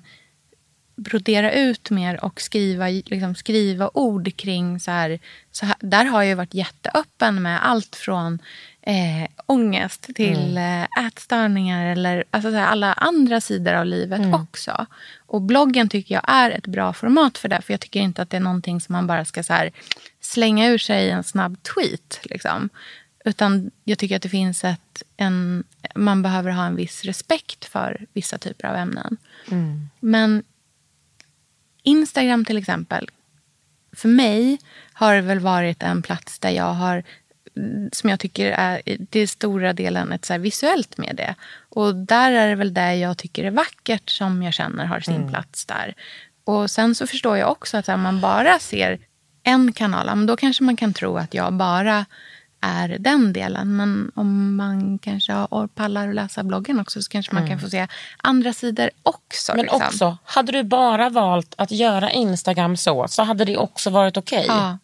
brodera 1.00 1.52
ut 1.52 1.90
mer 1.90 2.24
och 2.24 2.40
skriva, 2.40 2.88
liksom 2.88 3.34
skriva 3.34 3.90
ord 3.94 4.36
kring 4.36 4.80
så 4.80 4.90
här, 4.90 5.18
så 5.50 5.66
här. 5.66 5.76
Där 5.80 6.04
har 6.04 6.22
jag 6.22 6.36
varit 6.36 6.54
jätteöppen 6.54 7.42
med 7.42 7.66
allt 7.66 7.96
från 7.96 8.38
eh, 8.82 9.30
ångest 9.46 10.02
till 10.14 10.56
eh, 10.56 11.06
ätstörningar 11.06 11.86
eller 11.86 12.24
alltså 12.30 12.50
så 12.50 12.56
här, 12.56 12.66
alla 12.66 12.92
andra 12.92 13.40
sidor 13.40 13.74
av 13.74 13.86
livet 13.86 14.34
också. 14.34 14.86
Och 15.26 15.42
bloggen 15.42 15.88
tycker 15.88 16.14
jag 16.14 16.24
är 16.26 16.50
ett 16.50 16.66
bra 16.66 16.92
format 16.92 17.38
för 17.38 17.48
det. 17.48 17.62
För 17.62 17.72
jag 17.72 17.80
tycker 17.80 18.00
inte 18.00 18.22
att 18.22 18.30
det 18.30 18.36
är 18.36 18.40
någonting 18.40 18.80
som 18.80 18.92
man 18.92 19.06
bara 19.06 19.24
ska 19.24 19.42
så 19.42 19.52
här, 19.52 19.70
slänga 20.20 20.68
ur 20.68 20.78
sig 20.78 21.06
i 21.06 21.10
en 21.10 21.24
snabb 21.24 21.56
tweet. 21.62 22.20
Liksom. 22.22 22.68
Utan 23.24 23.70
jag 23.84 23.98
tycker 23.98 24.16
att 24.16 24.22
det 24.22 24.28
finns 24.28 24.64
ett... 24.64 25.02
En, 25.16 25.64
man 25.94 26.22
behöver 26.22 26.50
ha 26.50 26.66
en 26.66 26.76
viss 26.76 27.04
respekt 27.04 27.64
för 27.64 28.06
vissa 28.12 28.38
typer 28.38 28.68
av 28.68 28.76
ämnen. 28.76 29.16
Men 30.00 30.42
Instagram 31.82 32.44
till 32.44 32.56
exempel. 32.56 33.08
För 33.92 34.08
mig 34.08 34.58
har 34.92 35.14
det 35.14 35.20
väl 35.20 35.40
varit 35.40 35.82
en 35.82 36.02
plats 36.02 36.38
där 36.38 36.50
jag 36.50 36.74
har 36.74 37.02
som 37.92 38.10
jag 38.10 38.20
tycker 38.20 38.50
är 38.50 38.82
till 39.06 39.28
stora 39.28 39.72
delen 39.72 40.12
ett 40.12 40.24
så 40.24 40.38
visuellt 40.38 40.98
medie. 40.98 41.34
Och 41.68 41.94
där 41.94 42.32
är 42.32 42.48
det 42.48 42.54
väl 42.54 42.74
det 42.74 42.94
jag 42.94 43.18
tycker 43.18 43.44
är 43.44 43.50
vackert 43.50 44.10
som 44.10 44.42
jag 44.42 44.54
känner 44.54 44.84
har 44.84 45.00
sin 45.00 45.28
plats 45.28 45.66
där. 45.66 45.94
Och 46.44 46.70
sen 46.70 46.94
så 46.94 47.06
förstår 47.06 47.36
jag 47.36 47.50
också 47.50 47.76
att 47.76 47.88
om 47.88 48.00
man 48.00 48.20
bara 48.20 48.58
ser 48.58 48.98
en 49.42 49.72
kanal, 49.72 50.26
då 50.26 50.36
kanske 50.36 50.64
man 50.64 50.76
kan 50.76 50.94
tro 50.94 51.16
att 51.16 51.34
jag 51.34 51.52
bara 51.52 52.06
är 52.60 52.96
den 52.98 53.32
delen. 53.32 53.76
Men 53.76 54.12
om 54.14 54.56
man 54.56 54.98
kanske 54.98 55.32
har 55.32 55.66
pallar 55.66 56.08
att 56.08 56.14
läsa 56.14 56.42
bloggen 56.42 56.80
också 56.80 57.02
så 57.02 57.10
kanske 57.10 57.34
man 57.34 57.48
kan 57.48 57.60
få 57.60 57.70
se 57.70 57.86
andra 58.16 58.52
sidor 58.52 58.90
också. 59.02 59.52
Men 59.56 59.62
liksom. 59.62 59.82
också, 59.82 60.16
hade 60.24 60.52
du 60.52 60.62
bara 60.62 61.08
valt 61.08 61.54
att 61.58 61.70
göra 61.70 62.10
Instagram 62.10 62.76
så, 62.76 63.08
så 63.08 63.22
hade 63.22 63.44
det 63.44 63.56
också 63.56 63.90
varit 63.90 64.16
okej. 64.16 64.44
Ja, 64.48 64.78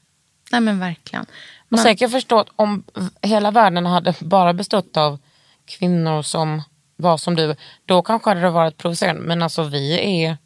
nej 0.53 0.61
men 0.61 0.81
verkligen. 0.81 1.23
Och 1.23 1.73
Man, 1.73 1.81
sen 1.81 1.97
kan 1.97 2.07
jag 2.07 2.13
förstå 2.13 2.39
att 2.39 2.49
om 2.57 2.85
hela 3.23 3.51
världen 3.51 3.87
hade 3.87 4.15
bara 4.21 4.53
bestått 4.53 4.97
av 4.97 5.19
kvinnor 5.67 6.23
som 6.23 6.63
var 6.97 7.17
som 7.17 7.37
du, 7.37 7.57
då 7.85 8.03
kanske 8.03 8.31
hade 8.31 8.41
det 8.41 8.51
varit 8.51 8.77
provocerande. 8.77 9.23
Men 9.23 9.43
alltså 9.43 9.63
vi 9.63 10.15
är 10.25 10.37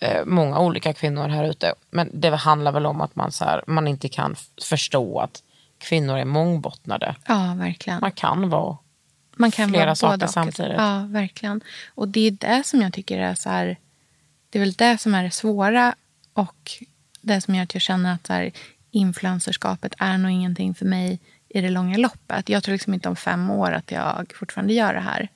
eh, 0.00 0.24
många 0.24 0.58
olika 0.58 0.92
kvinnor 0.92 1.28
här 1.28 1.44
ute. 1.44 1.74
Men 1.90 2.10
det 2.20 2.36
handlar 2.36 2.72
väl 2.72 2.86
om 2.86 3.00
att 3.00 3.16
man, 3.16 3.32
så 3.32 3.44
här, 3.44 3.64
man 3.66 3.88
inte 3.88 4.08
kan 4.08 4.36
förstå 4.62 5.18
att 5.20 5.42
kvinnor 5.82 6.18
är 6.18 6.24
mångbottnade. 6.24 7.16
ja, 7.26 7.54
verkligen. 7.58 8.00
Man 8.00 8.12
kan 8.12 8.48
vara 8.48 8.76
Man 9.36 9.50
kan 9.50 9.68
flera 9.68 9.84
vara 9.84 9.94
saker 9.94 10.26
samtidigt. 10.26 10.72
Ja, 10.76 11.06
verkligen. 11.08 11.60
Och 11.94 12.08
det 12.08 12.20
är 12.20 12.30
det 12.30 12.62
som 12.66 12.82
jag 12.82 12.92
tycker 12.92 13.18
är 13.18 13.34
så 13.34 13.50
här... 13.50 13.76
Det 14.50 14.58
är 14.58 14.60
väl 14.60 14.72
det 14.72 14.98
som 14.98 15.14
är 15.14 15.24
det 15.24 15.30
svåra 15.30 15.94
och 16.32 16.72
det 17.20 17.40
som 17.40 17.54
gör 17.54 17.62
att 17.62 17.74
jag 17.74 17.82
känner 17.82 18.14
att 18.14 18.26
så 18.26 18.32
här, 18.32 18.50
influencerskapet 18.90 19.94
är 19.98 20.18
nog 20.18 20.30
ingenting 20.30 20.74
för 20.74 20.84
mig 20.86 21.18
i 21.48 21.60
det 21.60 21.70
långa 21.70 21.98
loppet. 21.98 22.48
Jag 22.48 22.62
tror 22.62 22.72
liksom 22.72 22.94
inte 22.94 23.08
om 23.08 23.16
fem 23.16 23.50
år 23.50 23.72
att 23.72 23.90
jag 23.90 24.32
fortfarande 24.34 24.72
gör 24.72 24.94
det 24.94 25.00
här. 25.00 25.28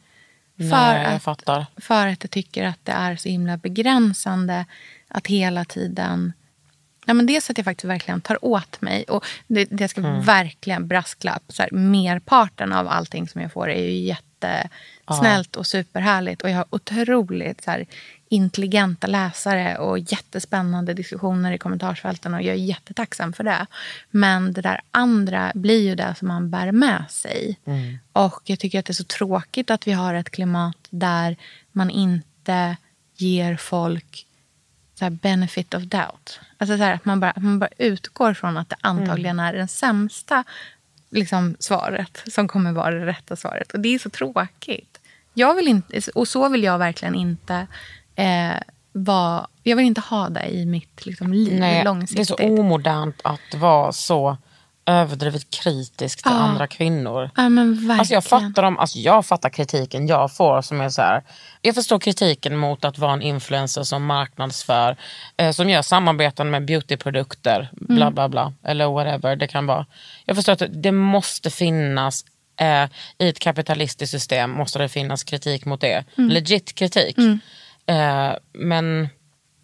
Nej, 0.54 0.70
För 0.70 0.96
jag 0.96 1.12
att, 1.14 1.22
fattar. 1.22 1.66
för 1.76 2.06
att 2.06 2.24
jag 2.24 2.30
tycker 2.30 2.64
att 2.64 2.84
det 2.84 2.92
är 2.92 3.16
så 3.16 3.28
himla 3.28 3.56
begränsande 3.56 4.64
att 5.08 5.26
hela 5.26 5.64
tiden... 5.64 6.32
Ja, 7.08 7.14
men 7.14 7.26
dels 7.26 7.50
att 7.50 7.58
jag 7.58 7.64
faktiskt 7.64 7.90
verkligen 7.90 8.20
tar 8.20 8.44
åt 8.44 8.80
mig. 8.80 9.04
Och 9.04 9.24
det, 9.46 9.64
det 9.70 9.88
ska 9.88 10.00
verkligen 10.20 10.88
brasklapp. 10.88 11.42
Så 11.48 11.62
här, 11.62 11.70
merparten 11.70 12.72
av 12.72 12.88
allting 12.88 13.28
som 13.28 13.40
jag 13.40 13.52
får 13.52 13.70
är 13.70 13.82
ju 13.82 13.92
jättesnällt 13.92 15.56
och 15.56 15.66
superhärligt. 15.66 16.42
Och 16.42 16.50
jag 16.50 16.56
har 16.56 16.66
otroligt 16.70 17.64
så 17.64 17.70
här, 17.70 17.86
intelligenta 18.28 19.06
läsare 19.06 19.78
och 19.78 19.98
jättespännande 19.98 20.94
diskussioner 20.94 21.52
i 21.52 21.58
kommentarsfälten. 21.58 22.34
Och 22.34 22.42
jag 22.42 22.54
är 22.54 22.58
jättetacksam 22.58 23.32
för 23.32 23.44
det. 23.44 23.66
Men 24.10 24.52
det 24.52 24.60
där 24.60 24.80
andra 24.90 25.52
blir 25.54 25.82
ju 25.82 25.94
det 25.94 26.14
som 26.18 26.28
man 26.28 26.50
bär 26.50 26.72
med 26.72 27.04
sig. 27.10 27.58
Och 28.12 28.40
jag 28.44 28.58
tycker 28.58 28.78
att 28.78 28.86
det 28.86 28.90
är 28.90 28.94
så 28.94 29.04
tråkigt 29.04 29.70
att 29.70 29.86
vi 29.86 29.92
har 29.92 30.14
ett 30.14 30.30
klimat 30.30 30.78
där 30.90 31.36
man 31.72 31.90
inte 31.90 32.76
ger 33.16 33.56
folk 33.56 34.26
så 34.98 35.10
benefit 35.10 35.74
of 35.74 35.82
doubt. 35.82 36.40
Alltså 36.58 36.76
så 36.76 36.82
här, 36.82 36.94
att 36.94 37.04
man 37.04 37.20
bara, 37.20 37.32
man 37.36 37.58
bara 37.58 37.70
utgår 37.78 38.34
från 38.34 38.56
att 38.56 38.68
det 38.68 38.76
antagligen 38.80 39.40
är 39.40 39.52
det 39.52 39.68
sämsta 39.68 40.44
liksom, 41.10 41.56
svaret 41.58 42.22
som 42.26 42.48
kommer 42.48 42.72
vara 42.72 42.90
det 42.90 43.06
rätta 43.06 43.36
svaret. 43.36 43.72
Och 43.72 43.80
det 43.80 43.94
är 43.94 43.98
så 43.98 44.10
tråkigt. 44.10 45.00
Jag 45.34 45.54
vill 45.54 45.68
inte, 45.68 46.00
och 46.14 46.28
så 46.28 46.48
vill 46.48 46.62
jag 46.62 46.78
verkligen 46.78 47.14
inte 47.14 47.66
eh, 48.14 48.56
vara... 48.92 49.46
Jag 49.62 49.76
vill 49.76 49.86
inte 49.86 50.00
ha 50.00 50.28
det 50.28 50.48
i 50.48 50.66
mitt 50.66 51.06
liksom, 51.06 51.32
liv 51.32 51.60
Nej, 51.60 51.74
det 51.74 51.80
är 51.80 51.84
långsiktigt. 51.84 52.28
så 52.28 52.34
omodernt 52.34 53.20
att 53.24 53.54
vara 53.54 53.92
så 53.92 54.36
överdrivet 54.86 55.50
kritisk 55.50 56.22
till 56.22 56.32
Ja. 56.32 56.38
andra 56.38 56.66
kvinnor. 56.66 57.30
Ja. 57.36 57.44
Alltså 57.98 58.14
jag 58.14 58.24
fattar 58.24 58.62
dem, 58.62 58.78
alltså 58.78 58.98
jag 58.98 59.26
fattar 59.26 59.48
kritiken 59.50 60.06
jag 60.06 60.36
får 60.36 60.62
som 60.62 60.80
är 60.80 60.88
så 60.88 61.02
här. 61.02 61.22
Jag 61.62 61.74
förstår 61.74 61.98
kritiken 61.98 62.56
mot 62.56 62.84
att 62.84 62.98
vara 62.98 63.12
en 63.12 63.22
influencer 63.22 63.82
som 63.82 64.04
marknadsför, 64.06 64.96
eh, 65.36 65.50
som 65.50 65.70
gör 65.70 65.82
samarbeten 65.82 66.50
med 66.50 66.64
beautyprodukter, 66.64 67.68
Mm. 67.80 67.96
bla 67.96 68.10
bla 68.10 68.28
bla, 68.28 68.52
eller 68.64 68.86
whatever 68.88 69.36
det 69.36 69.46
kan 69.46 69.66
vara. 69.66 69.86
Jag 70.24 70.36
förstår 70.36 70.52
att 70.52 70.62
det- 70.70 70.92
måste 70.92 71.50
finnas, 71.50 72.24
eh, 72.60 72.84
i 73.18 73.28
ett 73.28 73.38
kapitalistiskt 73.38 74.10
system 74.10 74.50
måste 74.50 74.78
det 74.78 74.88
finnas 74.88 75.24
kritik 75.24 75.64
mot 75.64 75.80
det. 75.80 76.04
Mm. 76.18 76.30
Legit 76.30 76.74
kritik. 76.74 77.16
Eh, 77.86 78.32
men 78.52 79.08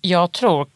jag 0.01 0.33
tror 0.33 0.69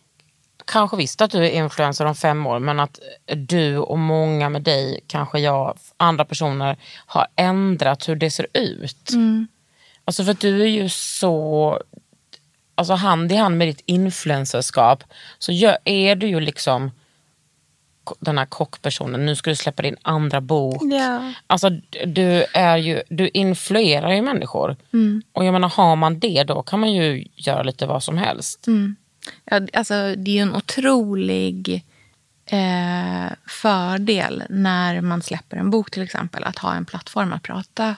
kanske 0.66 0.96
visst 0.96 1.20
att 1.20 1.30
du 1.30 1.46
är 1.46 1.50
influencer 1.50 2.04
om 2.04 2.14
fem 2.14 2.46
år 2.46 2.58
men 2.58 2.80
att 2.80 2.98
du 3.26 3.78
och 3.78 3.98
många 3.98 4.48
med 4.48 4.62
dig, 4.62 5.00
kanske 5.06 5.38
jag, 5.38 5.78
andra 5.96 6.24
personer 6.24 6.76
har 7.06 7.26
ändrat 7.36 8.08
hur 8.08 8.16
det 8.16 8.30
ser 8.30 8.46
ut. 8.52 9.10
Alltså 10.04 10.24
för 10.24 10.36
du 10.40 10.62
är 10.62 10.66
ju 10.66 10.88
så 10.88 11.78
alltså 12.74 12.94
hand 12.94 13.32
i 13.32 13.36
hand 13.36 13.58
med 13.58 13.68
ditt 13.68 13.82
influencerskap 13.86 15.04
så 15.38 15.52
gör, 15.52 15.78
är 15.84 16.16
du 16.16 16.26
ju 16.26 16.40
liksom 16.40 16.90
den 18.18 18.38
här 18.38 18.46
kockpersonen. 18.46 19.26
Nu 19.26 19.36
ska 19.36 19.50
du 19.50 19.56
släppa 19.56 19.82
din 19.82 19.96
andra 20.02 20.40
bok. 20.40 20.82
Ja. 20.82 21.32
Alltså 21.46 21.70
du, 22.06 22.44
är 22.52 22.76
ju, 22.76 23.02
du 23.08 23.28
influerar 23.28 24.12
ju 24.12 24.22
människor. 24.22 24.76
Och 25.32 25.44
jag 25.44 25.52
menar 25.52 25.68
har 25.68 25.96
man 25.96 26.18
det 26.18 26.44
då 26.44 26.62
kan 26.62 26.80
man 26.80 26.92
ju 26.92 27.26
göra 27.34 27.62
lite 27.62 27.86
vad 27.86 28.02
som 28.02 28.18
helst. 28.18 28.66
Ja, 29.44 29.60
alltså, 29.72 29.94
det 29.94 30.30
är 30.30 30.34
ju 30.34 30.40
en 30.40 30.56
otrolig 30.56 31.84
eh, 32.46 33.32
fördel 33.46 34.42
när 34.50 35.00
man 35.00 35.22
släpper 35.22 35.56
en 35.56 35.70
bok 35.70 35.90
till 35.90 36.02
exempel. 36.02 36.44
Att 36.44 36.58
ha 36.58 36.74
en 36.74 36.84
plattform 36.84 37.32
att 37.32 37.42
prata 37.42 37.96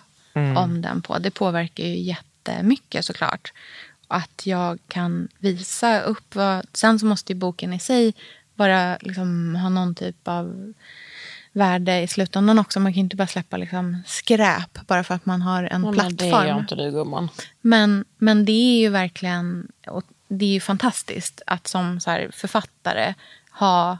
om 0.56 0.82
den 0.82 1.02
på. 1.02 1.18
Det 1.18 1.30
påverkar 1.30 1.84
ju 1.84 1.98
jättemycket 1.98 3.04
såklart. 3.04 3.52
Att 4.08 4.46
jag 4.46 4.78
kan 4.88 5.28
visa 5.38 6.00
upp 6.00 6.34
vad... 6.34 6.66
Sen 6.72 6.98
så 6.98 7.06
måste 7.06 7.32
ju 7.32 7.38
boken 7.38 7.72
i 7.72 7.78
sig 7.78 8.14
bara 8.54 8.96
liksom, 9.00 9.56
ha 9.56 9.68
någon 9.68 9.94
typ 9.94 10.28
av 10.28 10.74
värde 11.52 12.00
i 12.00 12.06
slutändan 12.06 12.58
också. 12.58 12.80
Man 12.80 12.92
kan 12.92 12.96
ju 12.96 13.04
inte 13.04 13.16
bara 13.16 13.26
släppa 13.26 13.56
liksom, 13.56 14.02
skräp 14.06 14.86
bara 14.86 15.04
för 15.04 15.14
att 15.14 15.26
man 15.26 15.42
har 15.42 15.64
en 15.64 15.80
Men 15.82 15.94
plattform. 15.94 16.16
Det 16.16 16.48
gör 16.48 16.58
inte 16.58 16.74
du 16.74 16.90
gumman. 16.90 17.28
Men, 17.60 18.04
men 18.18 18.44
det 18.44 18.52
är 18.52 18.80
ju 18.80 18.88
verkligen 18.88 19.68
det 20.28 20.44
är 20.44 20.52
ju 20.52 20.60
fantastiskt 20.60 21.42
att 21.46 21.66
som 21.66 22.00
så 22.00 22.26
författare 22.32 23.14
ha 23.50 23.98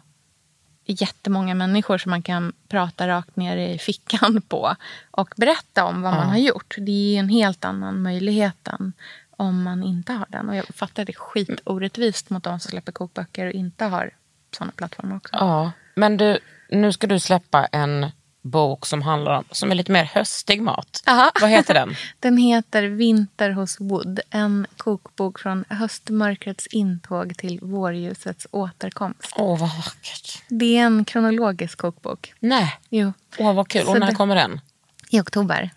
jättemånga 0.85 1.55
människor 1.55 1.99
som 1.99 2.11
man 2.11 2.23
kan 2.23 2.53
prata 2.69 3.09
rakt 3.09 3.37
ner 3.37 3.57
i 3.57 3.79
fickan 3.79 4.43
på 4.49 4.77
och 5.11 5.35
berätta 5.37 5.85
om 5.85 6.03
vad 6.03 6.15
man 6.15 6.29
har 6.29 6.39
gjort. 6.39 6.75
Det 6.79 6.93
är 6.93 7.13
ju 7.13 7.17
en 7.17 7.29
helt 7.29 7.65
annan 7.65 8.03
möjlighet 8.03 8.69
än 8.69 8.93
om 9.31 9.63
man 9.63 9.83
inte 9.83 10.13
har 10.13 10.27
den. 10.29 10.49
Och 10.49 10.57
jag 10.57 10.65
fattar 10.75 11.05
det 11.05 11.13
är 11.13 11.19
skitorättvist 11.19 12.31
mot 12.31 12.43
de 12.43 12.61
som 12.61 12.71
släpper 12.71 12.93
kokböcker 12.93 13.47
och 13.47 13.53
inte 13.53 13.85
har 13.85 14.11
sådana 14.57 14.73
plattformar 14.73 15.17
också. 15.17 15.37
Ja, 15.37 15.73
men 15.95 16.17
du, 16.17 16.39
nu 16.71 16.93
ska 16.93 17.07
du 17.07 17.21
släppa 17.21 17.67
en 17.67 18.07
bok 18.51 18.87
som 18.87 19.03
handlar 19.03 19.33
om, 19.39 19.45
som 19.51 19.71
är 19.71 19.75
lite 19.75 19.93
mer 19.93 20.05
höstig 20.05 20.63
mat. 20.63 21.03
Aha. 21.07 21.31
Vad 21.41 21.51
heter 21.51 21.75
den? 21.75 21.95
Den 22.21 22.37
heter 22.37 22.83
Vinter 22.83 23.51
hos 23.51 23.81
Wood. 23.81 24.21
En 24.31 24.67
kokbok 24.77 25.39
från 25.39 25.65
höstmörkrets 25.69 26.67
intåg 26.67 27.37
till 27.39 27.59
vårljusets 27.63 28.47
återkomst. 28.51 29.33
Åh 29.37 29.59
vad 29.61 29.77
vackert. 29.77 30.43
Det 30.49 30.79
är 30.79 30.83
en 30.87 31.05
kronologisk 31.05 31.79
kokbok. 31.79 32.35
Nej, 32.41 32.79
Jo, 32.89 33.13
åh 33.39 33.55
vad 33.55 33.69
kul. 33.69 33.85
Så 33.85 33.91
Och 33.93 34.01
när 34.01 34.07
det- 34.07 34.15
kommer 34.15 34.35
den? 34.35 34.61
i 35.11 35.21
oktober. 35.21 35.71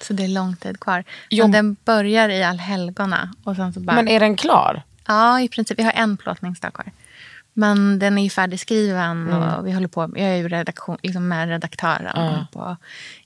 Så 0.00 0.12
det 0.12 0.24
är 0.24 0.28
lång 0.28 0.56
tid 0.56 0.80
kvar. 0.80 1.04
Jo. 1.30 1.44
Men 1.44 1.52
den 1.52 1.76
börjar 1.84 2.28
i 2.28 2.42
allhelgona. 2.44 3.34
Och 3.44 3.56
sen 3.56 3.72
så 3.72 3.80
bara... 3.80 3.96
Men 3.96 4.08
är 4.08 4.20
den 4.20 4.36
klar? 4.36 4.82
Ja, 5.06 5.40
i 5.40 5.48
princip. 5.48 5.78
Vi 5.78 5.82
har 5.82 5.92
en 5.92 6.16
plåtningsdag 6.16 6.72
kvar. 6.74 6.92
Men 7.54 7.98
den 7.98 8.18
är 8.18 8.22
ju 8.22 8.30
färdigskriven 8.30 9.28
Mm. 9.28 9.42
och 9.42 9.66
vi 9.66 9.72
håller 9.72 9.88
på. 9.88 10.02
Jag 10.16 10.28
är 10.28 10.36
ju 10.36 10.48
redaktion, 10.48 10.98
liksom 11.02 11.28
med 11.28 11.48
redaktören 11.48 12.46
på 12.52 12.76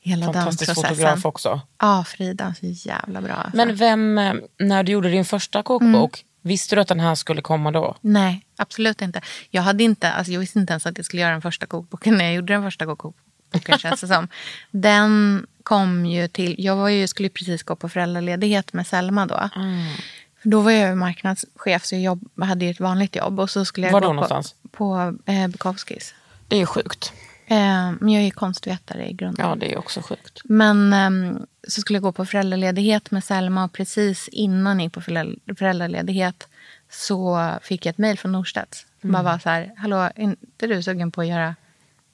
hela 0.01 0.25
den 0.27 0.35
Fantastisk 0.35 0.71
processen. 0.75 0.97
fotograf 0.97 1.25
också. 1.27 1.61
Ja, 1.79 2.05
Frida. 2.05 2.55
Så 2.61 2.67
jävla 2.89 3.21
bra. 3.21 3.33
Alltså. 3.33 3.57
Men 3.57 3.77
vem, 3.77 4.19
eh, 4.19 4.35
när 4.59 4.83
du 4.83 4.93
gjorde 4.93 5.11
din 5.11 5.25
första 5.25 5.63
kokbok, 5.63 6.25
visste 6.43 6.75
du 6.75 6.81
att 6.81 6.89
den 6.89 7.01
här 7.01 7.15
skulle 7.15 7.43
komma 7.43 7.71
då? 7.71 7.97
Nej, 8.01 8.45
absolut 8.57 9.03
inte. 9.03 9.21
Jag, 9.51 9.63
hade 9.63 9.85
inte, 9.85 10.13
alltså 10.13 10.33
jag 10.33 10.41
visste 10.41 10.59
inte 10.59 10.73
ens 10.73 10.87
att 10.87 10.97
jag 10.99 11.07
skulle 11.07 11.23
göra 11.23 11.33
den 11.33 11.43
första 11.43 11.67
kokboken 11.67 12.15
när 12.19 12.25
jag 12.25 12.35
gjorde 12.35 12.53
den 12.53 12.63
första 12.63 12.87
kokboken. 12.87 13.15
känns 13.79 14.01
det 14.01 14.07
som. 14.09 14.29
Den 14.71 15.47
kom 15.63 16.07
ju 16.07 16.29
till... 16.29 16.55
Jag 16.59 16.77
var 16.77 16.89
ju, 16.89 17.07
skulle 17.09 17.29
precis 17.29 17.63
gå 17.63 17.77
på 17.77 17.89
föräldraledighet 17.89 18.73
med 18.73 18.87
Selma 18.87 19.27
då. 19.27 19.35
För 19.55 20.18
Då 20.51 20.61
var 20.61 20.71
jag 20.71 20.97
marknadschef 20.99 21.85
så 21.85 21.95
jag 21.95 22.03
jobb, 22.03 22.29
hade 22.43 22.65
ju 22.65 22.71
ett 22.71 22.81
vanligt 22.81 23.17
jobb. 23.17 23.41
Och 23.41 23.51
så 23.51 23.65
skulle 23.65 23.87
jag 23.87 23.93
Var 23.93 24.01
gå 24.01 24.07
då 24.07 24.11
på, 24.11 24.15
någonstans? 24.15 24.55
På 24.71 25.15
eh, 25.27 25.49
Bukowskis. 25.49 26.15
Det 26.49 26.57
är 26.57 26.61
ju 26.61 26.67
sjukt. 26.67 27.13
Eh, 27.47 27.57
men 28.01 28.09
jag 28.09 28.23
är 28.23 28.31
konstvetare 28.31 29.09
i 29.09 29.13
grunden. 29.13 29.49
Ja, 29.49 29.55
det 29.57 29.73
är 29.73 29.79
också 29.79 30.03
sjukt. 30.03 30.41
Men 30.45 30.93
ehm, 30.93 31.47
så 31.69 31.81
skulle 31.81 31.97
jag 31.97 32.03
gå 32.03 32.13
på 32.13 32.27
föräldraledighet 32.27 33.11
med 33.11 33.25
Selma 33.25 33.65
och 33.65 33.73
precis 33.73 34.29
innan 34.29 34.79
jag 34.81 34.85
gick 34.85 34.93
på 34.93 35.01
föräldra- 35.01 35.55
föräldraledighet 35.59 36.49
så 36.91 37.51
fick 37.63 37.87
jag 37.87 37.91
ett 37.91 37.99
mejl 37.99 38.19
från 38.19 38.33
Norstedts. 38.33 38.87
Som 39.01 39.13
bara 39.13 39.23
var 39.23 39.39
så 39.39 39.49
här, 39.49 39.73
hallå, 39.77 39.97
är 39.97 40.13
inte 40.21 40.67
du 40.67 40.83
sugen 40.83 41.11
på 41.11 41.21
att 41.21 41.27
göra 41.27 41.55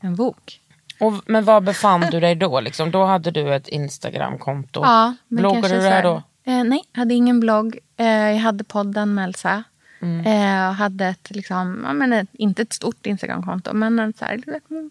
en 0.00 0.16
bok? 0.16 0.60
Och, 1.00 1.12
men 1.26 1.44
var 1.44 1.60
befann 1.60 2.00
du 2.10 2.20
dig 2.20 2.34
då? 2.34 2.60
Liksom? 2.60 2.90
Då 2.90 3.04
hade 3.04 3.30
du 3.30 3.54
ett 3.54 3.68
Instagramkonto. 3.68 4.80
Ja, 4.82 5.14
men 5.28 5.42
Bloggade 5.42 5.60
kanske 5.68 5.78
du 5.78 5.82
där 5.82 6.02
då? 6.02 6.22
Eh, 6.44 6.64
nej, 6.64 6.82
jag 6.92 6.98
hade 6.98 7.14
ingen 7.14 7.40
blogg. 7.40 7.78
Eh, 7.96 8.06
jag 8.06 8.38
hade 8.38 8.64
podden 8.64 9.14
med 9.14 9.24
Elsa. 9.24 9.64
Mm. 10.00 10.26
Eh, 10.26 10.68
och 10.68 10.74
hade 10.74 11.06
ett, 11.06 11.30
liksom, 11.30 11.80
ja, 11.86 11.92
men 11.92 12.12
ett, 12.12 12.28
inte 12.32 12.62
ett 12.62 12.72
stort 12.72 13.06
Instagramkonto, 13.06 13.72
men 13.72 13.98
en 13.98 14.12
så 14.12 14.24
här, 14.24 14.36
liksom, 14.46 14.90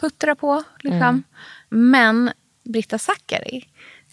puttra 0.00 0.34
på. 0.34 0.62
Liksom. 0.80 1.02
Mm. 1.02 1.22
Men 1.68 2.30
Britta 2.64 2.98
Zackari, 2.98 3.64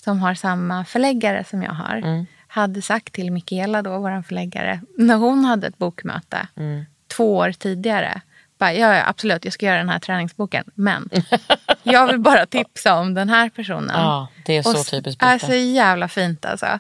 som 0.04 0.20
har 0.20 0.34
samma 0.36 0.86
förläggare 0.86 1.44
som 1.44 1.64
jag 1.64 1.72
har, 1.74 1.96
Mm. 1.98 2.26
hade 2.48 2.82
sagt 2.82 3.14
till 3.14 3.32
Mikaela, 3.32 3.82
då, 3.82 3.98
vår 4.00 4.22
förläggare, 4.22 4.82
när 4.98 5.16
hon 5.16 5.46
hade 5.46 5.68
ett 5.68 5.78
bokmöte 5.78 6.48
Mm. 6.56 6.86
två 7.08 7.36
år 7.38 7.52
tidigare. 7.52 8.22
Bara, 8.62 8.74
ja, 8.74 8.96
ja, 8.96 9.04
absolut, 9.08 9.46
jag 9.46 9.54
ska 9.54 9.66
göra 9.66 9.78
den 9.78 9.90
här 9.90 10.00
träningsboken. 10.00 10.64
Men 10.76 11.10
jag 11.84 12.08
vill 12.08 12.20
bara 12.20 12.46
tipsa 12.46 13.00
om 13.00 13.14
den 13.14 13.30
här 13.30 13.50
personen. 13.50 14.00
Ja, 14.00 14.28
det 14.46 14.58
är 14.58 14.64
så 14.64 14.70
Och 14.80 14.86
typiskt 14.86 15.20
Britta. 15.20 15.34
är 15.34 15.40
så 15.40 15.54
jävla 15.54 16.08
fint 16.08 16.46
alltså. 16.46 16.80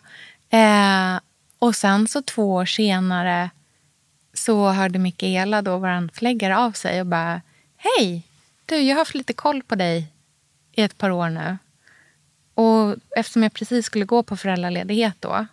Eh, 0.49 1.19
och 1.59 1.75
sen 1.75 2.07
så 2.07 2.21
två 2.21 2.53
år 2.53 2.65
senare 2.65 3.49
så 4.33 4.69
hörde 4.69 4.99
Mikaela, 4.99 5.61
då 5.61 5.77
vår 5.77 6.13
förläggare, 6.13 6.57
av 6.57 6.71
sig 6.71 7.01
och 7.01 7.07
bara 7.07 7.41
Hej! 7.77 8.27
Du, 8.65 8.75
jag 8.75 8.95
har 8.95 9.01
haft 9.01 9.15
lite 9.15 9.33
koll 9.33 9.63
på 9.63 9.75
dig 9.75 10.13
i 10.71 10.81
ett 10.81 10.97
par 10.97 11.09
år 11.09 11.29
nu. 11.29 11.57
Och 12.53 12.95
eftersom 13.17 13.43
jag 13.43 13.53
precis 13.53 13.85
skulle 13.85 14.05
gå 14.05 14.23
på 14.23 14.37
föräldraledighet 14.37 15.15
då 15.19 15.45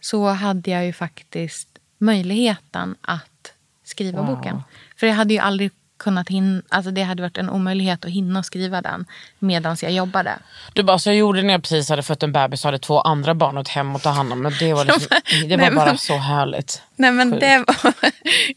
så 0.00 0.28
hade 0.28 0.70
jag 0.70 0.86
ju 0.86 0.92
faktiskt 0.92 1.68
möjligheten 1.98 2.96
att 3.00 3.52
skriva 3.84 4.22
boken. 4.22 4.62
För 5.00 5.06
jag 5.06 5.14
hade 5.14 5.34
ju 5.34 5.40
aldrig 5.40 5.70
kunnat 5.96 6.28
hinna, 6.28 6.62
alltså 6.68 6.90
det 6.90 7.02
hade 7.02 7.22
varit 7.22 7.38
en 7.38 7.50
omöjlighet 7.50 8.04
att 8.04 8.10
hinna 8.10 8.42
skriva 8.42 8.82
den 8.82 9.06
medan 9.38 9.76
jag 9.82 9.92
jobbade. 9.92 10.38
Du 10.72 10.82
bara, 10.82 10.98
så 10.98 11.08
jag 11.08 11.16
gjorde 11.16 11.42
när 11.42 11.52
jag 11.54 11.62
precis 11.62 11.88
hade 11.88 12.02
fött 12.02 12.22
en 12.22 12.32
bebis 12.32 12.64
och 12.64 12.68
hade 12.68 12.78
två 12.78 13.00
andra 13.00 13.34
barn 13.34 13.58
åt 13.58 13.68
hem 13.68 13.94
och 13.94 14.02
ta 14.02 14.08
hand 14.10 14.32
om. 14.32 14.42
Men 14.42 14.52
det 14.58 14.72
var, 14.74 14.84
liksom, 14.84 15.02
det 15.48 15.56
var 15.56 15.56
Nej, 15.56 15.70
bara 15.70 15.86
men- 15.86 15.98
så 15.98 16.16
härligt. 16.16 16.82
Nej, 16.96 17.10
men 17.12 17.30
Sjukt. 17.32 17.40
det 17.40 17.58
var, 17.66 17.94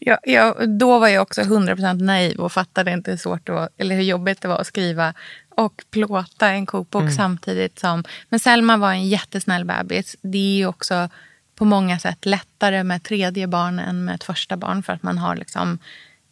jag, 0.00 0.18
jag, 0.22 0.78
då 0.78 0.98
var 0.98 1.08
jag 1.08 1.22
också 1.22 1.40
100% 1.40 2.02
naiv 2.02 2.40
och 2.40 2.52
fattade 2.52 2.92
inte 2.92 3.10
hur 3.10 3.18
svårt 3.18 3.46
det 3.46 3.52
var, 3.52 3.68
eller 3.78 3.94
hur 3.96 4.02
jobbigt 4.02 4.40
det 4.40 4.48
var 4.48 4.58
att 4.58 4.66
skriva 4.66 5.14
och 5.56 5.82
plåta 5.90 6.48
en 6.48 6.66
kokbok 6.66 7.12
samtidigt 7.16 7.78
som... 7.78 8.04
Men 8.28 8.40
Selma 8.40 8.76
var 8.76 8.90
en 8.92 9.08
jättesnäll 9.08 9.64
bebis. 9.64 10.16
Det 10.22 10.38
är 10.38 10.56
ju 10.56 10.66
också 10.66 11.08
på 11.54 11.64
många 11.64 11.98
sätt 11.98 12.26
lättare 12.26 12.84
med 12.84 12.96
ett 12.96 13.04
tredje 13.04 13.46
barn 13.46 13.78
än 13.78 14.04
med 14.04 14.14
ett 14.14 14.24
första 14.24 14.56
barn 14.56 14.82
för 14.82 14.92
att 14.92 15.02
man 15.02 15.18
har 15.18 15.36
liksom 15.36 15.78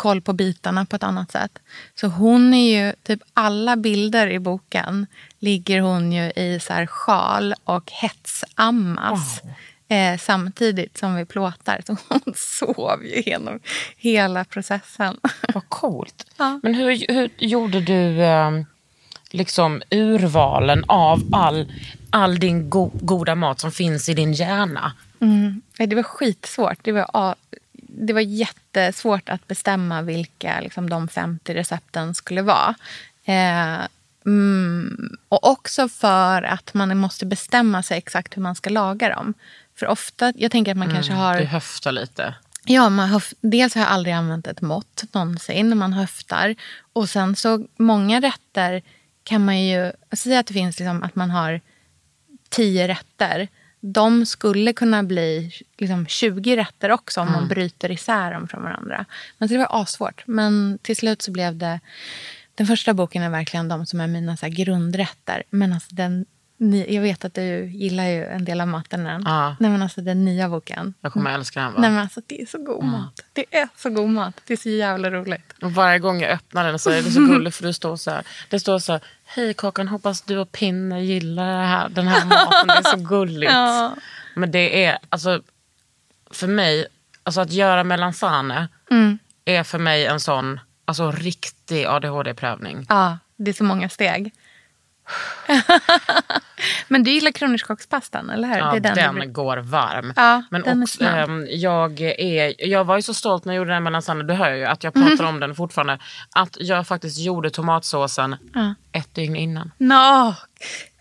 koll 0.03 0.20
på 0.20 0.32
bitarna 0.32 0.84
på 0.84 0.96
ett 0.96 1.03
annat 1.03 1.30
sätt. 1.30 1.59
Så 1.94 2.07
hon 2.07 2.55
är 2.55 2.84
ju, 2.84 2.92
typ 3.03 3.20
alla 3.34 3.76
bilder 3.76 4.26
i 4.30 4.38
boken 4.38 5.07
ligger 5.38 5.80
hon 5.80 6.12
ju 6.12 6.30
i 6.30 6.61
så 6.62 6.72
här 6.72 6.86
sjal 6.86 7.55
och 7.64 7.90
hetsammas. 7.90 9.42
Eh, 9.88 10.18
samtidigt 10.18 10.98
som 10.98 11.14
vi 11.14 11.24
plåtar. 11.24 11.80
Så 11.86 11.96
hon 12.09 12.20
sov 12.36 13.05
ju 13.05 13.22
genom 13.26 13.61
hela 13.96 14.44
processen. 14.44 15.16
Vad 15.55 15.68
coolt. 15.68 16.26
Ja. 16.36 16.61
Men 16.62 16.74
hur, 16.74 17.12
hur 17.12 17.30
gjorde 17.38 17.80
du 17.80 18.22
eh, 18.22 18.50
liksom 19.30 19.82
urvalen 19.90 20.84
av 20.88 21.22
all, 21.32 21.72
all 22.11 22.38
din 22.38 22.70
go, 22.70 22.90
goda 22.94 23.34
mat 23.34 23.61
som 23.61 23.72
finns 23.72 24.09
i 24.09 24.14
din 24.14 24.32
hjärna? 24.32 24.92
Mm. 25.20 25.62
Det 25.76 25.94
var 25.94 26.03
skitsvårt. 26.03 26.78
Det 26.82 26.92
var, 26.92 27.34
det 27.95 28.12
var 28.12 28.20
jättesvårt 28.20 29.28
att 29.28 29.49
bestämma 29.49 30.03
vilka 30.03 30.61
liksom, 30.61 30.90
de 30.90 31.09
50 31.09 31.55
recepten 31.55 32.14
skulle 32.14 32.43
vara. 32.43 32.74
Eh, 33.24 33.80
mm, 34.26 35.16
och 35.28 35.49
också 35.51 35.88
för 35.88 36.43
att 36.43 36.74
man 36.74 36.99
måste 36.99 37.26
bestämma 37.26 37.82
sig 37.82 37.99
exakt 37.99 38.36
hur 38.36 38.43
man 38.43 38.55
ska 38.55 38.70
laga 38.70 39.09
dem. 39.09 39.34
För 39.76 39.86
ofta, 39.86 40.32
jag 40.36 40.51
tänker 40.51 40.72
att 40.72 40.78
man 40.78 40.95
kanske 40.95 41.12
har... 41.12 41.38
Du 41.38 41.45
höftar 41.45 41.93
lite. 41.93 42.34
Ja, 42.64 42.88
man 42.88 43.09
höf- 43.09 43.34
dels 43.40 43.74
har 43.74 43.82
jag 43.82 43.90
aldrig 43.90 44.14
använt 44.14 44.47
ett 44.47 44.61
mått 44.61 45.05
någonsin. 45.12 45.78
Man 45.78 45.93
höftar. 45.93 46.55
Och 46.93 47.09
sen 47.09 47.36
så 47.36 47.66
många 47.76 48.20
rätter 48.20 48.82
kan 49.24 49.45
man 49.45 49.61
ju... 49.61 49.93
Säga 50.12 50.38
att 50.38 50.47
det 50.47 50.55
finns 50.55 50.78
liksom 50.78 51.03
att 51.03 51.16
man 51.16 51.30
har 51.30 51.61
tio 52.49 52.88
rätter. 52.88 53.49
De 53.85 54.26
skulle 54.26 54.72
kunna 54.72 55.03
bli 55.03 55.53
liksom 55.78 56.07
20 56.07 56.57
rätter 56.57 56.91
också 56.91 57.20
om 57.20 57.33
man 57.33 57.49
bryter 57.49 57.91
isär 57.91 58.33
dem 58.33 58.49
från 58.49 58.62
varandra. 58.62 59.05
Men 59.39 59.49
så 59.49 59.55
det 59.55 59.59
var 59.59 59.83
asvårt. 59.83 60.22
Men 60.26 60.78
till 60.83 60.97
slut 60.97 61.22
så 61.22 61.30
blev 61.30 61.57
det... 61.57 61.80
Den 62.55 62.66
första 62.66 62.95
boken 62.95 63.22
är 63.22 63.30
verkligen 63.30 63.68
de 63.68 63.87
som 63.87 64.01
är 64.01 64.07
mina 64.07 64.37
så 64.37 64.49
grundrätter. 64.49 65.43
Men 65.51 65.72
alltså 65.72 65.95
den, 65.95 66.26
jag 66.89 67.03
vet 67.03 67.24
att 67.24 67.35
du 67.35 67.66
gillar 67.66 68.05
ju 68.05 68.24
en 68.24 68.45
del 68.45 68.61
av 68.61 68.68
maten. 68.68 69.07
än. 69.07 69.22
Ja. 69.24 69.57
Nej, 69.61 69.70
men 69.70 69.83
alltså 69.83 70.01
den 70.01 70.24
nya 70.24 70.49
boken. 70.49 70.95
Jag 71.01 71.12
kommer 71.12 71.35
älska 71.35 71.61
den. 71.61 71.72
Va? 71.72 71.80
Nej, 71.80 71.91
men 71.91 72.01
alltså, 72.01 72.20
det 72.26 72.43
är 72.43 72.47
så 72.47 72.59
god 72.59 72.85
mat. 72.85 73.20
Det 73.33 73.45
är 73.51 73.68
så 73.76 73.91
god 73.91 74.09
mat. 74.09 74.41
Det 74.47 74.53
är 74.53 74.57
så 74.57 74.68
jävla 74.68 75.11
roligt. 75.11 75.55
Och 75.62 75.72
varje 75.72 75.99
gång 75.99 76.20
jag 76.20 76.30
öppnar 76.30 76.64
den 76.64 76.78
så 76.78 76.91
är 76.91 77.03
det 77.03 77.11
så 77.11 77.20
gulligt 77.20 77.57
för 77.57 77.64
det 77.64 77.74
står 77.74 77.97
så 77.97 78.11
här. 78.11 78.24
Det 78.49 78.61
står 78.61 78.78
så 78.78 78.93
här. 78.93 79.01
Hej 79.35 79.55
Kakan, 79.55 79.89
hoppas 79.89 80.22
du 80.22 80.39
och 80.39 80.53
Pinne 80.53 81.05
gillar 81.05 81.61
det 81.61 81.66
här, 81.66 81.89
den 81.89 82.09
här 82.09 82.24
maten. 82.24 82.66
Det 82.66 82.74
är 82.74 82.83
så 82.83 82.97
gulligt. 82.97 83.53
Ja. 83.57 83.95
Men 84.35 84.51
det 84.51 84.85
är, 84.85 84.99
alltså 85.09 85.43
för 86.30 86.47
mig, 86.47 86.87
alltså 87.22 87.41
att 87.41 87.53
göra 87.53 87.85
melanzane 87.85 88.68
Mm. 88.91 89.18
är 89.45 89.62
för 89.62 89.78
mig 89.78 90.07
en 90.07 90.20
sån 90.20 90.61
alltså, 90.85 91.11
riktig 91.11 91.85
ADHD-prövning. 91.87 92.87
Ja, 92.89 93.18
det 93.37 93.51
är 93.51 93.55
så 93.55 93.64
många 93.64 93.89
steg. 93.89 94.33
men 96.89 97.03
du 97.05 97.11
gillar 97.11 97.31
kronärtskockspastan, 97.31 98.31
eller 98.31 98.49
hur? 98.49 98.57
Ja, 98.57 98.79
det 98.81 98.89
är 98.89 98.95
den, 98.95 99.15
du- 99.15 99.29
går 99.29 99.57
varm. 99.57 100.13
Ja, 100.17 100.43
Men 100.51 100.63
den 100.63 100.79
är 100.79 100.83
också, 100.85 100.97
snabb. 100.97 101.15
ehm, 101.31 101.47
jag, 101.51 102.01
är, 102.01 102.67
jag 102.69 102.85
var 102.85 102.97
ju 102.97 103.03
så 103.03 103.15
stolt 103.15 103.45
när 103.45 103.53
jag 103.53 103.59
gjorde 103.59 103.73
den 103.73 103.83
melanzane, 103.83 104.25
du 104.25 104.35
hör 104.35 104.51
ju 104.53 104.65
att 104.65 104.85
jag 104.85 104.95
pratar 104.95 105.25
om 105.25 105.41
den 105.41 105.55
fortfarande. 105.55 105.99
Att 106.31 106.57
jag 106.61 106.87
faktiskt 106.87 107.19
gjorde 107.19 107.51
tomatsåsen 107.51 108.37
ett 108.93 109.15
dygn 109.15 109.37
innan. 109.37 109.71
Nå, 109.79 110.35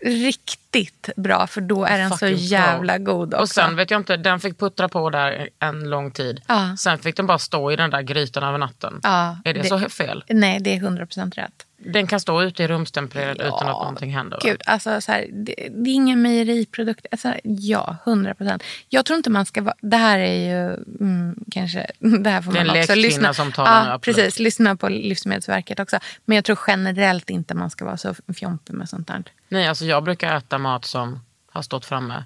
riktigt 0.00 1.08
bra, 1.16 1.46
för 1.46 1.60
då 1.60 1.84
är 1.84 1.98
den 1.98 2.10
så 2.10 2.16
Fucking 2.16 2.36
jävla 2.36 2.94
pro. 2.94 3.04
god 3.04 3.28
också. 3.34 3.42
Och 3.42 3.48
sen 3.48 3.76
vet 3.76 3.90
jag 3.90 4.00
inte, 4.00 4.16
den 4.16 4.40
fick 4.40 4.58
puttra 4.58 4.88
på 4.88 5.10
där 5.10 5.48
en 5.58 5.90
lång 5.90 6.10
tid. 6.10 6.40
Ja. 6.48 6.76
Sen 6.78 6.98
fick 6.98 7.16
den 7.16 7.26
bara 7.26 7.38
stå 7.38 7.72
i 7.72 7.76
den 7.76 7.90
där 7.90 8.02
grytan 8.02 8.42
över 8.42 8.58
natten. 8.58 9.00
Ja, 9.02 9.36
är 9.44 9.54
det, 9.54 9.62
det- 9.62 9.68
så 9.68 9.78
fel? 9.78 10.24
Nej, 10.28 10.60
det 10.60 10.76
är 10.76 10.80
100% 10.80 11.34
rätt. 11.34 11.66
Den 11.84 12.06
kan 12.06 12.20
stå 12.20 12.42
ute 12.42 12.62
i 12.62 12.68
rumstempererad 12.68 13.36
utan 13.36 13.52
att 13.54 13.66
någonting 13.66 14.14
händer? 14.14 14.38
Gud, 14.42 14.62
alltså, 14.66 15.00
så 15.00 15.12
här, 15.12 15.26
det, 15.56 15.90
är 15.90 15.94
ingen 15.94 16.22
mejeriprodukt. 16.22 17.06
Alltså, 17.10 17.34
ja, 17.42 17.96
100 18.06 18.34
procent. 18.34 18.62
Jag 18.88 19.04
tror 19.04 19.16
inte 19.16 19.30
man 19.30 19.46
ska 19.46 19.62
vara... 19.62 19.74
Det 19.80 19.96
här 19.96 20.18
är 20.18 20.34
ju 20.34 20.74
mm, 21.00 21.44
kanske... 21.50 21.86
Det 21.98 22.30
här 22.30 22.42
får 22.42 22.52
man 22.52 22.62
också 22.62 22.74
lekkvinna 22.74 22.94
lyssna 22.94 23.34
som 23.34 23.52
talar 23.52 23.90
ja, 23.90 23.98
precis. 23.98 24.38
Lyssna 24.38 24.76
på 24.76 24.88
Livsmedelsverket 24.88 25.80
också. 25.80 25.98
Men 26.24 26.34
jag 26.36 26.44
tror 26.44 26.58
generellt 26.66 27.30
inte 27.30 27.54
man 27.54 27.70
ska 27.70 27.84
vara 27.84 27.96
så 27.96 28.14
fjompig 28.34 28.74
med 28.74 28.88
sånt 28.88 29.08
där. 29.08 29.24
Nej, 29.48 29.68
alltså 29.68 29.84
jag 29.84 30.04
brukar 30.04 30.36
äta 30.36 30.58
mat 30.58 30.84
som 30.84 31.20
har 31.46 31.62
stått 31.62 31.84
framme. 31.84 32.24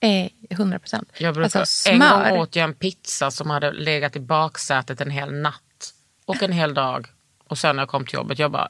Eh, 0.00 0.30
100 0.50 0.78
procent. 0.78 1.08
Jag 1.18 1.34
brukar, 1.34 1.60
Alltså, 1.60 1.90
En 1.90 1.98
gång 1.98 2.38
åt 2.38 2.56
jag 2.56 2.64
en 2.64 2.74
pizza 2.74 3.30
som 3.30 3.50
hade 3.50 3.72
legat 3.72 4.16
i 4.16 4.20
baksätet 4.20 5.00
en 5.00 5.10
hel 5.10 5.32
natt. 5.32 5.94
Och 6.24 6.42
en 6.42 6.52
hel 6.52 6.74
dag. 6.74 7.06
Och 7.48 7.58
sen 7.58 7.76
när 7.76 7.82
jag 7.82 7.88
kom 7.88 8.06
till 8.06 8.14
jobbet, 8.14 8.38
jag 8.38 8.50
bara, 8.50 8.68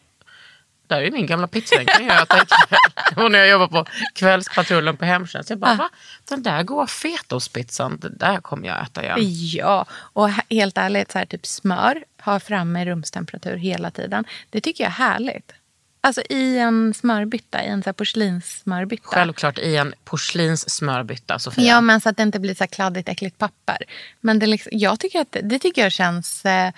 där 0.89 0.97
är 0.97 1.03
ju 1.05 1.11
min 1.11 1.27
gamla 1.27 1.47
pizza, 1.47 1.77
den 1.77 1.87
kan 1.87 2.07
jag 2.07 2.23
äta 2.23 2.37
ikväll. 2.43 3.25
Och 3.25 3.33
när 3.33 3.39
jag 3.39 3.49
jobbar 3.49 3.69
på 3.69 3.91
kvällspatrullen 4.15 4.97
på 4.97 5.05
hemtjänst, 5.05 5.51
jag 5.51 5.59
bara, 5.59 5.71
Ah. 5.71 5.75
va? 5.75 5.89
Den 6.29 6.43
där 6.43 6.63
goda 6.63 6.87
fetaostpizzan, 6.87 7.99
den 8.01 8.17
där 8.19 8.37
kommer 8.41 8.69
jag 8.69 8.83
äta 8.83 9.03
igen. 9.03 9.17
Ja, 9.53 9.87
och 9.93 10.29
he- 10.29 10.43
helt 10.51 10.79
ärligt, 10.79 11.13
så 11.13 11.19
här, 11.19 11.27
typ 11.27 11.47
smör, 11.47 12.05
ha 12.23 12.41
framme 12.41 12.83
i 12.83 12.85
rumstemperatur 12.85 13.57
hela 13.57 13.91
tiden. 13.91 14.25
Det 14.51 14.61
tycker 14.61 14.85
jag 14.85 14.91
är 14.91 14.95
härligt. 14.95 15.53
Alltså 16.01 16.23
i 16.31 16.59
en 16.59 16.95
smörbytta, 16.95 17.65
i 17.65 17.67
en 17.69 17.83
så 17.83 17.89
här 17.89 17.93
porslinssmörbytta. 17.93 19.03
Självklart 19.09 19.59
i 19.59 19.77
en 19.77 19.95
porslinssmörbytta, 20.05 21.39
Sofia. 21.39 21.65
Ja, 21.65 21.81
men 21.81 22.01
så 22.01 22.09
att 22.09 22.17
det 22.17 22.23
inte 22.23 22.39
blir 22.41 22.55
så 22.55 22.63
här 22.65 22.69
kladdigt, 22.69 23.09
äckligt 23.09 23.39
papper. 23.39 23.77
Men 24.21 24.39
det, 24.39 24.47
liksom, 24.47 24.73
jag 24.75 25.01
tycker 25.01 25.21
att, 25.21 25.37
det 25.43 25.59
tycker 25.59 25.83
jag 25.83 25.93
känns... 25.93 26.45
Eh, 26.45 26.73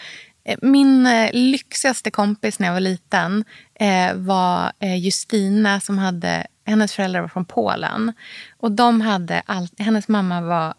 min 0.62 1.06
eh, 1.06 1.30
lyxigaste 1.32 2.10
kompis 2.10 2.58
när 2.58 2.66
jag 2.66 2.72
var 2.72 2.80
liten 2.80 3.44
eh, 3.74 4.14
var 4.14 4.72
eh, 4.78 4.96
Justina 4.96 5.80
som 5.80 5.98
hade... 5.98 6.46
Hennes 6.64 6.92
föräldrar 6.92 7.20
var 7.20 7.28
från 7.28 7.44
Polen. 7.44 8.12
Och 8.56 8.72
de 8.72 9.00
hade 9.00 9.42
allt, 9.46 9.80
hennes 9.80 10.08
mamma 10.08 10.40
var 10.40 10.74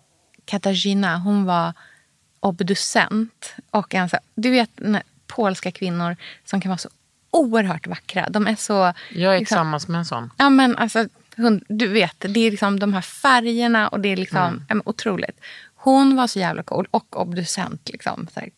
Katarzyna. 0.46 1.18
Hon 1.18 1.46
var 1.46 1.74
obducent. 2.40 3.56
Och 3.72 3.96
en 3.96 4.10
du 4.36 4.50
vet 4.50 4.70
polska 5.28 5.72
kvinnor 5.72 6.16
som 6.46 6.62
kan 6.62 6.70
vara 6.70 6.78
så 6.78 6.90
oerhört 7.32 7.88
vackra. 7.88 8.30
De 8.30 8.48
är 8.48 8.56
så... 8.56 8.74
Jag 8.74 9.36
är 9.36 9.40
liksom- 9.40 9.56
tillsammans 9.56 9.88
med 9.88 10.00
en 10.00 10.06
sån. 10.06 10.30
Ja, 10.38 10.50
men 10.50 10.78
alltså, 10.78 11.08
hon, 11.36 11.64
du 11.70 11.88
vet, 11.88 12.16
det 12.20 12.40
är 12.40 12.52
liksom 12.52 12.80
de 12.80 12.94
här 12.94 13.02
färgerna 13.02 13.88
och 13.88 14.00
det 14.00 14.10
är 14.10 14.18
liksom 14.18 14.66
ja, 14.70 14.76
men 14.76 14.82
otroligt. 14.86 15.40
Hon 15.76 16.16
var 16.16 16.28
så 16.28 16.40
jävla 16.40 16.64
cool 16.64 16.88
och 16.92 17.22
obducent. 17.22 17.90
Liksom, 17.90 18.28
så 18.34 18.40
här, 18.40 18.50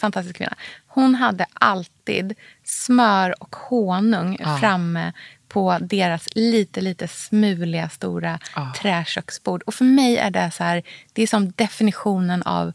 fantastisk 0.00 0.36
kvinna. 0.36 0.54
Hon 0.86 1.14
hade 1.14 1.46
alltid 1.54 2.34
smör 2.64 3.42
och 3.42 3.56
honung 3.56 4.38
framme 4.60 5.12
på 5.48 5.78
deras 5.80 6.28
lite, 6.34 6.80
lite 6.80 7.08
smuliga 7.08 7.88
stora 7.88 8.38
träköksbord. 8.80 9.62
Och 9.62 9.74
för 9.74 9.84
mig 9.84 10.16
är 10.16 10.30
det 10.30 10.50
så 10.50 10.64
här, 10.64 10.82
det 11.12 11.22
är 11.22 11.26
som 11.26 11.50
definitionen 11.50 12.42
av 12.42 12.72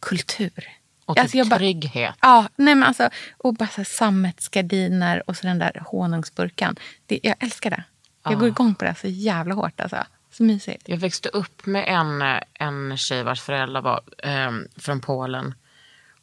kultur. 0.00 0.68
Och 1.04 1.16
typ 1.16 1.22
Alltså, 1.22 1.36
jag 1.36 1.48
bara- 1.48 1.58
trygghet. 1.58 2.14
Ja, 2.20 2.48
nej 2.56 2.74
men 2.74 2.88
alltså, 2.88 3.10
och 3.38 3.54
bara 3.54 3.68
så 3.68 3.84
sammetsgardiner 3.84 5.22
och 5.26 5.36
så 5.36 5.46
den 5.46 5.58
där 5.58 5.82
honungsburkan. 5.86 6.76
Det, 7.06 7.20
jag 7.22 7.34
älskar 7.40 7.70
det. 7.70 7.84
Jag 8.24 8.38
går 8.38 8.48
igång 8.48 8.74
på 8.74 8.84
det 8.84 8.94
så 9.00 9.06
jävla 9.08 9.54
hårt. 9.54 9.80
Alltså. 9.80 9.96
Så 10.32 10.42
mysigt. 10.42 10.88
Jag 10.88 10.96
växte 10.96 11.28
upp 11.28 11.66
med 11.66 11.84
en, 11.88 12.22
eh, 12.22 12.40
en 12.54 12.96
tjej 12.96 13.22
vars 13.22 13.40
föräldrar 13.40 13.80
var 13.82 14.00
ehm, 14.22 14.68
från 14.76 15.00
Polen. 15.00 15.54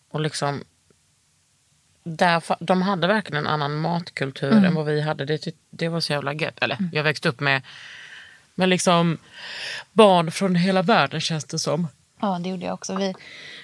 Och 0.09 0.21
liksom, 0.21 0.63
där, 2.03 2.43
de 2.59 2.81
hade 2.81 3.07
verkligen 3.07 3.45
en 3.45 3.51
annan 3.53 3.75
matkultur 3.75 4.51
Mm. 4.51 4.65
än 4.65 4.75
vad 4.75 4.85
vi 4.85 5.01
hade. 5.01 5.25
Det, 5.25 5.47
det 5.69 5.89
var 5.89 5.99
så 5.99 6.13
jävla 6.13 6.33
gött. 6.33 6.59
Eller 6.61 6.77
jag 6.91 7.03
växte 7.03 7.29
upp 7.29 7.39
med, 7.39 7.61
med 8.55 8.69
liksom 8.69 9.17
barn 9.91 10.31
från 10.31 10.55
hela 10.55 10.81
världen 10.81 11.21
känns 11.21 11.45
det 11.45 11.59
som. 11.59 11.87
Ja, 12.19 12.39
det 12.43 12.49
gjorde 12.49 12.65
jag 12.65 12.73
också. 12.73 12.95
Vi, 12.95 13.13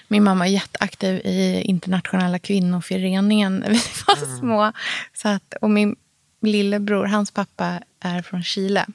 min 0.08 0.24
mamma 0.24 0.46
är 0.46 0.50
jätteaktiv 0.50 1.20
i 1.24 1.60
internationella 1.64 2.38
kvinnoföreningen 2.38 3.58
när 3.58 3.68
vi 3.70 3.74
var 4.06 4.38
små. 4.38 4.72
Så 5.14 5.28
att, 5.28 5.54
och 5.60 5.70
min 5.70 5.96
lillebror, 6.40 7.06
hans 7.06 7.30
pappa 7.30 7.80
är 8.00 8.22
från 8.22 8.42
Chile. 8.42 8.86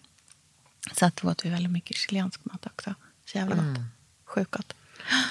Så 0.94 1.06
att 1.06 1.16
då 1.16 1.28
åt 1.30 1.46
vi 1.46 1.50
väldigt 1.50 1.72
mycket 1.72 1.98
chilensk 1.98 2.40
mat 2.46 2.66
också. 2.66 2.94
Så 3.26 3.38
jävla 3.38 3.56
gott. 3.56 3.80
Sjukt 4.26 4.52
gott. 4.52 4.74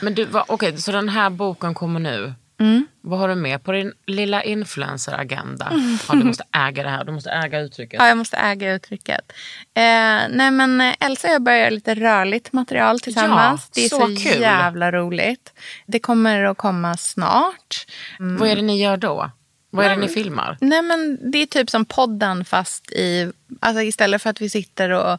Men 0.03 0.15
du, 0.15 0.29
okej, 0.33 0.79
så 0.79 0.93
den 0.93 1.09
här 1.09 1.31
boken 1.31 1.75
kommer 1.75 2.01
nu. 2.01 2.35
Mm. 2.61 2.87
Vad 3.01 3.19
har 3.19 3.29
du 3.29 3.35
med 3.35 3.65
på 3.65 3.73
din 3.73 3.93
lilla 4.07 4.43
influencer-agenda? 4.43 5.73
Ja, 6.09 6.15
du 6.15 6.25
måste 6.25 6.45
äga 6.53 6.83
det 6.83 6.89
här, 6.89 7.05
du 7.05 7.13
måste 7.13 7.31
äga 7.31 7.61
uttrycket. 7.61 8.01
Ja, 8.01 8.09
jag 8.09 8.17
måste 8.19 8.37
äga 8.37 8.75
uttrycket. 8.75 9.33
Eh, 9.75 9.83
nej, 10.31 10.51
men 10.51 10.81
eh, 10.81 10.95
Elsa 11.01 11.29
och 11.29 11.35
jag 11.35 11.43
börjar 11.43 11.59
göra 11.59 11.71
lite 11.71 11.95
rörligt 11.95 12.53
material 12.53 13.01
tillsammans. 13.01 13.63
Ja, 13.65 13.71
det 13.75 13.85
är 13.85 13.89
så 13.89 14.01
så, 14.01 14.31
kul. 14.31 14.41
jävla 14.41 14.93
roligt. 14.93 15.53
Det 15.87 15.99
kommer 15.99 16.45
att 16.45 16.57
komma 16.57 16.97
snart. 16.97 17.87
Vad 18.19 18.49
är 18.49 18.57
det 18.57 18.63
ni 18.63 18.83
gör 18.83 18.97
då? 18.97 19.31
Vad 19.71 19.87
är 19.87 19.91
det 19.91 19.97
ni 19.97 20.09
filmar? 20.09 20.59
Nej, 20.61 20.83
men 20.83 21.31
det 21.31 21.39
är 21.39 21.47
typ 21.47 21.71
som 21.71 21.85
podden 21.85 22.45
fast 22.45 22.93
i... 22.93 23.33
Alltså 23.61 23.83
istället 23.83 24.23
för 24.23 24.31
att 24.31 24.41
vi 24.41 24.51
sitter 24.51 24.91
och 24.91 25.19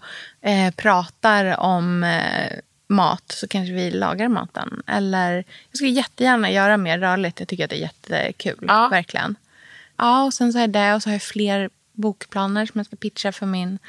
eh, 0.49 0.71
pratar 0.75 1.59
om 1.59 2.03
eh, 2.03 2.59
mat 2.89 3.31
så 3.31 3.47
kanske 3.47 3.73
vi 3.73 3.91
lagar 3.91 4.27
maten. 4.27 4.83
Eller 4.87 5.35
jag 5.69 5.77
skulle 5.77 5.91
jättegärna 5.91 6.51
göra 6.51 6.77
mer 6.77 6.99
rörligt. 6.99 7.39
Jag 7.39 7.47
tycker 7.47 7.63
att 7.63 7.69
det 7.69 7.75
är 7.75 7.81
jättekul. 7.81 8.65
Ja. 8.67 8.87
Verkligen. 8.87 9.35
Ja, 9.97 10.23
och 10.23 10.33
sen 10.33 10.53
så 10.53 10.59
är 10.59 10.67
det 10.67 10.93
och 10.93 11.03
så 11.03 11.09
har 11.09 11.13
jag 11.13 11.21
fler 11.21 11.69
bokplaner 11.93 12.65
som 12.65 12.79
jag 12.79 12.85
ska 12.85 12.95
pitcha 12.95 13.31
för 13.31 13.45
min 13.45 13.79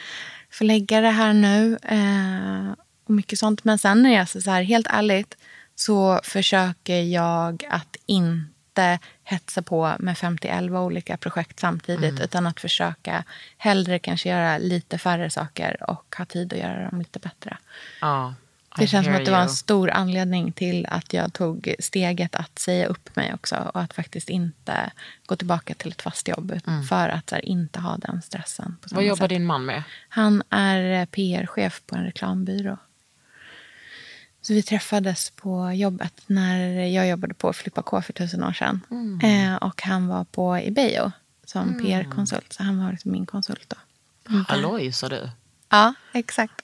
förläggare 0.51 1.07
här 1.07 1.33
nu. 1.33 1.79
Eh, 1.83 2.73
och 3.05 3.15
mycket 3.15 3.39
sånt. 3.39 3.65
Men 3.65 3.79
sen 3.79 4.07
är 4.07 4.17
jag 4.17 4.29
så 4.29 4.41
så 4.41 4.51
här, 4.51 4.63
helt 4.63 4.87
ärligt 4.91 5.37
så 5.75 6.21
försöker 6.25 7.03
jag 7.03 7.65
att 7.71 7.97
inte 8.07 8.99
hetsa 9.25 9.63
på 9.63 9.97
med 9.99 10.19
50 10.19 10.71
olika 10.77 11.17
projekt 11.17 11.61
samtidigt. 11.61 12.21
Utan 12.21 12.47
att 12.47 12.61
försöka 12.61 13.25
hellre 13.57 13.99
kanske 13.99 14.29
göra 14.29 14.59
lite 14.59 14.99
färre 14.99 15.31
saker 15.31 15.91
och 15.91 16.15
ha 16.19 16.25
tid 16.25 16.53
att 16.53 16.59
göra 16.59 16.91
dem 16.91 16.99
lite 16.99 17.19
bättre. 17.19 17.57
Ja, 18.01 18.35
I 18.79 18.81
Det 18.81 18.87
känns 18.87 19.07
som 19.07 19.15
att 19.15 19.25
det 19.25 19.31
var 19.31 19.41
en 19.41 19.49
stor 19.49 19.91
anledning 19.91 20.53
till 20.53 20.87
att 20.87 21.13
jag 21.13 21.33
tog 21.33 21.75
steget 21.79 22.35
att 22.35 22.59
säga 22.59 22.87
upp 22.87 23.17
mig 23.17 23.35
också. 23.35 23.71
Och 23.75 23.81
att 23.81 23.95
faktiskt 23.95 24.29
inte 24.29 24.91
gå 25.27 25.37
tillbaka 25.37 25.75
till 25.75 25.91
ett 25.91 26.03
fast 26.03 26.29
jobb. 26.29 26.51
ut- 26.53 26.65
För 26.89 27.09
att 27.09 27.31
här, 27.31 27.45
inte 27.45 27.81
ha 27.81 27.97
den 27.97 28.23
stressen. 28.23 28.77
Vad 28.91 29.05
jobbar 29.05 29.17
sätt. 29.17 29.29
din 29.29 29.47
man 29.47 29.65
med? 29.65 29.83
Han 30.09 30.43
är 30.51 31.01
eh, 31.01 31.05
PR-chef 31.07 31.83
på 31.87 31.97
en 31.97 32.05
reklambyrå. 32.05 32.77
Så 34.43 34.53
vi 34.55 34.63
träffades 34.63 35.31
på 35.31 35.73
jobbet 35.73 36.23
när 36.27 36.61
jag 36.87 37.09
jobbade 37.09 37.35
på 37.35 37.53
Flippa 37.53 37.83
K 37.83 38.03
för 38.03 38.13
tusen 38.13 38.45
år 38.45 38.53
sedan. 38.53 38.81
Eh, 39.23 39.55
och 39.57 39.83
han 39.83 40.09
var 40.09 40.25
på 40.25 40.57
Ebeo 40.57 41.13
som 41.45 41.79
PR-konsult. 41.83 42.53
Så 42.53 42.63
han 42.63 42.85
var 42.85 42.91
liksom 42.91 43.13
min 43.13 43.27
konsult 43.27 43.69
då. 43.69 43.77
Halloj, 44.49 44.93
sa 44.93 45.09
du. 45.09 45.31
Ja, 45.69 45.95
exakt. 46.13 46.55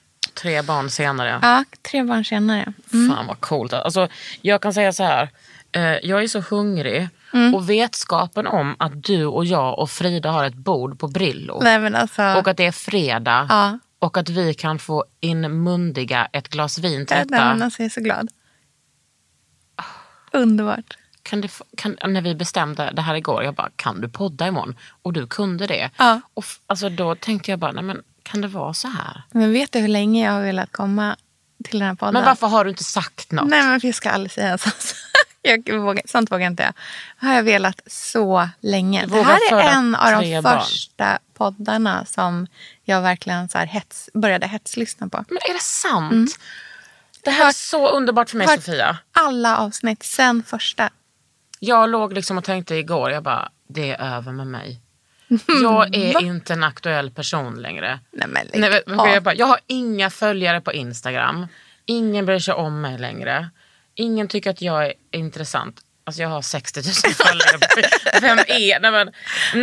Tre 0.41 0.61
barn 0.61 0.89
senare. 0.89 1.39
Ja, 1.41 1.63
tre 1.91 2.03
barn 2.03 2.25
senare. 2.25 2.73
Fan 2.91 3.27
vad 3.27 3.39
coolt. 3.39 3.73
Alltså, 3.73 4.07
jag 4.41 4.61
kan 4.61 4.73
säga 4.73 4.93
så 4.93 5.03
här. 5.03 5.29
Eh, 5.71 5.81
jag 5.81 6.23
är 6.23 6.27
så 6.27 6.39
hungrig. 6.39 7.09
Mm. 7.33 7.55
Och 7.55 7.69
vetskapen 7.69 8.47
om 8.47 8.75
att 8.79 9.03
du 9.03 9.25
och 9.25 9.45
jag 9.45 9.79
och 9.79 9.89
Frida 9.89 10.31
har 10.31 10.45
ett 10.45 10.55
bord 10.55 10.99
på 10.99 11.07
Brillo. 11.07 11.59
Nej 11.63 11.95
alltså. 11.95 12.23
Och 12.23 12.47
att 12.47 12.57
det 12.57 12.65
är 12.65 12.71
fredag. 12.71 13.47
Ja. 13.49 13.79
och 13.99 14.17
att 14.17 14.29
vi 14.29 14.53
kan 14.53 14.79
få 14.79 15.05
inmundiga 15.19 16.27
ett 16.33 16.47
glas 16.49 16.79
vin 16.79 17.05
till 17.05 17.17
detta. 17.17 17.29
nej, 17.29 17.39
men 17.39 17.61
alltså, 17.61 17.81
jag 17.81 17.85
är 17.85 17.89
så 17.89 18.01
glad. 18.01 18.29
Underbart. 20.31 20.97
Kan 21.23 21.41
det, 21.41 21.51
kan, 21.77 21.97
när 22.07 22.21
vi 22.21 22.35
bestämde 22.35 22.91
det 22.93 23.01
här 23.01 23.15
igår, 23.15 23.43
jag 23.43 23.53
bara, 23.53 23.69
kan 23.75 24.01
du 24.01 24.09
podda 24.09 24.47
imorgon? 24.47 24.75
Och 25.01 25.13
du 25.13 25.27
kunde 25.27 25.67
det. 25.67 25.89
Ja. 25.97 26.21
Och 26.33 26.45
alltså, 26.67 26.89
då 26.89 27.15
tänkte 27.15 27.51
jag 27.51 27.59
bara, 27.59 27.71
nej 27.71 27.83
men 27.83 28.01
kan 28.27 28.41
det 28.41 28.47
vara 28.47 28.73
så 28.73 28.87
här? 28.87 29.23
Men 29.31 29.53
vet 29.53 29.71
du 29.71 29.79
hur 29.79 29.87
länge 29.87 30.25
jag 30.25 30.31
har 30.31 30.41
velat 30.41 30.71
komma 30.71 31.15
till 31.63 31.79
den 31.79 31.87
här 31.87 31.95
podden? 31.95 32.13
Men 32.13 32.25
varför 32.25 32.47
har 32.47 32.63
du 32.63 32.69
inte 32.69 32.83
sagt 32.83 33.31
något? 33.31 33.47
Nej, 33.49 33.63
men 33.63 33.79
jag 33.83 33.95
ska 33.95 34.09
aldrig 34.09 34.31
säga 34.31 34.57
sånt. 34.57 34.95
Jag 35.41 35.79
vågar, 35.79 36.03
sånt 36.05 36.31
vågar 36.31 36.47
inte 36.47 36.63
jag. 36.63 36.73
Det 37.19 37.25
har 37.27 37.33
jag 37.33 37.43
velat 37.43 37.81
så 37.87 38.49
länge. 38.59 39.05
Det 39.05 39.21
här 39.21 39.53
är 39.53 39.69
en 39.69 39.95
av 39.95 40.21
de 40.21 40.41
barn. 40.41 40.59
första 40.59 41.19
poddarna 41.33 42.05
som 42.05 42.47
jag 42.83 43.01
verkligen 43.01 43.49
så 43.49 43.57
här 43.57 43.65
hets, 43.65 44.09
började 44.13 44.47
hetslyssna 44.47 45.09
på. 45.09 45.25
Men 45.27 45.37
är 45.49 45.53
det 45.53 45.61
sant? 45.61 46.39
Det 47.23 47.31
här 47.31 47.47
är 47.47 47.51
så 47.51 47.89
underbart 47.89 48.29
för 48.29 48.37
mig 48.37 48.47
Mm. 48.47 48.57
Sofia. 48.61 48.97
Alla 49.11 49.57
avsnitt 49.57 50.03
sen 50.03 50.43
första. 50.43 50.89
Jag 51.59 51.89
låg 51.89 52.13
liksom 52.13 52.37
och 52.37 52.43
tänkte 52.43 52.75
igår, 52.75 53.11
jag 53.11 53.23
bara, 53.23 53.49
det 53.69 53.91
är 53.91 54.15
över 54.17 54.31
med 54.31 54.47
mig. 54.47 54.81
Jag 55.63 55.95
är 55.95 56.21
inte 56.23 56.53
en 56.53 56.63
aktuell 56.63 57.11
person 57.11 57.61
längre. 57.61 57.99
Nej, 58.11 58.27
men 58.27 58.45
lägg 58.47 58.59
Nej, 58.61 58.81
men- 58.87 59.13
jag, 59.13 59.23
bara, 59.23 59.35
jag 59.35 59.45
har 59.45 59.59
inga 59.67 60.09
följare 60.09 60.61
på 60.61 60.73
Instagram. 60.73 61.47
Ingen 61.85 62.25
bryr 62.25 62.39
sig 62.39 62.53
om 62.53 62.81
mig 62.81 62.97
längre. 62.97 63.49
Ingen 63.95 64.27
tycker 64.27 64.49
att 64.49 64.61
jag 64.61 64.85
är 64.85 64.93
intressant. 65.11 65.81
Alltså 66.05 66.21
jag 66.21 66.29
har 66.29 66.41
60 66.41 66.79
000 66.79 66.93
följare. 67.13 67.57
Vem 68.21 68.37
är... 68.39 68.79
Nej 68.79 68.91
men, 68.91 69.09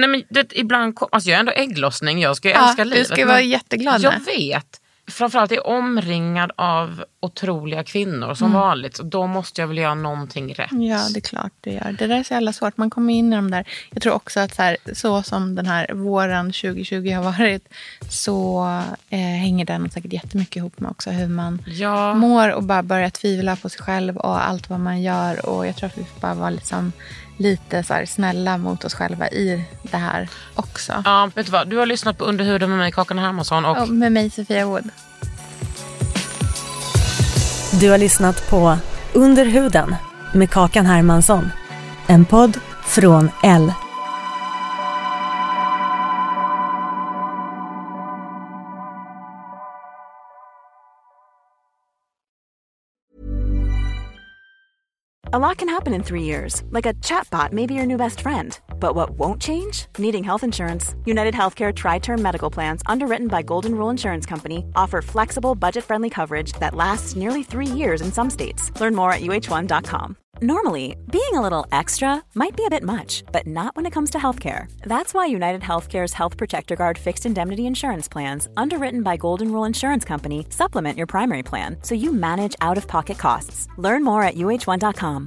nej 0.00 0.08
men 0.08 0.22
det, 0.28 0.52
ibland 0.52 0.98
alltså 1.12 1.30
jag 1.30 1.36
är 1.36 1.40
ändå 1.40 1.52
ägglossning, 1.52 2.20
jag 2.20 2.36
ska 2.36 2.48
ju 2.48 2.54
Ja, 2.54 2.68
älska 2.68 2.84
du 2.84 2.90
livet. 2.90 3.06
ska 3.06 3.16
ju 3.16 3.24
men 3.24 3.28
vara 3.34 3.40
jätteglad 3.42 4.02
Jag 4.02 4.24
vet. 4.24 4.80
Framförallt 5.06 5.52
är 5.52 5.66
omringad 5.66 6.50
av 6.56 7.04
otroliga 7.20 7.84
kvinnor 7.84 8.34
som 8.34 8.52
vanligt. 8.52 8.98
Och 8.98 9.06
då 9.06 9.26
måste 9.26 9.60
jag 9.60 9.68
väl 9.68 9.78
göra 9.78 9.94
någonting 9.94 10.54
rätt. 10.54 10.70
Ja, 10.72 11.00
det 11.14 11.18
är 11.18 11.20
klart 11.20 11.52
du 11.60 11.70
gör. 11.70 11.96
Det 11.98 12.06
där 12.06 12.18
är 12.18 12.22
så 12.22 12.34
jävla 12.34 12.52
svårt. 12.52 12.76
Man 12.76 12.90
kommer 12.90 13.14
in 13.14 13.32
i 13.32 13.36
de 13.36 13.50
där. 13.50 13.64
Jag 13.90 14.02
tror 14.02 14.12
också 14.14 14.40
att 14.40 14.54
så, 14.54 14.62
här, 14.62 14.76
så 14.92 15.22
som 15.22 15.54
den 15.54 15.66
här 15.66 15.90
våren 15.94 16.46
2020 16.52 17.10
har 17.12 17.22
varit 17.22 17.68
så 18.08 18.64
eh, 19.10 19.18
hänger 19.18 19.64
den 19.64 19.90
säkert 19.90 20.12
jättemycket 20.12 20.56
ihop 20.56 20.80
med 20.80 20.90
också 20.90 21.10
hur 21.10 21.28
man 21.28 21.62
Ja. 21.66 22.14
mår 22.14 22.52
och 22.52 22.62
bara 22.62 22.82
börja 22.82 23.10
tvivla 23.10 23.56
på 23.56 23.68
sig 23.68 23.80
själv 23.82 24.16
och 24.16 24.46
allt 24.48 24.70
vad 24.70 24.80
man 24.80 25.02
gör. 25.02 25.46
Och 25.46 25.66
jag 25.66 25.76
tror 25.76 25.86
att 25.86 25.98
vi 25.98 26.04
får 26.04 26.20
bara 26.20 26.34
vara 26.34 26.50
liksom 26.50 26.92
lite 27.36 27.82
så 27.82 27.94
här, 27.94 28.06
snälla 28.06 28.58
mot 28.58 28.84
oss 28.84 28.94
själva 28.94 29.28
i 29.28 29.64
det 29.82 29.96
här 29.96 30.28
också. 30.54 31.02
Ja, 31.04 31.30
vet 31.34 31.46
du 31.46 31.52
vad? 31.52 31.68
Du 31.68 31.76
har 31.76 31.86
lyssnat 31.86 32.18
på 32.18 32.24
Under 32.24 32.44
huden 32.44 32.70
med 32.70 32.78
mig, 32.78 32.92
Kakan 32.92 33.18
Hermansson. 33.18 33.64
Och 33.64 33.82
Och 33.82 33.88
med 33.88 34.12
mig 34.12 34.30
Sofia 34.30 34.66
Wood. 34.66 34.88
Du 37.80 37.90
har 37.90 37.98
lyssnat 37.98 38.50
på 38.50 38.78
Under 39.12 39.44
huden 39.44 39.96
med 40.32 40.50
Kakan 40.50 40.86
Hermansson. 40.86 41.50
En 42.06 42.24
podd 42.24 42.58
från 42.84 43.30
L. 43.42 43.72
A 55.34 55.38
lot 55.48 55.58
can 55.58 55.68
happen 55.68 55.92
in 55.92 56.04
three 56.04 56.22
years, 56.22 56.62
like 56.70 56.86
a 56.86 56.94
chatbot 57.02 57.52
may 57.52 57.66
be 57.66 57.74
your 57.74 57.86
new 57.86 57.96
best 57.96 58.20
friend. 58.20 58.56
But 58.78 58.94
what 58.94 59.18
won't 59.18 59.42
change? 59.42 59.86
Needing 59.98 60.22
health 60.22 60.44
insurance. 60.44 60.94
United 61.04 61.34
Healthcare 61.34 61.74
Tri 61.74 61.98
Term 61.98 62.22
Medical 62.22 62.50
Plans, 62.50 62.82
underwritten 62.86 63.26
by 63.26 63.42
Golden 63.42 63.74
Rule 63.74 63.90
Insurance 63.90 64.26
Company, 64.26 64.64
offer 64.76 65.02
flexible, 65.02 65.56
budget 65.56 65.82
friendly 65.82 66.08
coverage 66.08 66.52
that 66.60 66.76
lasts 66.76 67.16
nearly 67.16 67.42
three 67.42 67.66
years 67.66 68.00
in 68.00 68.12
some 68.12 68.30
states. 68.30 68.70
Learn 68.78 68.94
more 68.94 69.10
at 69.10 69.22
uh1.com. 69.22 70.16
Normally, 70.40 70.96
being 71.10 71.34
a 71.34 71.40
little 71.40 71.64
extra 71.70 72.22
might 72.34 72.56
be 72.56 72.66
a 72.66 72.70
bit 72.70 72.82
much, 72.82 73.22
but 73.30 73.46
not 73.46 73.76
when 73.76 73.86
it 73.86 73.92
comes 73.92 74.10
to 74.10 74.18
healthcare. 74.18 74.66
That's 74.82 75.14
why 75.14 75.26
United 75.26 75.60
Healthcare's 75.60 76.12
Health 76.12 76.36
Protector 76.36 76.74
Guard 76.74 76.98
fixed 76.98 77.24
indemnity 77.24 77.66
insurance 77.66 78.08
plans, 78.08 78.48
underwritten 78.56 79.02
by 79.02 79.16
Golden 79.16 79.52
Rule 79.52 79.64
Insurance 79.64 80.04
Company, 80.04 80.46
supplement 80.50 80.98
your 80.98 81.06
primary 81.06 81.44
plan 81.44 81.76
so 81.82 81.94
you 81.94 82.12
manage 82.12 82.56
out 82.60 82.78
of 82.78 82.88
pocket 82.88 83.16
costs. 83.16 83.68
Learn 83.78 84.02
more 84.02 84.24
at 84.24 84.34
uh1.com. 84.34 85.23